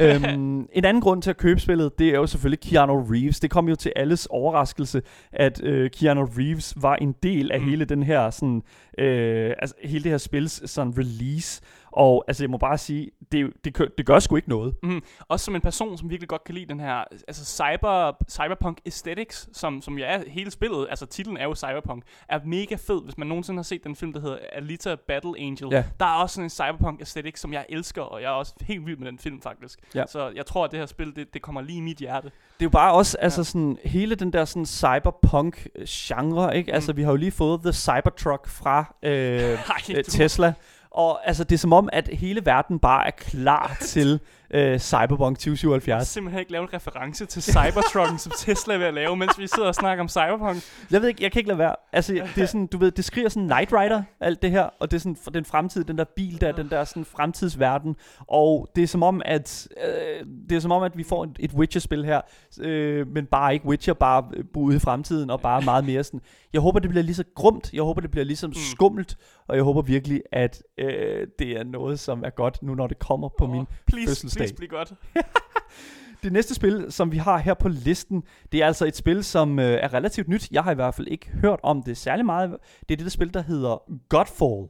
Øhm, 0.00 0.68
en 0.72 0.84
anden 0.84 1.00
grund 1.00 1.22
til 1.22 1.30
at 1.30 1.36
købe 1.36 1.60
spillet, 1.60 1.98
det 1.98 2.08
er 2.08 2.14
jo 2.14 2.26
selvfølgelig 2.26 2.60
Keanu 2.60 3.02
Reeves. 3.02 3.40
Det 3.40 3.50
kom 3.50 3.68
jo 3.68 3.74
til 3.74 3.92
alles 3.96 4.26
overraskelse, 4.26 5.02
at 5.32 5.62
øh, 5.62 5.90
Keanu 5.90 6.24
Reeves 6.24 6.74
var 6.76 6.96
en 6.96 7.14
del 7.22 7.52
af 7.52 7.60
mm. 7.60 7.66
hele 7.66 7.84
den 7.84 8.02
her 8.02 8.30
sådan, 8.30 8.62
øh, 8.98 9.54
altså 9.58 9.74
hele 9.84 10.04
det 10.04 10.10
her 10.10 10.18
spils 10.18 10.70
sådan 10.70 10.94
release. 10.98 11.62
Og 11.92 12.24
altså, 12.28 12.42
jeg 12.44 12.50
må 12.50 12.58
bare 12.58 12.78
sige, 12.78 13.10
det, 13.32 13.52
det, 13.64 13.78
det 13.98 14.06
gør 14.06 14.18
sgu 14.18 14.36
ikke 14.36 14.48
noget. 14.48 14.74
Mm. 14.82 15.02
Også 15.28 15.44
som 15.44 15.54
en 15.54 15.60
person, 15.60 15.98
som 15.98 16.10
virkelig 16.10 16.28
godt 16.28 16.44
kan 16.44 16.54
lide 16.54 16.66
den 16.66 16.80
her 16.80 17.04
altså 17.28 17.44
cyber, 17.44 18.12
cyberpunk 18.30 18.80
aesthetics, 18.86 19.48
som, 19.52 19.82
som 19.82 19.98
jo 19.98 20.04
er 20.04 20.18
hele 20.26 20.50
spillet, 20.50 20.86
altså 20.90 21.06
titlen 21.06 21.36
er 21.36 21.44
jo 21.44 21.54
cyberpunk, 21.54 22.02
er 22.28 22.38
mega 22.44 22.74
fed. 22.74 23.04
Hvis 23.04 23.18
man 23.18 23.28
nogensinde 23.28 23.58
har 23.58 23.62
set 23.62 23.84
den 23.84 23.96
film, 23.96 24.12
der 24.12 24.20
hedder 24.20 24.38
Alita 24.52 24.96
Battle 25.08 25.32
Angel, 25.38 25.68
ja. 25.72 25.84
der 26.00 26.06
er 26.06 26.14
også 26.14 26.34
sådan 26.34 26.44
en 26.44 26.50
cyberpunk 26.50 27.00
aesthetic, 27.00 27.40
som 27.40 27.52
jeg 27.52 27.66
elsker, 27.68 28.02
og 28.02 28.22
jeg 28.22 28.28
er 28.28 28.34
også 28.34 28.54
helt 28.60 28.86
vild 28.86 28.96
med 28.96 29.06
den 29.06 29.18
film 29.18 29.42
faktisk. 29.42 29.78
Ja. 29.94 30.04
Så 30.06 30.32
jeg 30.34 30.46
tror, 30.46 30.64
at 30.64 30.70
det 30.70 30.78
her 30.78 30.86
spil, 30.86 31.16
det, 31.16 31.34
det 31.34 31.42
kommer 31.42 31.60
lige 31.60 31.78
i 31.78 31.80
mit 31.80 31.98
hjerte. 31.98 32.26
Det 32.26 32.32
er 32.60 32.64
jo 32.64 32.70
bare 32.70 32.92
også, 32.92 33.18
altså 33.18 33.40
ja. 33.40 33.44
sådan, 33.44 33.78
hele 33.84 34.14
den 34.14 34.32
der 34.32 34.44
sådan 34.44 34.66
cyberpunk 34.66 35.68
genre, 35.88 36.56
ikke? 36.56 36.72
Mm. 36.72 36.74
Altså, 36.74 36.92
vi 36.92 37.02
har 37.02 37.10
jo 37.10 37.16
lige 37.16 37.30
fået 37.30 37.60
The 37.60 37.72
Cybertruck 37.72 38.48
fra 38.48 38.94
øh, 39.02 39.12
Ej, 39.92 40.02
Tesla. 40.02 40.54
Og 40.90 41.28
altså, 41.28 41.44
det 41.44 41.52
er 41.52 41.58
som 41.58 41.72
om, 41.72 41.88
at 41.92 42.08
hele 42.12 42.46
verden 42.46 42.78
bare 42.78 43.06
er 43.06 43.10
klar 43.10 43.76
til 43.80 44.20
øh, 44.50 44.78
Cyberpunk 44.78 45.36
2077. 45.38 45.88
Jeg 45.88 45.96
har 45.96 46.04
simpelthen 46.04 46.40
ikke 46.40 46.52
lavet 46.52 46.68
en 46.68 46.74
reference 46.74 47.26
til 47.26 47.42
Cybertrucken, 47.42 48.18
som 48.18 48.32
Tesla 48.38 48.74
er 48.74 48.78
ved 48.78 48.86
at 48.86 48.94
lave, 48.94 49.16
mens 49.16 49.38
vi 49.38 49.46
sidder 49.46 49.68
og 49.68 49.74
snakker 49.74 50.02
om 50.02 50.08
Cyberpunk. 50.08 50.62
Jeg 50.90 51.00
ved 51.00 51.08
ikke, 51.08 51.22
jeg 51.22 51.32
kan 51.32 51.40
ikke 51.40 51.48
lade 51.48 51.58
være. 51.58 51.74
Altså, 51.92 52.12
det 52.34 52.42
er 52.42 52.46
sådan, 52.46 52.66
du 52.66 52.78
ved, 52.78 52.90
det 52.90 53.04
skriger 53.04 53.28
sådan 53.28 53.46
Night 53.46 53.72
Rider, 53.72 54.02
alt 54.20 54.42
det 54.42 54.50
her, 54.50 54.68
og 54.80 54.90
det 54.90 54.96
er 54.96 55.00
sådan 55.00 55.16
den 55.34 55.44
fremtid, 55.44 55.84
den 55.84 55.98
der 55.98 56.04
bil 56.16 56.40
der, 56.40 56.52
den 56.52 56.70
der 56.70 56.84
sådan 56.84 57.04
fremtidsverden, 57.04 57.96
og 58.28 58.68
det 58.76 58.82
er 58.82 58.88
som 58.88 59.02
om, 59.02 59.22
at 59.24 59.68
øh, 59.86 60.26
det 60.50 60.56
er 60.56 60.60
som 60.60 60.72
om, 60.72 60.82
at 60.82 60.98
vi 60.98 61.02
får 61.02 61.24
et, 61.24 61.36
et 61.38 61.52
Witcher-spil 61.52 62.04
her, 62.04 62.20
øh, 62.60 63.06
men 63.08 63.26
bare 63.26 63.54
ikke 63.54 63.66
Witcher, 63.66 63.94
bare 63.94 64.24
ude 64.56 64.76
i 64.76 64.78
fremtiden, 64.78 65.30
og 65.30 65.40
bare 65.40 65.62
meget 65.62 65.84
mere 65.84 66.04
sådan, 66.04 66.20
jeg 66.52 66.60
håber, 66.60 66.78
det 66.78 66.90
bliver 66.90 67.02
lige 67.02 67.14
så 67.14 67.24
grumt, 67.34 67.72
jeg 67.72 67.82
håber, 67.82 68.00
det 68.00 68.10
bliver 68.10 68.24
ligesom 68.24 68.50
mm. 68.50 68.54
skummelt, 68.54 69.16
og 69.48 69.56
jeg 69.56 69.64
håber 69.64 69.82
virkelig, 69.82 70.22
at 70.32 70.62
øh, 70.78 71.26
det 71.38 71.50
er 71.50 71.64
noget, 71.64 72.00
som 72.00 72.24
er 72.24 72.30
godt, 72.30 72.62
nu 72.62 72.74
når 72.74 72.86
det 72.86 72.98
kommer 72.98 73.28
på 73.38 73.44
oh, 73.44 73.50
min 73.50 73.66
please, 73.86 74.06
fødselsdag. 74.08 74.40
Please 74.40 74.54
bliv 74.54 74.68
godt. 74.68 74.92
det 76.22 76.32
næste 76.32 76.54
spil, 76.54 76.86
som 76.90 77.12
vi 77.12 77.16
har 77.16 77.38
her 77.38 77.54
på 77.54 77.68
listen, 77.68 78.22
det 78.52 78.62
er 78.62 78.66
altså 78.66 78.86
et 78.86 78.96
spil, 78.96 79.24
som 79.24 79.58
øh, 79.58 79.78
er 79.82 79.94
relativt 79.94 80.28
nyt. 80.28 80.50
Jeg 80.50 80.64
har 80.64 80.72
i 80.72 80.74
hvert 80.74 80.94
fald 80.94 81.08
ikke 81.08 81.30
hørt 81.30 81.60
om 81.62 81.82
det 81.82 81.96
særlig 81.96 82.26
meget. 82.26 82.50
Det 82.80 82.94
er 82.94 82.96
det 82.96 83.04
der 83.04 83.10
spil, 83.10 83.34
der 83.34 83.42
hedder 83.42 83.82
Godfall. 84.08 84.68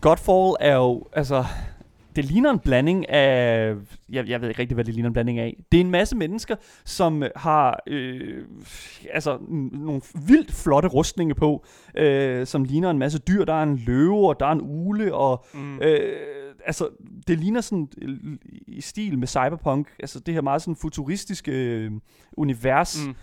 Godfall 0.00 0.56
er 0.60 0.76
jo, 0.76 1.04
altså, 1.12 1.44
det 2.16 2.24
ligner 2.24 2.50
en 2.50 2.58
blanding 2.58 3.10
af, 3.10 3.74
jeg, 4.08 4.28
jeg 4.28 4.40
ved 4.40 4.48
ikke 4.48 4.62
rigtig, 4.62 4.74
hvad 4.74 4.84
det 4.84 4.94
ligner 4.94 5.08
en 5.08 5.12
blanding 5.12 5.38
af. 5.38 5.64
Det 5.72 5.78
er 5.78 5.84
en 5.84 5.90
masse 5.90 6.16
mennesker, 6.16 6.56
som 6.84 7.22
har 7.36 7.82
øh, 7.86 8.44
altså 9.12 9.38
nogle 9.72 10.00
vildt 10.26 10.52
flotte 10.52 10.88
rustninger 10.88 11.34
på, 11.34 11.64
øh, 11.96 12.46
som 12.46 12.64
ligner 12.64 12.90
en 12.90 12.98
masse 12.98 13.18
dyr. 13.18 13.44
Der 13.44 13.54
er 13.54 13.62
en 13.62 13.76
løve, 13.76 14.28
og 14.28 14.40
der 14.40 14.46
er 14.46 14.52
en 14.52 14.60
ule, 14.62 15.14
og 15.14 15.46
mm. 15.54 15.78
øh, 15.78 16.16
altså, 16.66 16.88
det 17.26 17.38
ligner 17.38 17.60
sådan 17.60 17.88
i 18.66 18.80
stil 18.80 19.18
med 19.18 19.26
cyberpunk, 19.26 19.88
altså 20.00 20.20
det 20.20 20.34
her 20.34 20.40
meget 20.40 20.62
sådan 20.62 20.76
futuristiske 20.76 21.52
øh, 21.52 21.90
univers. 22.32 23.06
Mm 23.06 23.14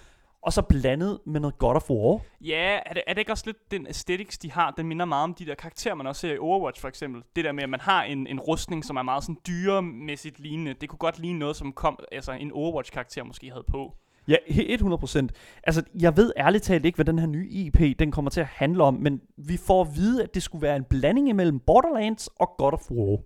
og 0.46 0.54
så 0.54 0.62
blandet 0.62 1.20
med 1.26 1.40
noget 1.40 1.58
God 1.58 1.76
of 1.76 1.90
War. 1.90 2.20
Ja, 2.42 2.80
er 2.86 2.94
det, 2.94 3.04
er 3.08 3.14
det 3.14 3.20
ikke 3.20 3.32
også 3.32 3.44
lidt 3.46 3.72
den 3.72 3.88
aesthetics, 3.88 4.38
de 4.38 4.52
har, 4.52 4.74
den 4.78 4.88
minder 4.88 5.06
meget 5.06 5.24
om 5.24 5.34
de 5.34 5.46
der 5.46 5.56
karakterer, 5.56 5.96
man 5.96 6.08
også 6.08 6.22
ser 6.22 6.34
i 6.34 6.38
Overwatch 6.38 6.82
for 6.82 6.88
eksempel. 6.88 7.24
Det 7.36 7.46
der 7.46 7.52
med, 7.52 7.64
at 7.64 7.70
man 7.70 7.80
har 7.80 8.04
en, 8.04 8.28
en 8.28 8.40
rustning, 8.40 8.86
som 8.86 8.96
er 8.96 9.04
meget 9.04 9.24
sådan 9.24 9.38
dyremæssigt 9.48 10.40
lignende. 10.40 10.74
Det 10.82 10.90
kunne 10.90 10.98
godt 10.98 11.20
ligne 11.20 11.40
noget, 11.40 11.56
som 11.56 11.74
kom, 11.74 12.00
altså 12.12 12.32
en 12.32 12.52
Overwatch-karakter 12.52 13.24
måske 13.24 13.50
havde 13.50 13.64
på. 13.68 13.94
Ja, 14.28 14.36
100%. 14.48 15.28
Altså, 15.64 15.84
jeg 16.00 16.18
ved 16.18 16.32
ærligt 16.38 16.64
talt 16.64 16.86
ikke, 16.86 16.96
hvad 16.96 17.06
den 17.06 17.20
her 17.20 17.28
nye 17.28 17.48
IP, 17.50 18.00
den 18.00 18.12
kommer 18.12 18.32
til 18.32 18.42
at 18.42 18.48
handle 18.48 18.84
om, 18.84 18.94
men 18.94 19.22
vi 19.38 19.58
får 19.58 19.82
at 19.82 19.88
vide, 19.96 20.24
at 20.24 20.34
det 20.34 20.44
skulle 20.44 20.62
være 20.62 20.76
en 20.76 20.84
blanding 20.84 21.30
imellem 21.30 21.60
Borderlands 21.60 22.28
og 22.28 22.50
God 22.58 22.74
of 22.74 22.92
War. 22.92 23.18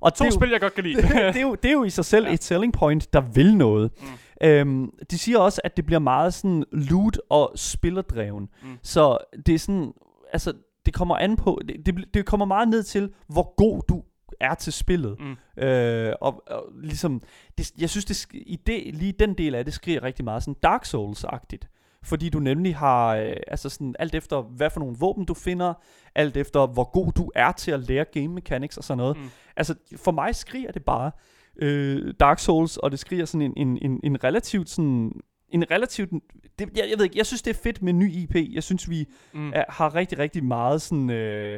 Og 0.00 0.14
to 0.14 0.24
det 0.24 0.32
spil, 0.32 0.50
jeg 0.50 0.60
godt 0.60 0.74
kan 0.74 0.84
lide. 0.84 1.02
det, 1.02 1.10
det, 1.34 1.36
er 1.36 1.40
jo, 1.40 1.54
det 1.54 1.68
er 1.68 1.72
jo 1.72 1.84
i 1.84 1.90
sig 1.90 2.04
selv 2.04 2.26
ja. 2.26 2.32
et 2.32 2.44
selling 2.44 2.72
point, 2.72 3.12
der 3.12 3.20
vil 3.20 3.56
noget. 3.56 3.90
Mm. 4.00 4.06
Øhm, 4.42 4.90
de 5.10 5.18
siger 5.18 5.38
også, 5.38 5.60
at 5.64 5.76
det 5.76 5.86
bliver 5.86 5.98
meget 5.98 6.34
sådan 6.34 6.64
loot- 6.72 7.18
og 7.28 7.52
spillerdreven. 7.56 8.48
Mm. 8.62 8.78
Så 8.82 9.18
det 9.46 9.54
er 9.54 9.58
sådan, 9.58 9.92
altså, 10.32 10.52
det 10.86 10.94
kommer 10.94 11.16
an 11.16 11.36
på, 11.36 11.60
det, 11.68 11.86
det, 11.86 12.14
det 12.14 12.26
kommer 12.26 12.46
meget 12.46 12.68
ned 12.68 12.82
til, 12.82 13.12
hvor 13.26 13.54
god 13.56 13.82
du 13.88 14.02
er 14.40 14.54
til 14.54 14.72
spillet. 14.72 15.16
Mm. 15.20 15.62
Øh, 15.62 16.14
og, 16.20 16.42
og 16.46 16.64
ligesom, 16.82 17.22
det, 17.58 17.72
jeg 17.78 17.90
synes, 17.90 18.04
det, 18.04 18.26
i 18.32 18.60
det, 18.66 18.94
lige 18.94 19.12
den 19.12 19.34
del 19.34 19.54
af 19.54 19.64
det 19.64 19.74
skriger 19.74 20.02
rigtig 20.02 20.24
meget 20.24 20.42
sådan 20.42 20.60
Dark 20.62 20.84
Souls-agtigt. 20.86 21.68
Fordi 22.02 22.28
du 22.28 22.38
nemlig 22.38 22.76
har, 22.76 23.16
øh, 23.16 23.36
altså 23.46 23.68
sådan, 23.68 23.94
alt 23.98 24.14
efter 24.14 24.42
hvad 24.42 24.70
for 24.70 24.80
nogle 24.80 24.96
våben 24.98 25.24
du 25.24 25.34
finder, 25.34 25.74
alt 26.14 26.36
efter 26.36 26.66
hvor 26.66 26.90
god 26.90 27.12
du 27.12 27.30
er 27.34 27.52
til 27.52 27.70
at 27.70 27.80
lære 27.80 28.04
game 28.04 28.28
mechanics 28.28 28.76
og 28.76 28.84
sådan 28.84 28.98
noget. 28.98 29.16
Mm. 29.16 29.30
Altså, 29.56 29.74
for 29.96 30.12
mig 30.12 30.34
skriger 30.34 30.72
det 30.72 30.84
bare 30.84 31.10
øh, 31.56 32.14
Dark 32.20 32.38
Souls, 32.38 32.76
og 32.76 32.90
det 32.90 32.98
skriger 32.98 33.24
sådan 33.24 33.42
en, 33.42 33.68
en, 33.68 33.78
en, 33.82 34.00
en 34.04 34.24
relativt 34.24 34.70
sådan 34.70 35.12
en 35.54 35.70
relativt... 35.70 36.10
Det, 36.58 36.68
jeg, 36.76 36.86
jeg 36.90 36.98
ved 36.98 37.04
ikke, 37.04 37.18
jeg 37.18 37.26
synes, 37.26 37.42
det 37.42 37.50
er 37.50 37.60
fedt 37.62 37.82
med 37.82 37.92
ny 37.92 38.12
IP. 38.12 38.36
Jeg 38.54 38.62
synes, 38.62 38.90
vi 38.90 39.08
mm. 39.32 39.52
er, 39.54 39.64
har 39.68 39.94
rigtig, 39.94 40.18
rigtig 40.18 40.44
meget 40.44 40.82
sådan... 40.82 41.10
Øh, 41.10 41.52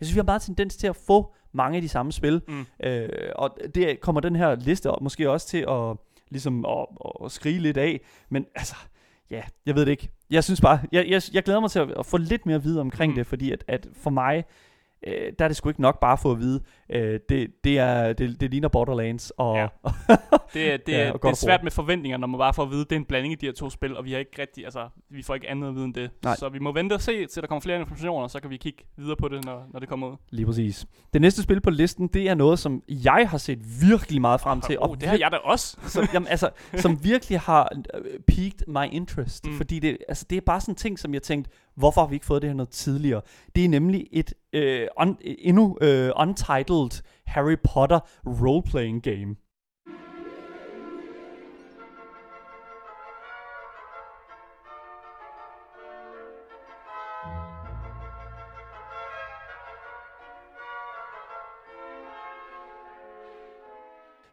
jeg 0.00 0.06
synes, 0.06 0.14
vi 0.14 0.18
har 0.18 0.24
meget 0.24 0.42
tendens 0.42 0.76
til 0.76 0.86
at 0.86 0.96
få 0.96 1.34
mange 1.52 1.76
af 1.76 1.82
de 1.82 1.88
samme 1.88 2.12
spil. 2.12 2.42
Mm. 2.48 2.66
Øh, 2.84 3.08
og 3.34 3.58
det 3.74 4.00
kommer 4.00 4.20
den 4.20 4.36
her 4.36 4.54
liste 4.54 4.90
måske 5.00 5.30
også 5.30 5.48
til 5.48 5.64
at, 5.68 5.96
ligesom 6.30 6.64
at, 6.64 6.86
at 7.24 7.32
skrige 7.32 7.58
lidt 7.58 7.76
af. 7.76 8.00
Men 8.28 8.46
altså, 8.54 8.76
ja, 9.30 9.42
jeg 9.66 9.74
ved 9.74 9.86
det 9.86 9.90
ikke. 9.90 10.10
Jeg 10.30 10.44
synes 10.44 10.60
bare, 10.60 10.80
jeg, 10.92 11.08
jeg, 11.08 11.22
jeg 11.32 11.42
glæder 11.42 11.60
mig 11.60 11.70
til 11.70 11.78
at, 11.78 11.90
at 11.98 12.06
få 12.06 12.16
lidt 12.16 12.46
mere 12.46 12.56
at 12.56 12.64
vide 12.64 12.80
omkring 12.80 13.12
mm. 13.12 13.16
det, 13.16 13.26
fordi 13.26 13.52
at, 13.52 13.64
at 13.68 13.86
for 13.92 14.10
mig, 14.10 14.44
øh, 15.06 15.32
der 15.38 15.44
er 15.44 15.48
det 15.48 15.56
sgu 15.56 15.68
ikke 15.68 15.80
nok 15.80 16.00
bare 16.00 16.12
at 16.12 16.18
få 16.18 16.32
at 16.32 16.38
vide, 16.38 16.60
øh, 16.90 17.20
det, 17.28 17.50
det, 17.64 17.78
er, 17.78 18.12
det, 18.12 18.40
det 18.40 18.50
ligner 18.50 18.68
Borderlands. 18.68 19.32
Og, 19.36 19.56
ja. 19.56 19.66
det, 20.54 20.72
er, 20.72 20.76
det, 20.76 20.92
ja, 20.92 21.10
og 21.12 21.22
det 21.22 21.28
er 21.28 21.34
svært 21.34 21.62
med 21.62 21.70
forventninger, 21.70 22.18
når 22.18 22.26
man 22.26 22.38
bare 22.38 22.54
får 22.54 22.62
at 22.62 22.70
vide, 22.70 22.84
det 22.84 22.92
er 22.92 22.96
en 22.96 23.04
blanding 23.04 23.32
i 23.32 23.36
de 23.36 23.46
her 23.46 23.52
to 23.52 23.70
spil, 23.70 23.96
og 23.96 24.04
vi 24.04 24.12
har 24.12 24.18
ikke 24.18 24.42
rigtig, 24.42 24.64
altså, 24.64 24.88
vi 25.10 25.22
får 25.22 25.34
ikke 25.34 25.50
andet 25.50 25.68
at 25.68 25.74
vide 25.74 25.84
end 25.84 25.94
det. 25.94 26.10
Nej. 26.24 26.36
Så 26.36 26.48
vi 26.48 26.58
må 26.58 26.72
vente 26.72 26.94
og 26.94 27.00
se, 27.00 27.26
til 27.26 27.42
der 27.42 27.48
kommer 27.48 27.60
flere 27.60 27.80
informationer, 27.80 28.28
så 28.28 28.40
kan 28.40 28.50
vi 28.50 28.56
kigge 28.56 28.84
videre 28.96 29.16
på 29.16 29.28
det, 29.28 29.44
når, 29.44 29.66
når 29.72 29.80
det 29.80 29.88
kommer 29.88 30.08
ud. 30.08 30.16
Lige 30.30 30.46
præcis. 30.46 30.86
Det 31.12 31.20
næste 31.20 31.42
spil 31.42 31.60
på 31.60 31.70
listen, 31.70 32.08
det 32.08 32.28
er 32.28 32.34
noget, 32.34 32.58
som 32.58 32.82
jeg 32.88 33.28
har 33.30 33.38
set 33.38 33.58
virkelig 33.80 34.20
meget 34.20 34.40
frem 34.40 34.60
til. 34.60 34.78
Oh, 34.78 34.90
og 34.90 35.00
det 35.00 35.08
har 35.08 35.18
jeg 35.18 35.30
da 35.32 35.36
også. 35.36 35.76
som, 35.94 36.08
jamen, 36.14 36.28
altså, 36.28 36.50
som 36.74 37.04
virkelig 37.04 37.40
har 37.40 37.72
uh, 37.94 38.04
piqued 38.26 38.66
my 38.66 38.92
interest, 38.92 39.46
mm. 39.46 39.56
fordi 39.56 39.78
det, 39.78 39.98
altså, 40.08 40.26
det 40.30 40.36
er 40.36 40.40
bare 40.40 40.60
sådan 40.60 40.72
en 40.72 40.76
ting, 40.76 40.98
som 40.98 41.14
jeg 41.14 41.22
tænkte, 41.22 41.50
hvorfor 41.80 42.00
har 42.00 42.08
vi 42.08 42.14
ikke 42.14 42.26
fået 42.26 42.42
det 42.42 42.50
her 42.50 42.54
noget 42.56 42.68
tidligere? 42.68 43.20
Det 43.54 43.64
er 43.64 43.68
nemlig 43.68 44.06
et 44.12 44.34
øh, 44.52 44.86
un, 45.02 45.16
endnu 45.20 45.78
øh, 45.80 46.10
untitled 46.16 47.02
Harry 47.26 47.56
Potter 47.64 48.00
role-playing 48.26 49.00
game. 49.00 49.36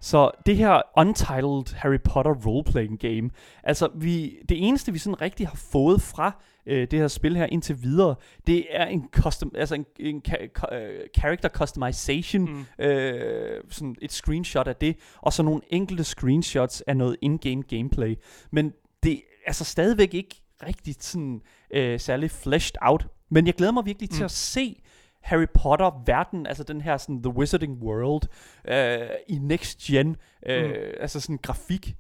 Så 0.07 0.31
det 0.45 0.57
her 0.57 0.81
Untitled 0.97 1.75
Harry 1.75 1.99
Potter 2.03 2.33
roleplaying 2.45 2.99
game, 2.99 3.29
altså 3.63 3.89
vi, 3.95 4.35
det 4.49 4.67
eneste 4.67 4.91
vi 4.91 4.97
sådan 4.97 5.21
rigtig 5.21 5.47
har 5.47 5.55
fået 5.55 6.01
fra 6.01 6.41
øh, 6.65 6.87
det 6.91 6.99
her 6.99 7.07
spil 7.07 7.37
her 7.37 7.45
indtil 7.45 7.83
videre, 7.83 8.15
det 8.47 8.65
er 8.69 8.85
en 8.85 9.09
custom, 9.11 9.51
altså 9.55 9.75
en, 9.75 9.85
en 9.99 10.21
ka- 10.27 10.75
øh, 10.75 10.99
character 11.17 11.49
customization, 11.49 12.41
mm. 12.41 12.85
øh, 12.85 13.61
sådan 13.69 13.95
et 14.01 14.11
screenshot 14.11 14.67
af 14.67 14.75
det, 14.75 14.97
og 15.21 15.33
så 15.33 15.43
nogle 15.43 15.61
enkelte 15.69 16.03
screenshots 16.03 16.81
af 16.81 16.97
noget 16.97 17.17
in-game 17.21 17.61
gameplay. 17.61 18.15
Men 18.51 18.73
det 19.03 19.21
altså 19.47 19.63
stadigvæk 19.63 20.13
ikke 20.13 20.41
rigtig 20.67 20.95
sådan 20.99 21.41
øh, 21.73 21.99
særlig 21.99 22.31
fleshed 22.31 22.75
out. 22.81 23.07
Men 23.29 23.47
jeg 23.47 23.53
glæder 23.53 23.71
mig 23.71 23.85
virkelig 23.85 24.09
mm. 24.11 24.15
til 24.15 24.23
at 24.23 24.31
se 24.31 24.81
Harry 25.27 25.45
Potter-verden, 25.53 26.47
altså 26.47 26.63
den 26.63 26.81
her 26.81 26.97
sådan 26.97 27.23
The 27.23 27.31
Wizarding 27.31 27.83
World, 27.83 28.27
øh, 28.67 29.09
i 29.27 29.37
next 29.37 29.79
gen, 29.79 30.15
øh, 30.45 30.69
mm. 30.69 30.75
altså 30.99 31.19
sådan 31.19 31.39
grafik. 31.41 31.95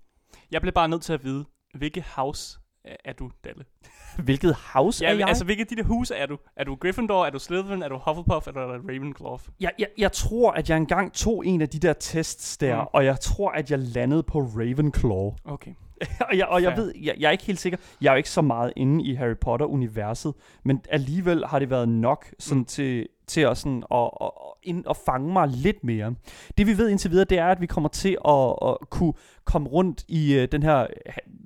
Jeg 0.51 0.61
blev 0.61 0.73
bare 0.73 0.89
nødt 0.89 1.01
til 1.01 1.13
at 1.13 1.23
vide, 1.23 1.45
hvilke 1.73 2.05
house 2.15 2.59
er 3.05 3.13
du, 3.13 3.31
Dalle? 3.43 3.65
Hvilket 4.23 4.55
house 4.73 5.03
ja, 5.03 5.11
er 5.11 5.15
jeg? 5.17 5.27
altså 5.27 5.45
hvilket 5.45 5.69
de 5.69 5.75
der 5.75 5.83
huse 5.83 6.15
er 6.15 6.25
du? 6.25 6.37
Er 6.55 6.63
du 6.63 6.75
Gryffindor, 6.75 7.25
er 7.25 7.29
du 7.29 7.39
Slytherin, 7.39 7.83
er 7.83 7.89
du 7.89 7.97
Hufflepuff, 7.97 8.47
eller 8.47 8.61
er 8.61 8.77
du 8.77 8.87
Ravenclaw? 8.87 9.37
Jeg, 9.59 9.71
jeg, 9.79 9.87
jeg 9.97 10.11
tror, 10.11 10.51
at 10.51 10.69
jeg 10.69 10.77
engang 10.77 11.13
tog 11.13 11.45
en 11.45 11.61
af 11.61 11.69
de 11.69 11.79
der 11.79 11.93
tests 11.93 12.57
der, 12.57 12.81
mm. 12.81 12.87
og 12.93 13.05
jeg 13.05 13.19
tror, 13.19 13.51
at 13.51 13.71
jeg 13.71 13.79
landede 13.79 14.23
på 14.23 14.39
Ravenclaw. 14.39 15.35
Okay. 15.45 15.73
og 16.29 16.37
jeg, 16.37 16.47
og 16.47 16.63
jeg 16.63 16.77
ved, 16.77 16.93
jeg, 17.01 17.15
jeg 17.19 17.27
er 17.27 17.31
ikke 17.31 17.43
helt 17.43 17.59
sikker, 17.59 17.77
jeg 18.01 18.09
er 18.09 18.13
jo 18.13 18.17
ikke 18.17 18.29
så 18.29 18.41
meget 18.41 18.73
inde 18.75 19.03
i 19.03 19.13
Harry 19.13 19.37
Potter-universet, 19.41 20.33
men 20.63 20.81
alligevel 20.89 21.45
har 21.45 21.59
det 21.59 21.69
været 21.69 21.89
nok 21.89 22.25
sådan 22.39 22.59
mm. 22.59 22.65
til, 22.65 23.07
til 23.27 23.41
at, 23.41 23.57
sådan, 23.57 23.83
at, 23.91 24.09
at, 24.21 24.31
at, 24.67 24.75
at 24.89 24.97
fange 25.05 25.33
mig 25.33 25.47
lidt 25.47 25.83
mere. 25.83 26.15
Det 26.57 26.67
vi 26.67 26.77
ved 26.77 26.89
indtil 26.89 27.11
videre, 27.11 27.25
det 27.25 27.37
er, 27.37 27.47
at 27.47 27.61
vi 27.61 27.65
kommer 27.65 27.89
til 27.89 28.17
at, 28.25 28.55
at 28.61 28.89
kunne 28.89 29.13
komme 29.45 29.69
rundt 29.69 30.03
i 30.07 30.37
uh, 30.37 30.43
den 30.51 30.63
her 30.63 30.87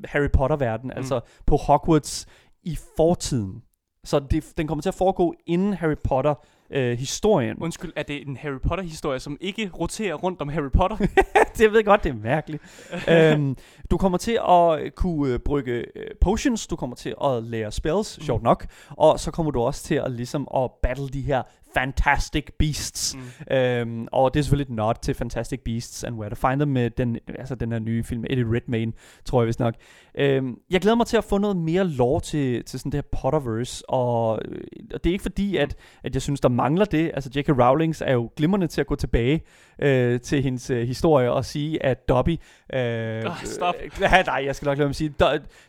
Harry 0.06 0.30
Potter-verden, 0.34 0.88
mm. 0.88 0.98
altså 0.98 1.20
på 1.46 1.56
Hogwarts 1.56 2.28
i 2.64 2.78
fortiden. 2.98 3.64
Så 4.04 4.20
det, 4.20 4.54
den 4.58 4.68
kommer 4.68 4.82
til 4.82 4.90
at 4.90 4.96
foregå 4.96 5.34
inden 5.48 5.74
Harry 5.74 5.98
Potter 6.04 6.36
øh, 6.72 6.98
historien. 6.98 7.58
Undskyld, 7.60 7.94
er 7.96 8.04
det 8.04 8.28
en 8.28 8.38
Harry 8.38 8.60
Potter-historie, 8.68 9.20
som 9.20 9.38
ikke 9.42 9.72
roterer 9.80 10.16
rundt 10.16 10.42
om 10.42 10.50
Harry 10.50 10.72
Potter? 10.74 10.98
det 11.58 11.72
ved 11.72 11.78
jeg 11.78 11.86
godt, 11.86 12.04
det 12.04 12.10
er 12.10 12.14
mærkeligt. 12.24 12.64
øhm, 13.10 13.58
du 13.92 13.98
kommer 13.98 14.18
til 14.18 14.40
at 14.50 14.96
kunne 14.96 15.34
øh, 15.34 15.40
brygge 15.40 15.74
øh, 15.96 16.08
potions, 16.22 16.68
du 16.68 16.76
kommer 16.76 16.96
til 16.96 17.16
at 17.24 17.44
lære 17.44 17.72
spells, 17.72 18.18
mm. 18.18 18.24
sjovt 18.24 18.44
nok, 18.44 18.68
og 18.90 19.20
så 19.20 19.32
kommer 19.32 19.52
du 19.52 19.62
også 19.62 19.84
til 19.84 19.96
at 19.96 20.12
ligesom 20.12 20.48
at 20.56 20.72
battle 20.84 21.10
de 21.10 21.22
her 21.22 21.44
Fantastic 21.74 22.46
Beasts. 22.60 23.16
Mm. 23.16 23.56
Øhm, 23.56 24.08
og 24.12 24.34
det 24.34 24.40
er 24.40 24.44
selvfølgelig 24.44 24.74
et 24.74 24.76
nod 24.76 24.94
til 25.02 25.14
Fantastic 25.14 25.60
Beasts 25.60 26.04
and 26.04 26.16
Where 26.16 26.30
to 26.30 26.48
Find 26.50 26.60
Them 26.60 26.70
med 26.70 26.90
den, 26.90 27.18
altså 27.28 27.56
den 27.56 27.72
her 27.72 27.80
nye 27.80 28.04
film, 28.04 28.24
Eddie 28.30 28.46
Redmayne, 28.56 28.92
tror 29.26 29.42
jeg 29.42 29.48
vist 29.48 29.60
nok. 29.60 29.76
Øhm, 30.16 30.56
jeg 30.70 30.82
glæder 30.82 30.96
mig 30.96 31.08
til 31.08 31.18
at 31.18 31.24
få 31.24 31.38
noget 31.38 31.58
mere 31.58 31.84
lore 31.88 32.22
til, 32.22 32.64
til 32.64 32.80
sådan 32.80 32.92
det 32.92 32.98
her 32.98 33.20
Potterverse, 33.22 33.90
og, 33.90 34.40
øh, 34.46 34.62
og 34.94 35.04
det 35.04 35.10
er 35.10 35.14
ikke 35.14 35.22
fordi, 35.22 35.58
at, 35.58 35.76
at 36.04 36.14
jeg 36.14 36.22
synes, 36.22 36.42
der 36.42 36.50
mangler 36.50 36.86
det. 36.86 37.12
Altså 37.14 37.30
J.K. 37.36 37.50
Rowling 37.50 37.96
er 38.02 38.14
jo 38.14 38.30
glimrende 38.36 38.68
til 38.68 38.82
at 38.82 38.88
gå 38.88 38.96
tilbage 38.96 39.42
øh, 39.82 40.20
til 40.20 40.44
hendes 40.44 40.70
øh, 40.70 40.88
historie 40.88 41.32
og 41.32 41.46
sige, 41.46 41.86
at 41.86 42.10
Dobby... 42.10 42.38
Øh, 42.74 43.24
oh, 43.26 43.44
stop. 43.44 43.76
Øh, 43.84 44.12
nej, 44.26 44.44
jeg 44.46 44.56
skal 44.56 44.66
nok 44.66 44.78
lade 44.78 44.88
mig 44.88 44.96
sige. 44.96 45.10
Do, 45.10 45.26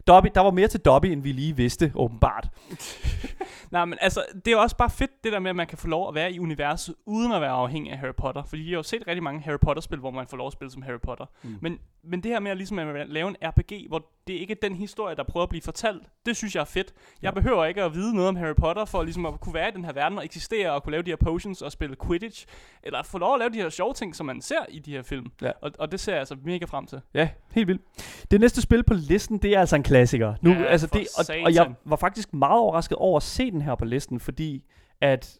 Dobby, 0.07 0.29
der 0.35 0.41
var 0.41 0.51
mere 0.51 0.69
til 0.69 0.81
Dobby, 0.81 1.07
end 1.07 1.23
vi 1.23 1.33
lige 1.33 1.57
vidste, 1.57 1.93
åbenbart. 1.95 2.49
nej, 3.71 3.85
men 3.85 3.99
altså, 4.01 4.25
det 4.45 4.53
er 4.53 4.57
også 4.57 4.77
bare 4.77 4.91
fedt, 4.91 5.11
det 5.25 5.33
der 5.33 5.39
med, 5.39 5.51
at 5.51 5.57
man 5.57 5.67
kan 5.67 5.79
få 5.79 5.89
lov 5.93 6.09
at 6.09 6.15
være 6.15 6.33
i 6.33 6.39
universet, 6.39 6.95
uden 7.07 7.33
at 7.33 7.41
være 7.41 7.51
afhængig 7.51 7.93
af 7.93 7.99
Harry 7.99 8.15
Potter. 8.17 8.43
Fordi 8.45 8.63
jeg 8.63 8.71
har 8.71 8.77
jo 8.77 8.83
set 8.83 9.03
rigtig 9.07 9.23
mange 9.23 9.41
Harry 9.41 9.59
Potter-spil, 9.59 9.99
hvor 9.99 10.11
man 10.11 10.27
får 10.27 10.37
lov 10.37 10.47
at 10.47 10.53
spille 10.53 10.71
som 10.71 10.83
Harry 10.83 11.01
Potter. 11.03 11.27
Mm. 11.43 11.59
Men, 11.61 11.79
men 12.05 12.23
det 12.23 12.31
her 12.31 12.41
med 12.41 12.51
at, 12.51 12.57
ligesom 12.57 12.79
at 12.79 13.09
lave 13.09 13.29
en 13.29 13.37
RPG, 13.43 13.89
hvor 13.89 14.07
det 14.27 14.33
ikke 14.33 14.53
er 14.53 14.69
den 14.69 14.75
historie, 14.75 15.17
der 15.17 15.23
prøver 15.23 15.43
at 15.43 15.49
blive 15.49 15.63
fortalt, 15.63 16.03
det 16.27 16.37
synes 16.37 16.55
jeg 16.55 16.61
er 16.61 16.65
fedt. 16.65 16.93
Jeg 17.23 17.35
ja. 17.35 17.41
behøver 17.41 17.65
ikke 17.65 17.83
at 17.83 17.95
vide 17.95 18.15
noget 18.15 18.29
om 18.29 18.37
Harry 18.37 18.55
Potter, 18.55 18.85
for 18.85 19.03
ligesom 19.03 19.27
at 19.27 19.41
kunne 19.41 19.55
være 19.55 19.69
i 19.69 19.73
den 19.73 19.85
her 19.85 19.93
verden 19.93 20.19
og 20.19 20.25
eksistere, 20.25 20.73
og 20.73 20.83
kunne 20.83 20.91
lave 20.91 21.03
de 21.03 21.11
her 21.11 21.17
potions 21.17 21.63
og 21.63 21.73
spille 21.73 21.97
Quidditch, 22.07 22.47
eller 22.83 23.03
få 23.03 23.19
lov 23.19 23.35
at 23.35 23.39
lave 23.39 23.51
de 23.51 23.57
her 23.57 23.69
sjove 23.69 23.95
ting, 23.95 24.17
som 24.17 24.27
man 24.27 24.41
ser 24.41 24.65
i 24.69 24.79
de 24.79 24.91
her 24.91 25.03
film. 25.03 25.27
Ja. 25.43 25.51
Og, 25.63 25.71
og 25.79 25.93
det 25.93 26.01
ser 26.01 26.13
jeg 26.13 26.19
altså 26.19 26.37
mega 26.45 26.65
frem 26.65 26.87
til. 26.87 27.01
Ja, 27.15 27.29
helt 27.55 27.69
vildt. 27.69 27.83
Det 28.31 28.41
næste 28.41 28.63
spil 28.63 28.83
på 28.83 28.95
listen, 28.95 29.39
det 29.39 29.57
er 29.57 29.61
altså 29.61 29.77
en 29.77 29.83
klassiker. 29.83 30.35
Nu, 30.41 30.51
ja, 30.51 30.65
altså 30.65 30.87
det, 30.87 31.07
og, 31.19 31.45
og 31.45 31.55
jeg 31.55 31.75
var 31.85 31.97
faktisk 31.97 32.35
meget 32.35 32.61
overrasket 32.61 32.99
over 32.99 33.17
at 33.17 33.23
se 33.23 33.51
den 33.51 33.63
her 33.63 33.75
på 33.75 33.85
listen, 33.85 34.21
fordi 34.21 34.65
at 35.01 35.39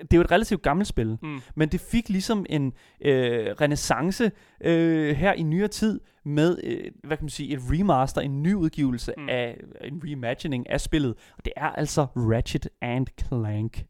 det 0.00 0.12
er 0.12 0.16
jo 0.16 0.20
et 0.20 0.30
relativt 0.30 0.62
gammelt 0.62 0.88
spil, 0.88 1.18
mm. 1.22 1.40
men 1.56 1.68
det 1.68 1.80
fik 1.80 2.08
ligesom 2.08 2.46
en 2.48 2.72
øh, 3.00 3.46
renaissance 3.60 4.30
øh, 4.60 5.16
her 5.16 5.32
i 5.32 5.42
nyere 5.42 5.68
tid 5.68 6.00
med, 6.24 6.58
øh, 6.64 6.90
hvad 7.04 7.16
kan 7.16 7.24
man 7.24 7.30
sige, 7.30 7.52
et 7.52 7.60
remaster, 7.62 8.20
en 8.20 8.42
ny 8.42 8.54
udgivelse 8.54 9.14
mm. 9.16 9.28
af, 9.28 9.60
en 9.84 10.00
reimagining 10.04 10.70
af 10.70 10.80
spillet. 10.80 11.14
Og 11.38 11.44
det 11.44 11.52
er 11.56 11.68
altså 11.68 12.06
Ratchet 12.16 12.68
and 12.80 13.06
Clank. 13.20 13.84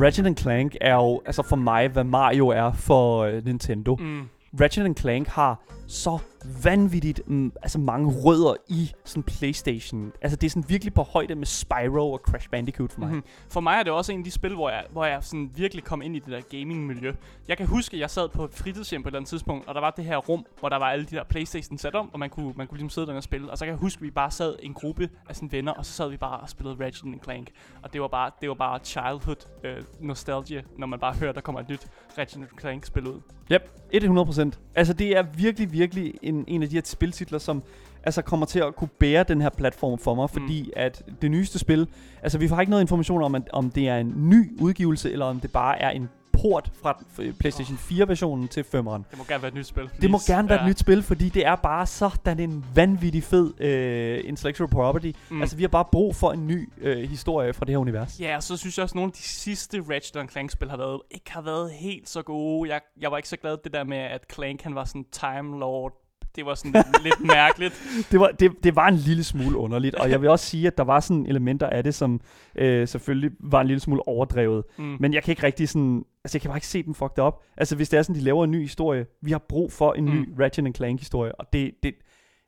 Ratchet 0.00 0.38
Clank 0.38 0.76
er 0.80 0.94
jo, 0.94 1.22
altså 1.26 1.42
for 1.42 1.56
mig, 1.56 1.88
hvad 1.88 2.04
Mario 2.04 2.48
er 2.48 2.72
for 2.72 3.18
øh, 3.18 3.44
Nintendo. 3.44 3.96
Mm. 4.00 4.28
Ratchet 4.60 4.96
Clank 4.96 5.28
har 5.28 5.62
så 5.86 6.18
vanvittigt 6.62 7.28
mm, 7.28 7.52
altså 7.62 7.78
mange 7.78 8.12
rødder 8.24 8.54
i 8.68 8.92
sådan 9.04 9.22
Playstation. 9.22 10.12
Altså 10.22 10.36
det 10.36 10.46
er 10.46 10.50
sådan 10.50 10.64
virkelig 10.68 10.94
på 10.94 11.02
højde 11.02 11.34
med 11.34 11.46
Spyro 11.46 12.12
og 12.12 12.18
Crash 12.18 12.48
Bandicoot 12.50 12.92
for 12.92 13.00
mig. 13.00 13.08
Mm-hmm. 13.08 13.24
For 13.48 13.60
mig 13.60 13.78
er 13.78 13.82
det 13.82 13.92
også 13.92 14.12
en 14.12 14.18
af 14.18 14.24
de 14.24 14.30
spil, 14.30 14.54
hvor 14.54 14.70
jeg, 14.70 14.84
hvor 14.90 15.04
jeg 15.04 15.24
sådan 15.24 15.50
virkelig 15.56 15.84
kom 15.84 16.02
ind 16.02 16.16
i 16.16 16.18
det 16.18 16.28
der 16.28 16.58
gaming-miljø. 16.58 17.12
Jeg 17.48 17.56
kan 17.56 17.66
huske, 17.66 17.94
at 17.94 18.00
jeg 18.00 18.10
sad 18.10 18.28
på 18.28 18.44
et 18.44 18.54
fritidshjem 18.54 19.02
på 19.02 19.08
et 19.08 19.10
eller 19.10 19.18
andet 19.18 19.28
tidspunkt, 19.28 19.68
og 19.68 19.74
der 19.74 19.80
var 19.80 19.90
det 19.90 20.04
her 20.04 20.16
rum, 20.16 20.46
hvor 20.60 20.68
der 20.68 20.76
var 20.76 20.86
alle 20.86 21.04
de 21.04 21.16
der 21.16 21.24
Playstation 21.24 21.78
sat 21.78 21.94
om, 21.94 22.10
og 22.12 22.18
man 22.18 22.30
kunne, 22.30 22.52
man 22.56 22.66
kunne 22.66 22.78
ligesom 22.78 22.90
sidde 22.90 23.06
der 23.06 23.14
og 23.14 23.22
spille. 23.22 23.50
Og 23.50 23.58
så 23.58 23.64
kan 23.64 23.72
jeg 23.72 23.78
huske, 23.78 23.98
at 23.98 24.02
vi 24.02 24.10
bare 24.10 24.30
sad 24.30 24.56
en 24.62 24.74
gruppe 24.74 25.08
af 25.28 25.34
sådan 25.36 25.52
venner, 25.52 25.72
og 25.72 25.86
så 25.86 25.92
sad 25.92 26.10
vi 26.10 26.16
bare 26.16 26.40
og 26.40 26.48
spillede 26.48 26.84
Ratchet 26.84 27.24
Clank. 27.24 27.50
Og 27.82 27.92
det 27.92 28.00
var 28.00 28.08
bare, 28.08 28.30
det 28.40 28.48
var 28.48 28.54
bare 28.54 28.78
childhood 28.78 29.48
øh, 29.64 29.82
nostalgia, 30.00 30.62
når 30.78 30.86
man 30.86 30.98
bare 30.98 31.14
hører, 31.14 31.32
der 31.32 31.40
kommer 31.40 31.60
et 31.60 31.68
nyt 31.68 31.86
Ratchet 32.18 32.48
Clank 32.60 32.84
spil 32.84 33.06
ud. 33.06 33.20
Yep, 33.52 33.62
100%. 33.94 34.50
Altså 34.74 34.92
det 34.92 35.16
er 35.16 35.22
virkelig, 35.22 35.72
virkelig 35.74 36.14
en, 36.22 36.44
en 36.48 36.62
af 36.62 36.68
de 36.68 36.74
her 36.74 36.82
spiltitler, 36.84 37.38
som 37.38 37.62
altså 38.02 38.22
kommer 38.22 38.46
til 38.46 38.58
at 38.58 38.76
kunne 38.76 38.88
bære 38.88 39.24
den 39.28 39.40
her 39.40 39.50
platform 39.50 39.98
for 39.98 40.14
mig, 40.14 40.30
fordi 40.30 40.62
mm. 40.62 40.72
at 40.76 41.02
det 41.22 41.30
nyeste 41.30 41.58
spil, 41.58 41.88
altså 42.22 42.38
vi 42.38 42.46
har 42.46 42.60
ikke 42.60 42.70
noget 42.70 42.82
information 42.82 43.22
om, 43.22 43.34
at, 43.34 43.42
om 43.52 43.70
det 43.70 43.88
er 43.88 43.96
en 43.96 44.12
ny 44.16 44.60
udgivelse, 44.60 45.12
eller 45.12 45.24
om 45.24 45.40
det 45.40 45.52
bare 45.52 45.82
er 45.82 45.90
en 45.90 46.08
port 46.44 46.70
fra 46.82 47.04
PlayStation 47.40 47.76
4-versionen 47.76 48.48
til 48.48 48.60
5'eren. 48.62 49.02
Det 49.10 49.18
må 49.18 49.24
gerne 49.28 49.42
være 49.42 49.48
et 49.48 49.54
nyt 49.54 49.66
spil. 49.66 49.84
Please. 49.84 50.02
Det 50.02 50.10
må 50.10 50.18
gerne 50.26 50.48
være 50.48 50.58
ja. 50.58 50.64
et 50.64 50.70
nyt 50.70 50.78
spil, 50.78 51.02
fordi 51.02 51.28
det 51.28 51.46
er 51.46 51.56
bare 51.56 51.86
sådan 51.86 52.40
en 52.40 52.64
vanvittig 52.74 53.22
fed 53.22 53.60
øh, 53.60 54.20
intellectual 54.24 54.70
property. 54.70 55.12
Mm. 55.30 55.40
Altså, 55.40 55.56
vi 55.56 55.62
har 55.62 55.68
bare 55.68 55.84
brug 55.92 56.16
for 56.16 56.32
en 56.32 56.46
ny 56.46 56.68
øh, 56.80 57.08
historie 57.08 57.52
fra 57.52 57.64
det 57.64 57.72
her 57.72 57.78
univers. 57.78 58.20
Ja, 58.20 58.36
og 58.36 58.42
så 58.42 58.56
synes 58.56 58.78
jeg 58.78 58.82
også, 58.82 58.92
at 58.92 58.96
nogle 58.96 59.08
af 59.08 59.12
de 59.12 59.22
sidste 59.22 59.80
Ratchet 59.90 60.30
Clank-spil 60.30 60.70
har 60.70 60.76
været, 60.76 61.00
ikke 61.10 61.32
har 61.32 61.42
været 61.42 61.70
helt 61.72 62.08
så 62.08 62.22
gode. 62.22 62.70
Jeg, 62.70 62.80
jeg 63.00 63.10
var 63.10 63.16
ikke 63.16 63.28
så 63.28 63.36
glad 63.36 63.56
det 63.64 63.72
der 63.72 63.84
med, 63.84 63.98
at 63.98 64.24
Clank 64.32 64.62
han 64.62 64.74
var 64.74 64.84
sådan 64.84 65.04
Time 65.12 65.58
Lord 65.58 66.03
det 66.36 66.46
var 66.46 66.54
sådan 66.54 66.84
lidt 67.02 67.20
mærkeligt. 67.20 67.74
Det 68.10 68.20
var, 68.20 68.28
det, 68.28 68.52
det 68.64 68.76
var 68.76 68.88
en 68.88 68.96
lille 68.96 69.24
smule 69.24 69.56
underligt, 69.56 69.94
og 69.94 70.10
jeg 70.10 70.20
vil 70.20 70.30
også 70.30 70.46
sige, 70.46 70.66
at 70.66 70.78
der 70.78 70.84
var 70.84 71.00
sådan 71.00 71.26
elementer 71.26 71.66
af 71.66 71.84
det, 71.84 71.94
som 71.94 72.20
øh, 72.54 72.88
selvfølgelig 72.88 73.30
var 73.40 73.60
en 73.60 73.66
lille 73.66 73.80
smule 73.80 74.08
overdrevet. 74.08 74.64
Mm. 74.78 74.96
Men 75.00 75.14
jeg 75.14 75.22
kan 75.22 75.32
ikke 75.32 75.42
rigtig 75.42 75.68
sådan, 75.68 76.04
altså 76.24 76.36
jeg 76.36 76.42
kan 76.42 76.48
bare 76.48 76.56
ikke 76.56 76.66
se 76.66 76.82
dem 76.82 76.94
fucked 76.94 77.18
op. 77.18 77.42
Altså 77.56 77.76
hvis 77.76 77.88
det 77.88 77.98
er 77.98 78.02
sådan, 78.02 78.16
de 78.16 78.24
laver 78.24 78.44
en 78.44 78.50
ny 78.50 78.60
historie, 78.60 79.06
vi 79.22 79.30
har 79.30 79.38
brug 79.48 79.72
for 79.72 79.92
en 79.92 80.04
mm. 80.04 80.10
ny 80.10 80.28
Ratchet 80.40 80.76
Clank 80.76 81.00
historie, 81.00 81.34
og 81.34 81.46
det, 81.52 81.70
det, 81.82 81.94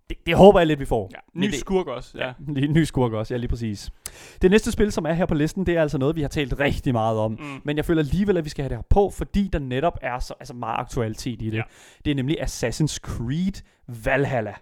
det, 0.09 0.17
det 0.27 0.37
håber 0.37 0.61
jeg 0.61 0.67
lidt, 0.67 0.81
vi 0.81 0.85
får. 0.85 1.11
Ja, 1.15 1.41
ny 1.41 1.51
skurk 1.51 1.87
også. 1.87 2.19
Ja. 2.19 2.33
ja, 2.57 2.67
ny 2.67 2.83
skurk 2.85 3.13
også, 3.13 3.35
ja 3.35 3.39
lige 3.39 3.49
præcis. 3.49 3.91
Det 4.43 4.51
næste 4.51 4.73
spil, 4.73 4.93
som 4.93 5.07
er 5.07 5.13
her 5.13 5.27
på 5.27 5.35
listen, 5.35 5.67
det 5.67 5.77
er 5.77 5.83
altså 5.83 5.99
noget, 5.99 6.17
vi 6.17 6.21
har 6.21 6.29
talt 6.29 6.61
rigtig 6.61 6.93
meget 6.93 7.19
om. 7.19 7.31
Mm. 7.31 7.61
Men 7.65 7.77
jeg 7.77 7.85
føler 7.85 8.03
alligevel, 8.03 8.37
at 8.37 8.45
vi 8.45 8.51
skal 8.51 8.63
have 8.63 8.69
det 8.69 8.79
her 8.79 8.83
på, 8.91 9.11
fordi 9.11 9.49
der 9.53 9.59
netop 9.59 9.99
er 10.03 10.19
så 10.19 10.35
altså 10.41 10.55
meget 10.55 10.81
aktualitet 10.81 11.43
i 11.43 11.51
det. 11.51 11.57
Ja. 11.57 11.63
Det 12.05 12.11
er 12.11 12.15
nemlig 12.15 12.41
Assassin's 12.41 12.99
Creed 12.99 13.63
Valhalla. 14.05 14.55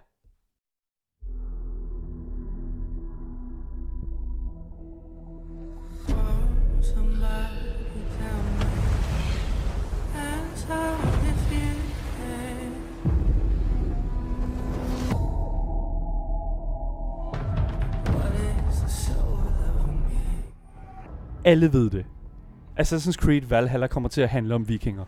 Alle 21.45 21.73
ved 21.73 21.89
det. 21.89 22.05
Assassin's 22.79 23.13
Creed 23.13 23.41
Valhalla 23.41 23.87
kommer 23.87 24.09
til 24.09 24.21
at 24.21 24.29
handle 24.29 24.55
om 24.55 24.69
vikinger. 24.69 25.03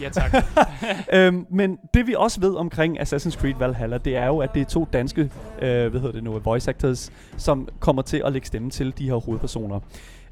Ja, 0.00 0.08
tak. 0.08 0.34
øhm, 1.14 1.46
men 1.50 1.78
det 1.94 2.06
vi 2.06 2.14
også 2.18 2.40
ved 2.40 2.54
omkring 2.54 3.00
Assassin's 3.00 3.40
Creed 3.40 3.54
Valhalla, 3.58 3.98
det 3.98 4.16
er 4.16 4.26
jo, 4.26 4.38
at 4.38 4.54
det 4.54 4.60
er 4.60 4.64
to 4.64 4.88
danske, 4.92 5.20
øh, 5.62 5.90
hvad 5.90 6.00
hedder 6.00 6.12
det 6.12 6.24
nu, 6.24 6.38
voice 6.38 6.70
actors, 6.70 7.12
som 7.36 7.68
kommer 7.80 8.02
til 8.02 8.22
at 8.24 8.32
lægge 8.32 8.46
stemme 8.46 8.70
til 8.70 8.94
de 8.98 9.04
her 9.04 9.14
hovedpersoner. 9.14 9.80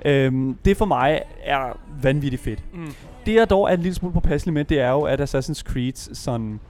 Øhm, 0.05 0.59
det 0.64 0.77
for 0.77 0.85
mig 0.85 1.23
er 1.45 1.79
vanvittigt 2.03 2.43
fedt. 2.43 2.62
Mm. 2.75 2.93
Det 3.27 3.35
jeg 3.35 3.51
dog 3.51 3.71
er 3.71 3.75
en 3.75 3.81
lille 3.81 3.95
smule 3.95 4.14
påpasselig 4.14 4.53
med, 4.53 4.64
det 4.64 4.81
er 4.81 4.90
jo, 4.90 5.03
at 5.03 5.21
Assassin's 5.21 5.62
Creed 5.62 6.14
sådan 6.14 6.61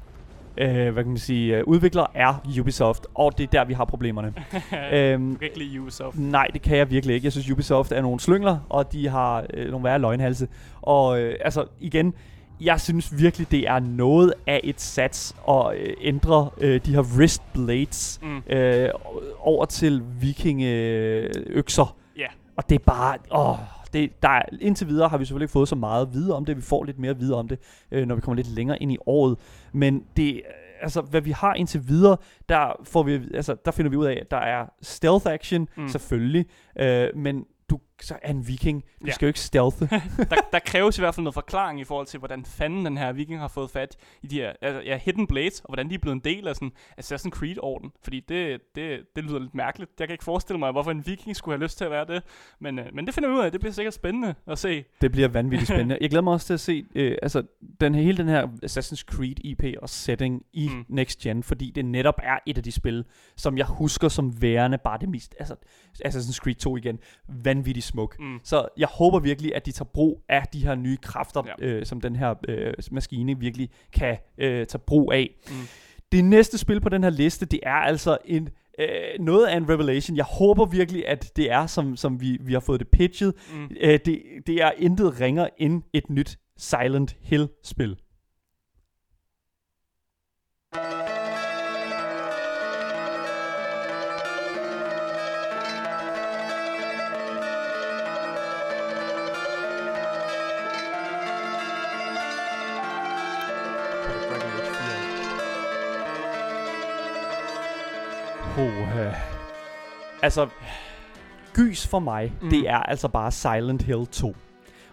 øh, 0.58 0.92
hvad 0.92 1.02
kan 1.02 1.08
man 1.08 1.18
sige, 1.18 1.56
øh, 1.56 1.64
udvikler 1.66 2.06
er 2.14 2.34
Ubisoft, 2.60 3.06
og 3.14 3.38
det 3.38 3.44
er 3.44 3.50
der, 3.50 3.64
vi 3.64 3.74
har 3.74 3.84
problemerne. 3.84 4.34
øhm, 4.92 5.32
du 5.32 5.38
kan 5.38 5.48
ikke 5.48 5.58
lide 5.58 5.80
Ubisoft. 5.80 6.18
Nej, 6.18 6.46
det 6.52 6.62
kan 6.62 6.76
jeg 6.76 6.90
virkelig 6.90 7.14
ikke. 7.14 7.24
Jeg 7.24 7.32
synes, 7.32 7.50
Ubisoft 7.50 7.92
er 7.92 8.02
nogle 8.02 8.20
slyngler, 8.20 8.58
og 8.68 8.92
de 8.92 9.08
har 9.08 9.44
øh, 9.54 9.70
nogle 9.70 9.84
værre 9.84 9.98
løgnhalse. 9.98 10.48
Og 10.82 11.20
øh, 11.20 11.36
altså, 11.44 11.64
igen, 11.80 12.14
jeg 12.60 12.80
synes 12.80 13.18
virkelig, 13.18 13.50
det 13.50 13.68
er 13.68 13.78
noget 13.78 14.34
af 14.46 14.60
et 14.64 14.80
sats 14.80 15.36
at 15.48 15.76
øh, 15.76 15.94
ændre 16.00 16.50
øh, 16.58 16.80
de 16.86 16.94
her 16.94 17.02
wrist 17.16 17.42
blades 17.52 18.20
mm. 18.22 18.52
øh, 18.52 18.90
over 19.40 19.64
til 19.64 20.02
vikingeøkser. 20.20 21.96
Ja. 22.16 22.22
Yeah. 22.22 22.30
Og 22.56 22.68
det 22.68 22.74
er 22.74 22.84
bare... 22.86 23.16
Åh, 23.32 23.58
det, 23.94 24.22
der 24.22 24.28
er, 24.28 24.42
indtil 24.60 24.88
videre 24.88 25.08
har 25.08 25.18
vi 25.18 25.24
selvfølgelig 25.24 25.44
ikke 25.44 25.52
fået 25.52 25.68
så 25.68 25.76
meget 25.76 26.06
at 26.06 26.12
vide 26.12 26.36
om 26.36 26.44
det. 26.44 26.56
Vi 26.56 26.62
får 26.62 26.84
lidt 26.84 26.98
mere 26.98 27.10
at 27.10 27.20
vide 27.20 27.34
om 27.34 27.48
det, 27.48 27.58
øh, 27.90 28.06
når 28.06 28.14
vi 28.14 28.20
kommer 28.20 28.36
lidt 28.36 28.54
længere 28.54 28.82
ind 28.82 28.92
i 28.92 28.96
året. 29.06 29.38
Men 29.72 30.04
det, 30.16 30.42
altså, 30.80 31.00
hvad 31.00 31.20
vi 31.20 31.30
har 31.30 31.54
indtil 31.54 31.88
videre, 31.88 32.16
der, 32.48 32.80
får 32.84 33.02
vi, 33.02 33.12
altså, 33.34 33.56
der 33.64 33.70
finder 33.70 33.90
vi 33.90 33.96
ud 33.96 34.06
af, 34.06 34.18
at 34.20 34.30
der 34.30 34.36
er 34.36 34.66
stealth 34.82 35.26
action, 35.26 35.68
mm. 35.76 35.88
selvfølgelig. 35.88 36.46
Øh, 36.78 37.08
men 37.14 37.44
du 37.70 37.78
så 38.02 38.16
er 38.22 38.30
en 38.30 38.48
viking. 38.48 38.84
Du 39.00 39.06
ja. 39.06 39.12
skal 39.12 39.26
jo 39.26 39.28
ikke 39.28 39.40
stealthe. 39.40 39.88
der, 40.30 40.36
der 40.52 40.58
kræves 40.58 40.98
i 40.98 41.00
hvert 41.00 41.14
fald 41.14 41.24
noget 41.24 41.34
forklaring 41.34 41.80
i 41.80 41.84
forhold 41.84 42.06
til, 42.06 42.18
hvordan 42.18 42.44
fanden 42.44 42.86
den 42.86 42.98
her 42.98 43.12
viking 43.12 43.40
har 43.40 43.48
fået 43.48 43.70
fat 43.70 43.96
i 44.22 44.26
de 44.26 44.36
her 44.36 44.52
altså, 44.62 44.80
ja, 44.80 44.96
hidden 44.96 45.26
blades, 45.26 45.60
og 45.60 45.68
hvordan 45.68 45.90
de 45.90 45.94
er 45.94 45.98
blevet 45.98 46.14
en 46.14 46.20
del 46.24 46.48
af 46.48 46.54
sådan 46.54 46.72
Assassin's 47.00 47.30
Creed-orden. 47.30 47.92
Fordi 48.02 48.20
det, 48.20 48.60
det, 48.74 49.00
det 49.16 49.24
lyder 49.24 49.38
lidt 49.38 49.54
mærkeligt. 49.54 49.90
Jeg 49.98 50.08
kan 50.08 50.14
ikke 50.14 50.24
forestille 50.24 50.58
mig, 50.58 50.72
hvorfor 50.72 50.90
en 50.90 51.06
viking 51.06 51.36
skulle 51.36 51.56
have 51.56 51.62
lyst 51.62 51.78
til 51.78 51.84
at 51.84 51.90
være 51.90 52.06
det. 52.06 52.22
Men, 52.60 52.78
øh, 52.78 52.86
men 52.92 53.06
det 53.06 53.14
finder 53.14 53.28
vi 53.28 53.34
ud 53.34 53.40
af. 53.40 53.52
Det 53.52 53.60
bliver 53.60 53.72
sikkert 53.72 53.94
spændende 53.94 54.34
at 54.46 54.58
se. 54.58 54.84
Det 55.00 55.12
bliver 55.12 55.28
vanvittigt 55.28 55.68
spændende. 55.74 55.98
Jeg 56.00 56.10
glæder 56.10 56.22
mig 56.22 56.32
også 56.32 56.46
til 56.46 56.54
at 56.54 56.60
se 56.60 56.84
øh, 56.94 57.16
altså, 57.22 57.42
den, 57.80 57.94
hele 57.94 58.16
den 58.16 58.28
her 58.28 58.46
Assassin's 58.46 59.04
Creed 59.04 59.36
IP 59.44 59.64
og 59.82 59.88
setting 59.88 60.42
i 60.52 60.68
mm. 60.68 60.84
Next 60.88 61.18
Gen, 61.18 61.42
fordi 61.42 61.70
det 61.70 61.84
netop 61.84 62.20
er 62.22 62.38
et 62.46 62.56
af 62.56 62.62
de 62.62 62.72
spil, 62.72 63.04
som 63.36 63.58
jeg 63.58 63.66
husker 63.66 64.08
som 64.08 64.42
værende 64.42 64.78
bare 64.78 64.98
det 64.98 65.08
mest, 65.08 65.34
altså 65.38 65.54
Assassin's 66.04 66.36
Creed 66.36 66.54
2 66.54 66.76
igen, 66.76 66.98
vanvittigt 67.28 67.83
smuk. 67.84 68.16
Mm. 68.20 68.40
Så 68.42 68.68
jeg 68.76 68.88
håber 68.88 69.18
virkelig, 69.18 69.54
at 69.54 69.66
de 69.66 69.72
tager 69.72 69.88
brug 69.94 70.22
af 70.28 70.42
de 70.52 70.64
her 70.64 70.74
nye 70.74 70.96
kræfter, 70.96 71.42
ja. 71.46 71.66
øh, 71.66 71.86
som 71.86 72.00
den 72.00 72.16
her 72.16 72.34
øh, 72.48 72.72
maskine 72.90 73.38
virkelig 73.38 73.70
kan 73.92 74.16
øh, 74.38 74.66
tage 74.66 74.82
brug 74.86 75.12
af. 75.12 75.30
Mm. 75.48 75.54
Det 76.12 76.24
næste 76.24 76.58
spil 76.58 76.80
på 76.80 76.88
den 76.88 77.02
her 77.02 77.10
liste, 77.10 77.46
det 77.46 77.60
er 77.62 77.70
altså 77.70 78.18
en 78.24 78.48
øh, 78.78 78.88
noget 79.20 79.46
af 79.46 79.56
en 79.56 79.68
revelation. 79.68 80.16
Jeg 80.16 80.24
håber 80.24 80.64
virkelig, 80.64 81.08
at 81.08 81.32
det 81.36 81.50
er, 81.52 81.66
som, 81.66 81.96
som 81.96 82.20
vi, 82.20 82.38
vi 82.40 82.52
har 82.52 82.60
fået 82.60 82.80
det 82.80 82.88
pitchet. 82.88 83.34
Mm. 83.54 83.70
Øh, 83.80 83.98
det, 84.04 84.22
det 84.46 84.54
er 84.62 84.70
intet 84.78 85.20
ringer 85.20 85.48
end 85.58 85.82
et 85.92 86.10
nyt 86.10 86.38
Silent 86.56 87.16
Hill-spil. 87.20 87.96
Uh, 108.58 109.14
altså, 110.22 110.48
gys 111.54 111.86
for 111.86 111.98
mig, 111.98 112.32
mm. 112.42 112.50
det 112.50 112.68
er 112.68 112.78
altså 112.78 113.08
bare 113.08 113.32
Silent 113.32 113.82
Hill 113.82 114.06
2. 114.06 114.36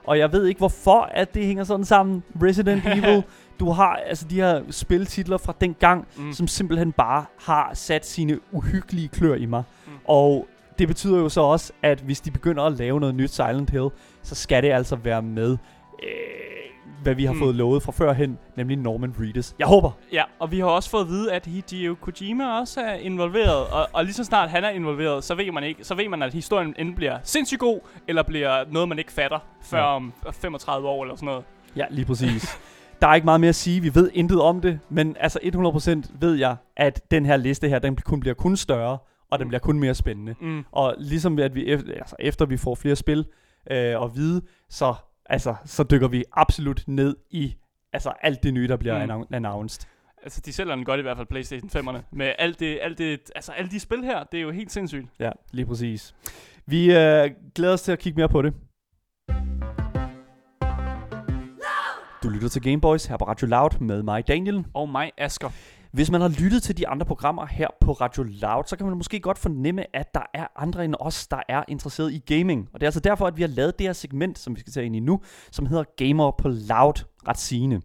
Og 0.03 0.18
jeg 0.18 0.32
ved 0.32 0.45
ikke 0.45 0.57
hvorfor, 0.57 1.01
at 1.01 1.34
det 1.34 1.45
hænger 1.45 1.64
sådan 1.64 1.86
sammen. 1.86 2.24
Resident 2.43 2.84
Evil, 2.97 3.24
du 3.59 3.72
har 3.72 3.95
altså 3.95 4.26
de 4.30 4.36
her 4.36 4.62
spiltitler 4.70 5.38
fra 5.38 5.53
den 5.62 5.74
gang, 5.74 6.07
mm. 6.18 6.34
som 6.34 6.47
simpelthen 6.47 6.91
bare 6.91 7.26
har 7.39 7.72
sat 7.74 8.05
sine 8.05 8.39
uhyggelige 8.51 9.07
klør 9.07 9.36
i 9.36 9.45
mig. 9.45 9.64
Mm. 9.88 9.91
Og 10.05 10.47
det 10.80 10.88
betyder 10.88 11.18
jo 11.18 11.30
så 11.30 11.41
også, 11.41 11.74
at 11.84 11.99
hvis 11.99 12.22
de 12.22 12.32
begynder 12.32 12.64
at 12.64 12.74
lave 12.74 12.99
noget 12.99 13.16
nyt 13.16 13.32
Silent 13.32 13.70
Hill, 13.70 13.89
så 14.24 14.36
skal 14.36 14.64
det 14.64 14.72
altså 14.72 14.95
være 14.95 15.22
med 15.22 15.57
øh, 16.03 16.51
hvad 17.03 17.15
vi 17.15 17.25
har 17.25 17.33
mm. 17.33 17.39
fået 17.39 17.55
lovet 17.55 17.83
fra 17.83 17.91
førhen, 17.91 18.37
nemlig 18.57 18.77
Norman 18.77 19.15
Reedus. 19.19 19.55
Jeg 19.59 19.67
håber. 19.67 19.91
Ja, 20.13 20.23
og 20.39 20.51
vi 20.51 20.59
har 20.59 20.65
også 20.65 20.89
fået 20.89 21.01
at 21.01 21.07
vide, 21.07 21.33
at 21.33 21.45
Hideo 21.45 21.95
Kojima 22.01 22.59
også 22.59 22.81
er 22.81 22.93
involveret, 22.93 23.67
og, 23.67 23.87
og 23.93 24.03
lige 24.03 24.13
så 24.13 24.23
snart 24.23 24.49
han 24.49 24.63
er 24.63 24.69
involveret, 24.69 25.23
så 25.23 25.35
ved 25.35 25.51
man 25.51 25.63
ikke, 25.63 25.83
så 25.83 25.95
ved 25.95 26.09
man, 26.09 26.21
at 26.21 26.33
historien 26.33 26.75
enten 26.79 26.95
bliver 26.95 27.19
sindssygt 27.23 27.59
god, 27.59 27.79
eller 28.07 28.23
bliver 28.23 28.63
noget, 28.71 28.89
man 28.89 28.99
ikke 28.99 29.11
fatter 29.11 29.39
før 29.61 29.79
ja. 29.79 29.95
om 29.95 30.13
35 30.31 30.87
år 30.87 31.03
eller 31.03 31.15
sådan 31.15 31.25
noget. 31.25 31.43
Ja, 31.75 31.85
lige 31.89 32.05
præcis. 32.05 32.57
der 33.01 33.07
er 33.07 33.15
ikke 33.15 33.25
meget 33.25 33.41
mere 33.41 33.49
at 33.49 33.55
sige. 33.55 33.81
Vi 33.81 33.95
ved 33.95 34.11
intet 34.13 34.41
om 34.41 34.61
det, 34.61 34.79
men 34.89 35.15
altså 35.19 35.39
100% 35.43 36.11
ved 36.19 36.35
jeg, 36.35 36.55
at 36.77 37.11
den 37.11 37.25
her 37.25 37.37
liste 37.37 37.69
her, 37.69 37.79
den 37.79 37.95
kun 37.95 38.19
bliver 38.19 38.33
kun 38.33 38.57
større, 38.57 38.97
og 39.31 39.39
den 39.39 39.45
mm. 39.45 39.49
bliver 39.49 39.59
kun 39.59 39.79
mere 39.79 39.93
spændende. 39.93 40.35
Mm. 40.41 40.65
Og 40.71 40.95
ligesom 40.97 41.39
at 41.39 41.55
vi 41.55 41.65
efter, 41.65 41.93
altså 41.93 42.15
efter 42.19 42.45
vi 42.45 42.57
får 42.57 42.75
flere 42.75 42.95
spil 42.95 43.25
øh, 43.71 44.03
at 44.03 44.15
vide, 44.15 44.41
så 44.69 44.93
altså, 45.26 45.55
så 45.65 45.84
dykker 45.84 46.07
vi 46.07 46.24
absolut 46.34 46.84
ned 46.88 47.15
i 47.30 47.55
altså, 47.93 48.13
alt 48.22 48.43
det 48.43 48.53
nye, 48.53 48.67
der 48.67 48.78
bliver 48.78 49.17
mm. 49.17 49.26
announced. 49.32 49.88
Altså, 50.24 50.41
de 50.45 50.53
sælger 50.53 50.76
den 50.76 50.86
godt 50.86 50.99
i 50.99 51.01
hvert 51.01 51.17
fald, 51.17 51.28
PlayStation 51.28 51.69
5'erne. 51.69 51.99
Med 52.11 52.34
alt 52.39 52.59
det, 52.59 52.80
alt 52.82 52.97
det, 52.97 53.32
altså, 53.36 53.51
alle 53.51 53.72
de 53.72 53.80
spil 53.80 54.03
her, 54.03 54.24
det 54.24 54.38
er 54.38 54.41
jo 54.41 54.51
helt 54.51 54.72
sindssygt. 54.72 55.07
Ja, 55.19 55.32
lige 55.51 55.65
præcis. 55.65 56.15
Vi 56.65 56.95
øh, 56.95 57.30
glæder 57.55 57.74
os 57.74 57.82
til 57.82 57.91
at 57.91 57.99
kigge 57.99 58.17
mere 58.17 58.30
på 58.30 58.41
det. 58.41 58.53
Du 62.24 62.30
lytter 62.30 62.49
til 62.49 62.61
Gameboys 62.61 63.05
her 63.05 63.17
på 63.17 63.26
Radio 63.26 63.47
Loud 63.47 63.80
med 63.80 64.03
mig, 64.03 64.28
Daniel. 64.28 64.65
Og 64.74 64.89
mig, 64.89 65.11
Asker. 65.17 65.49
Hvis 65.91 66.11
man 66.11 66.21
har 66.21 66.27
lyttet 66.27 66.63
til 66.63 66.77
de 66.77 66.87
andre 66.87 67.05
programmer 67.05 67.45
her 67.45 67.67
på 67.81 67.91
Radio 67.91 68.23
Loud, 68.23 68.63
så 68.67 68.75
kan 68.75 68.85
man 68.85 68.97
måske 68.97 69.19
godt 69.19 69.37
fornemme, 69.37 69.95
at 69.95 70.13
der 70.13 70.21
er 70.33 70.47
andre 70.55 70.85
end 70.85 70.95
os, 70.99 71.27
der 71.27 71.41
er 71.49 71.63
interesseret 71.67 72.13
i 72.13 72.19
gaming. 72.19 72.69
Og 72.73 72.79
det 72.79 72.85
er 72.85 72.87
altså 72.87 72.99
derfor, 72.99 73.27
at 73.27 73.37
vi 73.37 73.41
har 73.41 73.49
lavet 73.49 73.79
det 73.79 73.87
her 73.87 73.93
segment, 73.93 74.39
som 74.39 74.55
vi 74.55 74.59
skal 74.59 74.73
tage 74.73 74.85
ind 74.85 74.95
i 74.95 74.99
nu, 74.99 75.21
som 75.51 75.65
hedder 75.65 75.83
Gamer 75.97 76.31
på 76.31 76.47
Loud 76.47 77.03
ret 77.27 77.37
sigende. 77.37 77.75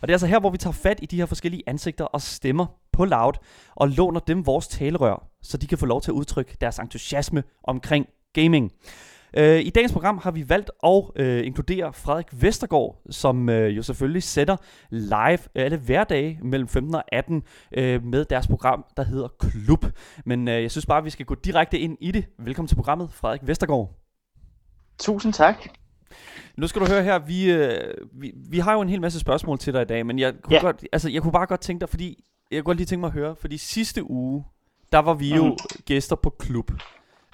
Og 0.00 0.08
det 0.08 0.10
er 0.10 0.14
altså 0.14 0.26
her, 0.26 0.40
hvor 0.40 0.50
vi 0.50 0.58
tager 0.58 0.72
fat 0.72 0.98
i 1.02 1.06
de 1.06 1.16
her 1.16 1.26
forskellige 1.26 1.62
ansigter 1.66 2.04
og 2.04 2.22
stemmer 2.22 2.66
på 2.92 3.04
Loud, 3.04 3.32
og 3.76 3.88
låner 3.88 4.20
dem 4.20 4.46
vores 4.46 4.68
talerør, 4.68 5.28
så 5.42 5.56
de 5.56 5.66
kan 5.66 5.78
få 5.78 5.86
lov 5.86 6.00
til 6.00 6.10
at 6.10 6.14
udtrykke 6.14 6.56
deres 6.60 6.78
entusiasme 6.78 7.42
omkring 7.64 8.06
gaming. 8.32 8.72
Øh, 9.36 9.60
I 9.60 9.70
dagens 9.70 9.92
program 9.92 10.18
har 10.18 10.30
vi 10.30 10.48
valgt 10.48 10.70
at 10.84 11.02
øh, 11.16 11.46
inkludere 11.46 11.92
Frederik 11.92 12.26
Vestergaard, 12.32 13.02
som 13.10 13.48
øh, 13.48 13.76
jo 13.76 13.82
selvfølgelig 13.82 14.22
sætter 14.22 14.56
live 14.90 15.38
alle 15.54 15.76
hverdage 15.76 16.38
mellem 16.42 16.68
15 16.68 16.94
og 16.94 17.04
18 17.12 17.42
øh, 17.72 18.04
med 18.04 18.24
deres 18.24 18.46
program, 18.46 18.84
der 18.96 19.02
hedder 19.02 19.28
Klub. 19.28 19.84
Men 20.24 20.48
øh, 20.48 20.62
jeg 20.62 20.70
synes 20.70 20.86
bare, 20.86 20.98
at 20.98 21.04
vi 21.04 21.10
skal 21.10 21.26
gå 21.26 21.34
direkte 21.34 21.78
ind 21.78 21.96
i 22.00 22.10
det. 22.10 22.24
Velkommen 22.38 22.68
til 22.68 22.76
programmet, 22.76 23.12
Frederik 23.12 23.40
Vestergaard. 23.44 23.90
Tusind 24.98 25.32
tak. 25.32 25.56
Nu 26.56 26.66
skal 26.66 26.82
du 26.82 26.86
høre 26.86 27.02
her, 27.02 27.18
vi, 27.18 27.50
øh, 27.50 27.94
vi, 28.12 28.32
vi 28.50 28.58
har 28.58 28.72
jo 28.72 28.80
en 28.80 28.88
hel 28.88 29.00
masse 29.00 29.20
spørgsmål 29.20 29.58
til 29.58 29.72
dig 29.72 29.82
i 29.82 29.84
dag, 29.84 30.06
men 30.06 30.18
jeg 30.18 30.34
kunne, 30.42 30.54
ja. 30.54 30.60
godt, 30.60 30.84
altså, 30.92 31.08
jeg 31.08 31.22
kunne 31.22 31.32
bare 31.32 31.46
godt 31.46 31.60
tænke 31.60 31.80
dig, 31.80 31.88
fordi 31.88 32.24
jeg 32.50 32.58
kunne 32.58 32.64
godt 32.64 32.76
lige 32.76 32.86
tænke 32.86 33.00
mig 33.00 33.06
at 33.06 33.12
høre, 33.12 33.36
fordi 33.36 33.56
sidste 33.58 34.10
uge, 34.10 34.44
der 34.92 34.98
var 34.98 35.14
vi 35.14 35.34
jo 35.34 35.44
mm. 35.44 35.56
gæster 35.84 36.16
på 36.16 36.30
klub. 36.30 36.70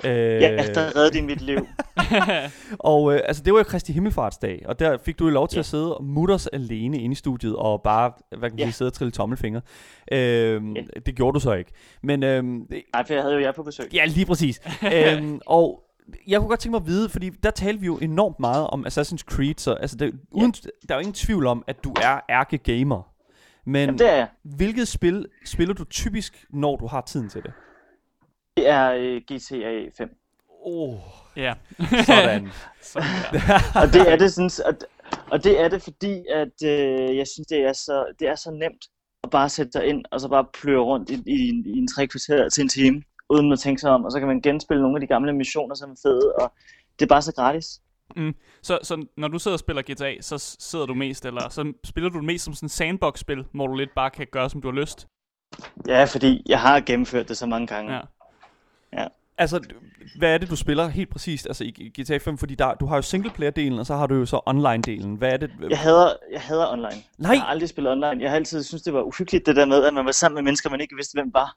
Øh, 0.05 0.11
ja, 0.13 0.57
der 0.75 0.97
reddede 0.97 1.11
din 1.11 1.27
mit 1.27 1.41
liv. 1.41 1.57
og 2.79 3.15
øh, 3.15 3.21
altså, 3.25 3.43
det 3.43 3.53
var 3.53 3.59
jo 3.59 3.65
Kristi 3.65 3.93
Himmelfartsdag, 3.93 4.63
og 4.67 4.79
der 4.79 4.99
fik 4.99 5.19
du 5.19 5.25
jo 5.25 5.31
lov 5.31 5.49
til 5.49 5.57
ja. 5.57 5.61
at 5.61 5.67
sidde 5.67 5.97
og 5.97 6.05
mutters 6.05 6.47
alene 6.47 6.99
inde 6.99 7.13
i 7.13 7.17
studiet, 7.17 7.57
og 7.57 7.83
bare, 7.83 8.13
hvad 8.39 8.51
kan 8.51 8.57
man 8.57 8.59
ja. 8.59 8.65
sige, 8.65 8.73
sidde 8.73 8.89
og 8.89 8.93
trille 8.93 9.11
tommelfinger. 9.11 9.61
Øh, 10.13 10.63
ja. 10.77 10.83
Det 11.07 11.17
gjorde 11.17 11.35
du 11.35 11.41
så 11.41 11.53
ikke. 11.53 11.71
Men, 12.03 12.23
øh, 12.23 12.45
Nej, 12.45 13.07
for 13.07 13.15
jeg 13.15 13.23
havde 13.23 13.35
jo 13.35 13.41
jer 13.41 13.53
på 13.53 13.63
besøg. 13.63 13.87
Ja, 13.95 14.05
lige 14.05 14.27
præcis. 14.27 14.61
øh, 14.95 15.39
og 15.47 15.83
jeg 16.27 16.41
kunne 16.41 16.49
godt 16.49 16.61
tænke 16.61 16.73
mig 16.73 16.81
at 16.81 16.87
vide, 16.87 17.09
fordi 17.09 17.31
der 17.31 17.51
talte 17.51 17.81
vi 17.81 17.87
jo 17.87 17.97
enormt 17.97 18.41
meget 18.41 18.67
om 18.67 18.87
Assassin's 18.87 19.25
Creed, 19.25 19.55
så 19.57 19.73
altså, 19.73 19.97
det, 19.97 20.15
uden, 20.31 20.55
ja. 20.65 20.69
der 20.89 20.95
er 20.95 20.99
jo 20.99 21.01
ingen 21.01 21.15
tvivl 21.15 21.47
om, 21.47 21.65
at 21.67 21.85
du 21.85 21.95
er 22.03 22.21
ærke-gamer. 22.31 23.13
Men 23.67 23.81
Jamen, 23.81 23.99
det 23.99 24.11
er 24.11 24.17
jeg. 24.17 24.29
hvilket 24.43 24.89
spil 24.89 25.27
spiller 25.45 25.75
du 25.75 25.85
typisk, 25.85 26.47
når 26.51 26.77
du 26.77 26.87
har 26.87 27.01
tiden 27.01 27.29
til 27.29 27.43
det? 27.43 27.53
Det 28.57 28.69
er 28.69 28.93
øh, 28.93 29.21
GTA 29.21 29.91
5. 29.99 30.09
Åh, 30.67 30.89
oh, 30.89 30.99
ja. 31.37 31.55
sådan. 32.07 32.49
sådan 32.83 33.07
og 33.75 33.93
det 33.93 34.13
er 34.13 34.17
det 34.17 34.33
sådan, 34.33 34.51
og, 34.67 34.75
og 35.31 35.45
det 35.45 35.61
er 35.61 35.69
det 35.69 35.83
fordi 35.83 36.25
at 36.35 36.63
øh, 36.65 37.17
jeg 37.17 37.27
synes 37.27 37.47
det 37.49 37.59
er 37.59 37.73
så 37.73 38.07
det 38.21 38.29
er 38.29 38.35
så 38.35 38.51
nemt 38.51 38.85
at 39.25 39.31
bare 39.31 39.49
sætte 39.49 39.73
sig 39.73 39.87
ind 39.87 40.05
og 40.11 40.21
så 40.21 40.29
bare 40.29 40.47
pløre 40.61 40.81
rundt 40.81 41.11
i, 41.11 41.15
i, 41.27 41.63
i 41.67 41.79
en 41.79 41.89
tre 41.89 42.07
kvarter 42.07 42.49
til 42.49 42.63
en 42.63 42.69
time 42.69 43.03
uden 43.31 43.53
at 43.53 43.59
tænke 43.59 43.81
sig 43.81 43.91
om, 43.91 44.05
og 44.05 44.13
så 44.13 44.19
kan 44.19 44.29
man 44.29 44.41
genspille 44.41 44.83
nogle 44.83 44.97
af 44.97 45.01
de 45.01 45.07
gamle 45.07 45.33
missioner, 45.33 45.75
som 45.75 45.91
er 45.91 45.97
fede, 46.03 46.33
og 46.33 46.53
det 46.99 47.05
er 47.05 47.09
bare 47.09 47.23
så 47.23 47.33
gratis. 47.35 47.81
Mm. 48.17 48.35
Så, 48.63 48.79
så 48.83 49.07
når 49.17 49.29
du 49.29 49.39
sidder 49.39 49.55
og 49.55 49.61
spiller 49.61 49.83
GTA, 49.83 50.21
så 50.21 50.57
sidder 50.59 50.87
du 50.87 50.95
mest, 50.95 51.27
eller 51.27 51.49
så 51.49 51.73
spiller 51.85 52.11
du 52.11 52.23
mest 52.23 52.45
som 52.45 52.55
sådan 52.55 52.65
en 52.65 52.71
sandbox-spil, 52.71 53.45
hvor 53.55 53.67
du 53.67 53.75
lidt 53.75 53.91
bare 53.95 54.11
kan 54.11 54.27
gøre, 54.33 54.51
som 54.51 54.63
du 54.63 54.69
har 54.69 54.81
lyst? 54.81 55.07
Ja, 55.87 56.05
fordi 56.05 56.43
jeg 56.47 56.61
har 56.61 56.81
gennemført 56.81 57.29
det 57.29 57.37
så 57.37 57.47
mange 57.47 57.67
gange. 57.67 57.95
Ja. 57.95 58.01
Ja. 58.97 59.07
Altså, 59.39 59.61
hvad 60.19 60.35
er 60.35 60.39
det, 60.39 60.51
du 60.51 60.57
spiller 60.57 60.89
helt 60.89 61.11
præcist 61.11 61.47
altså, 61.47 61.65
i 61.65 61.93
GTA 62.01 62.17
5? 62.19 62.39
Fordi 62.39 62.55
der, 62.55 62.75
du 62.75 62.87
har 62.87 62.97
jo 62.97 63.03
singleplayer-delen, 63.03 63.79
og 63.79 63.87
så 63.87 63.95
har 63.97 64.07
du 64.07 64.15
jo 64.15 64.27
så 64.27 64.41
online-delen. 64.49 65.09
Hvad 65.19 65.33
er 65.33 65.37
det? 65.37 65.51
Jeg 65.71 65.79
hader, 65.79 66.13
jeg 66.33 66.41
hader 66.41 66.67
online. 66.73 67.03
Nej. 67.19 67.33
Jeg 67.33 67.41
har 67.41 67.47
aldrig 67.49 67.69
spillet 67.69 67.93
online. 67.93 68.23
Jeg 68.23 68.31
har 68.31 68.37
altid 68.37 68.63
synes 68.63 68.83
det 68.83 68.93
var 68.93 69.03
uhyggeligt, 69.03 69.47
det 69.47 69.57
der 69.57 69.65
med, 69.67 69.85
at 69.85 69.95
man 69.95 70.05
var 70.07 70.13
sammen 70.13 70.35
med 70.35 70.43
mennesker, 70.43 70.71
man 70.71 70.81
ikke 70.81 70.97
vidste, 70.97 71.15
hvem 71.15 71.35
var. 71.35 71.57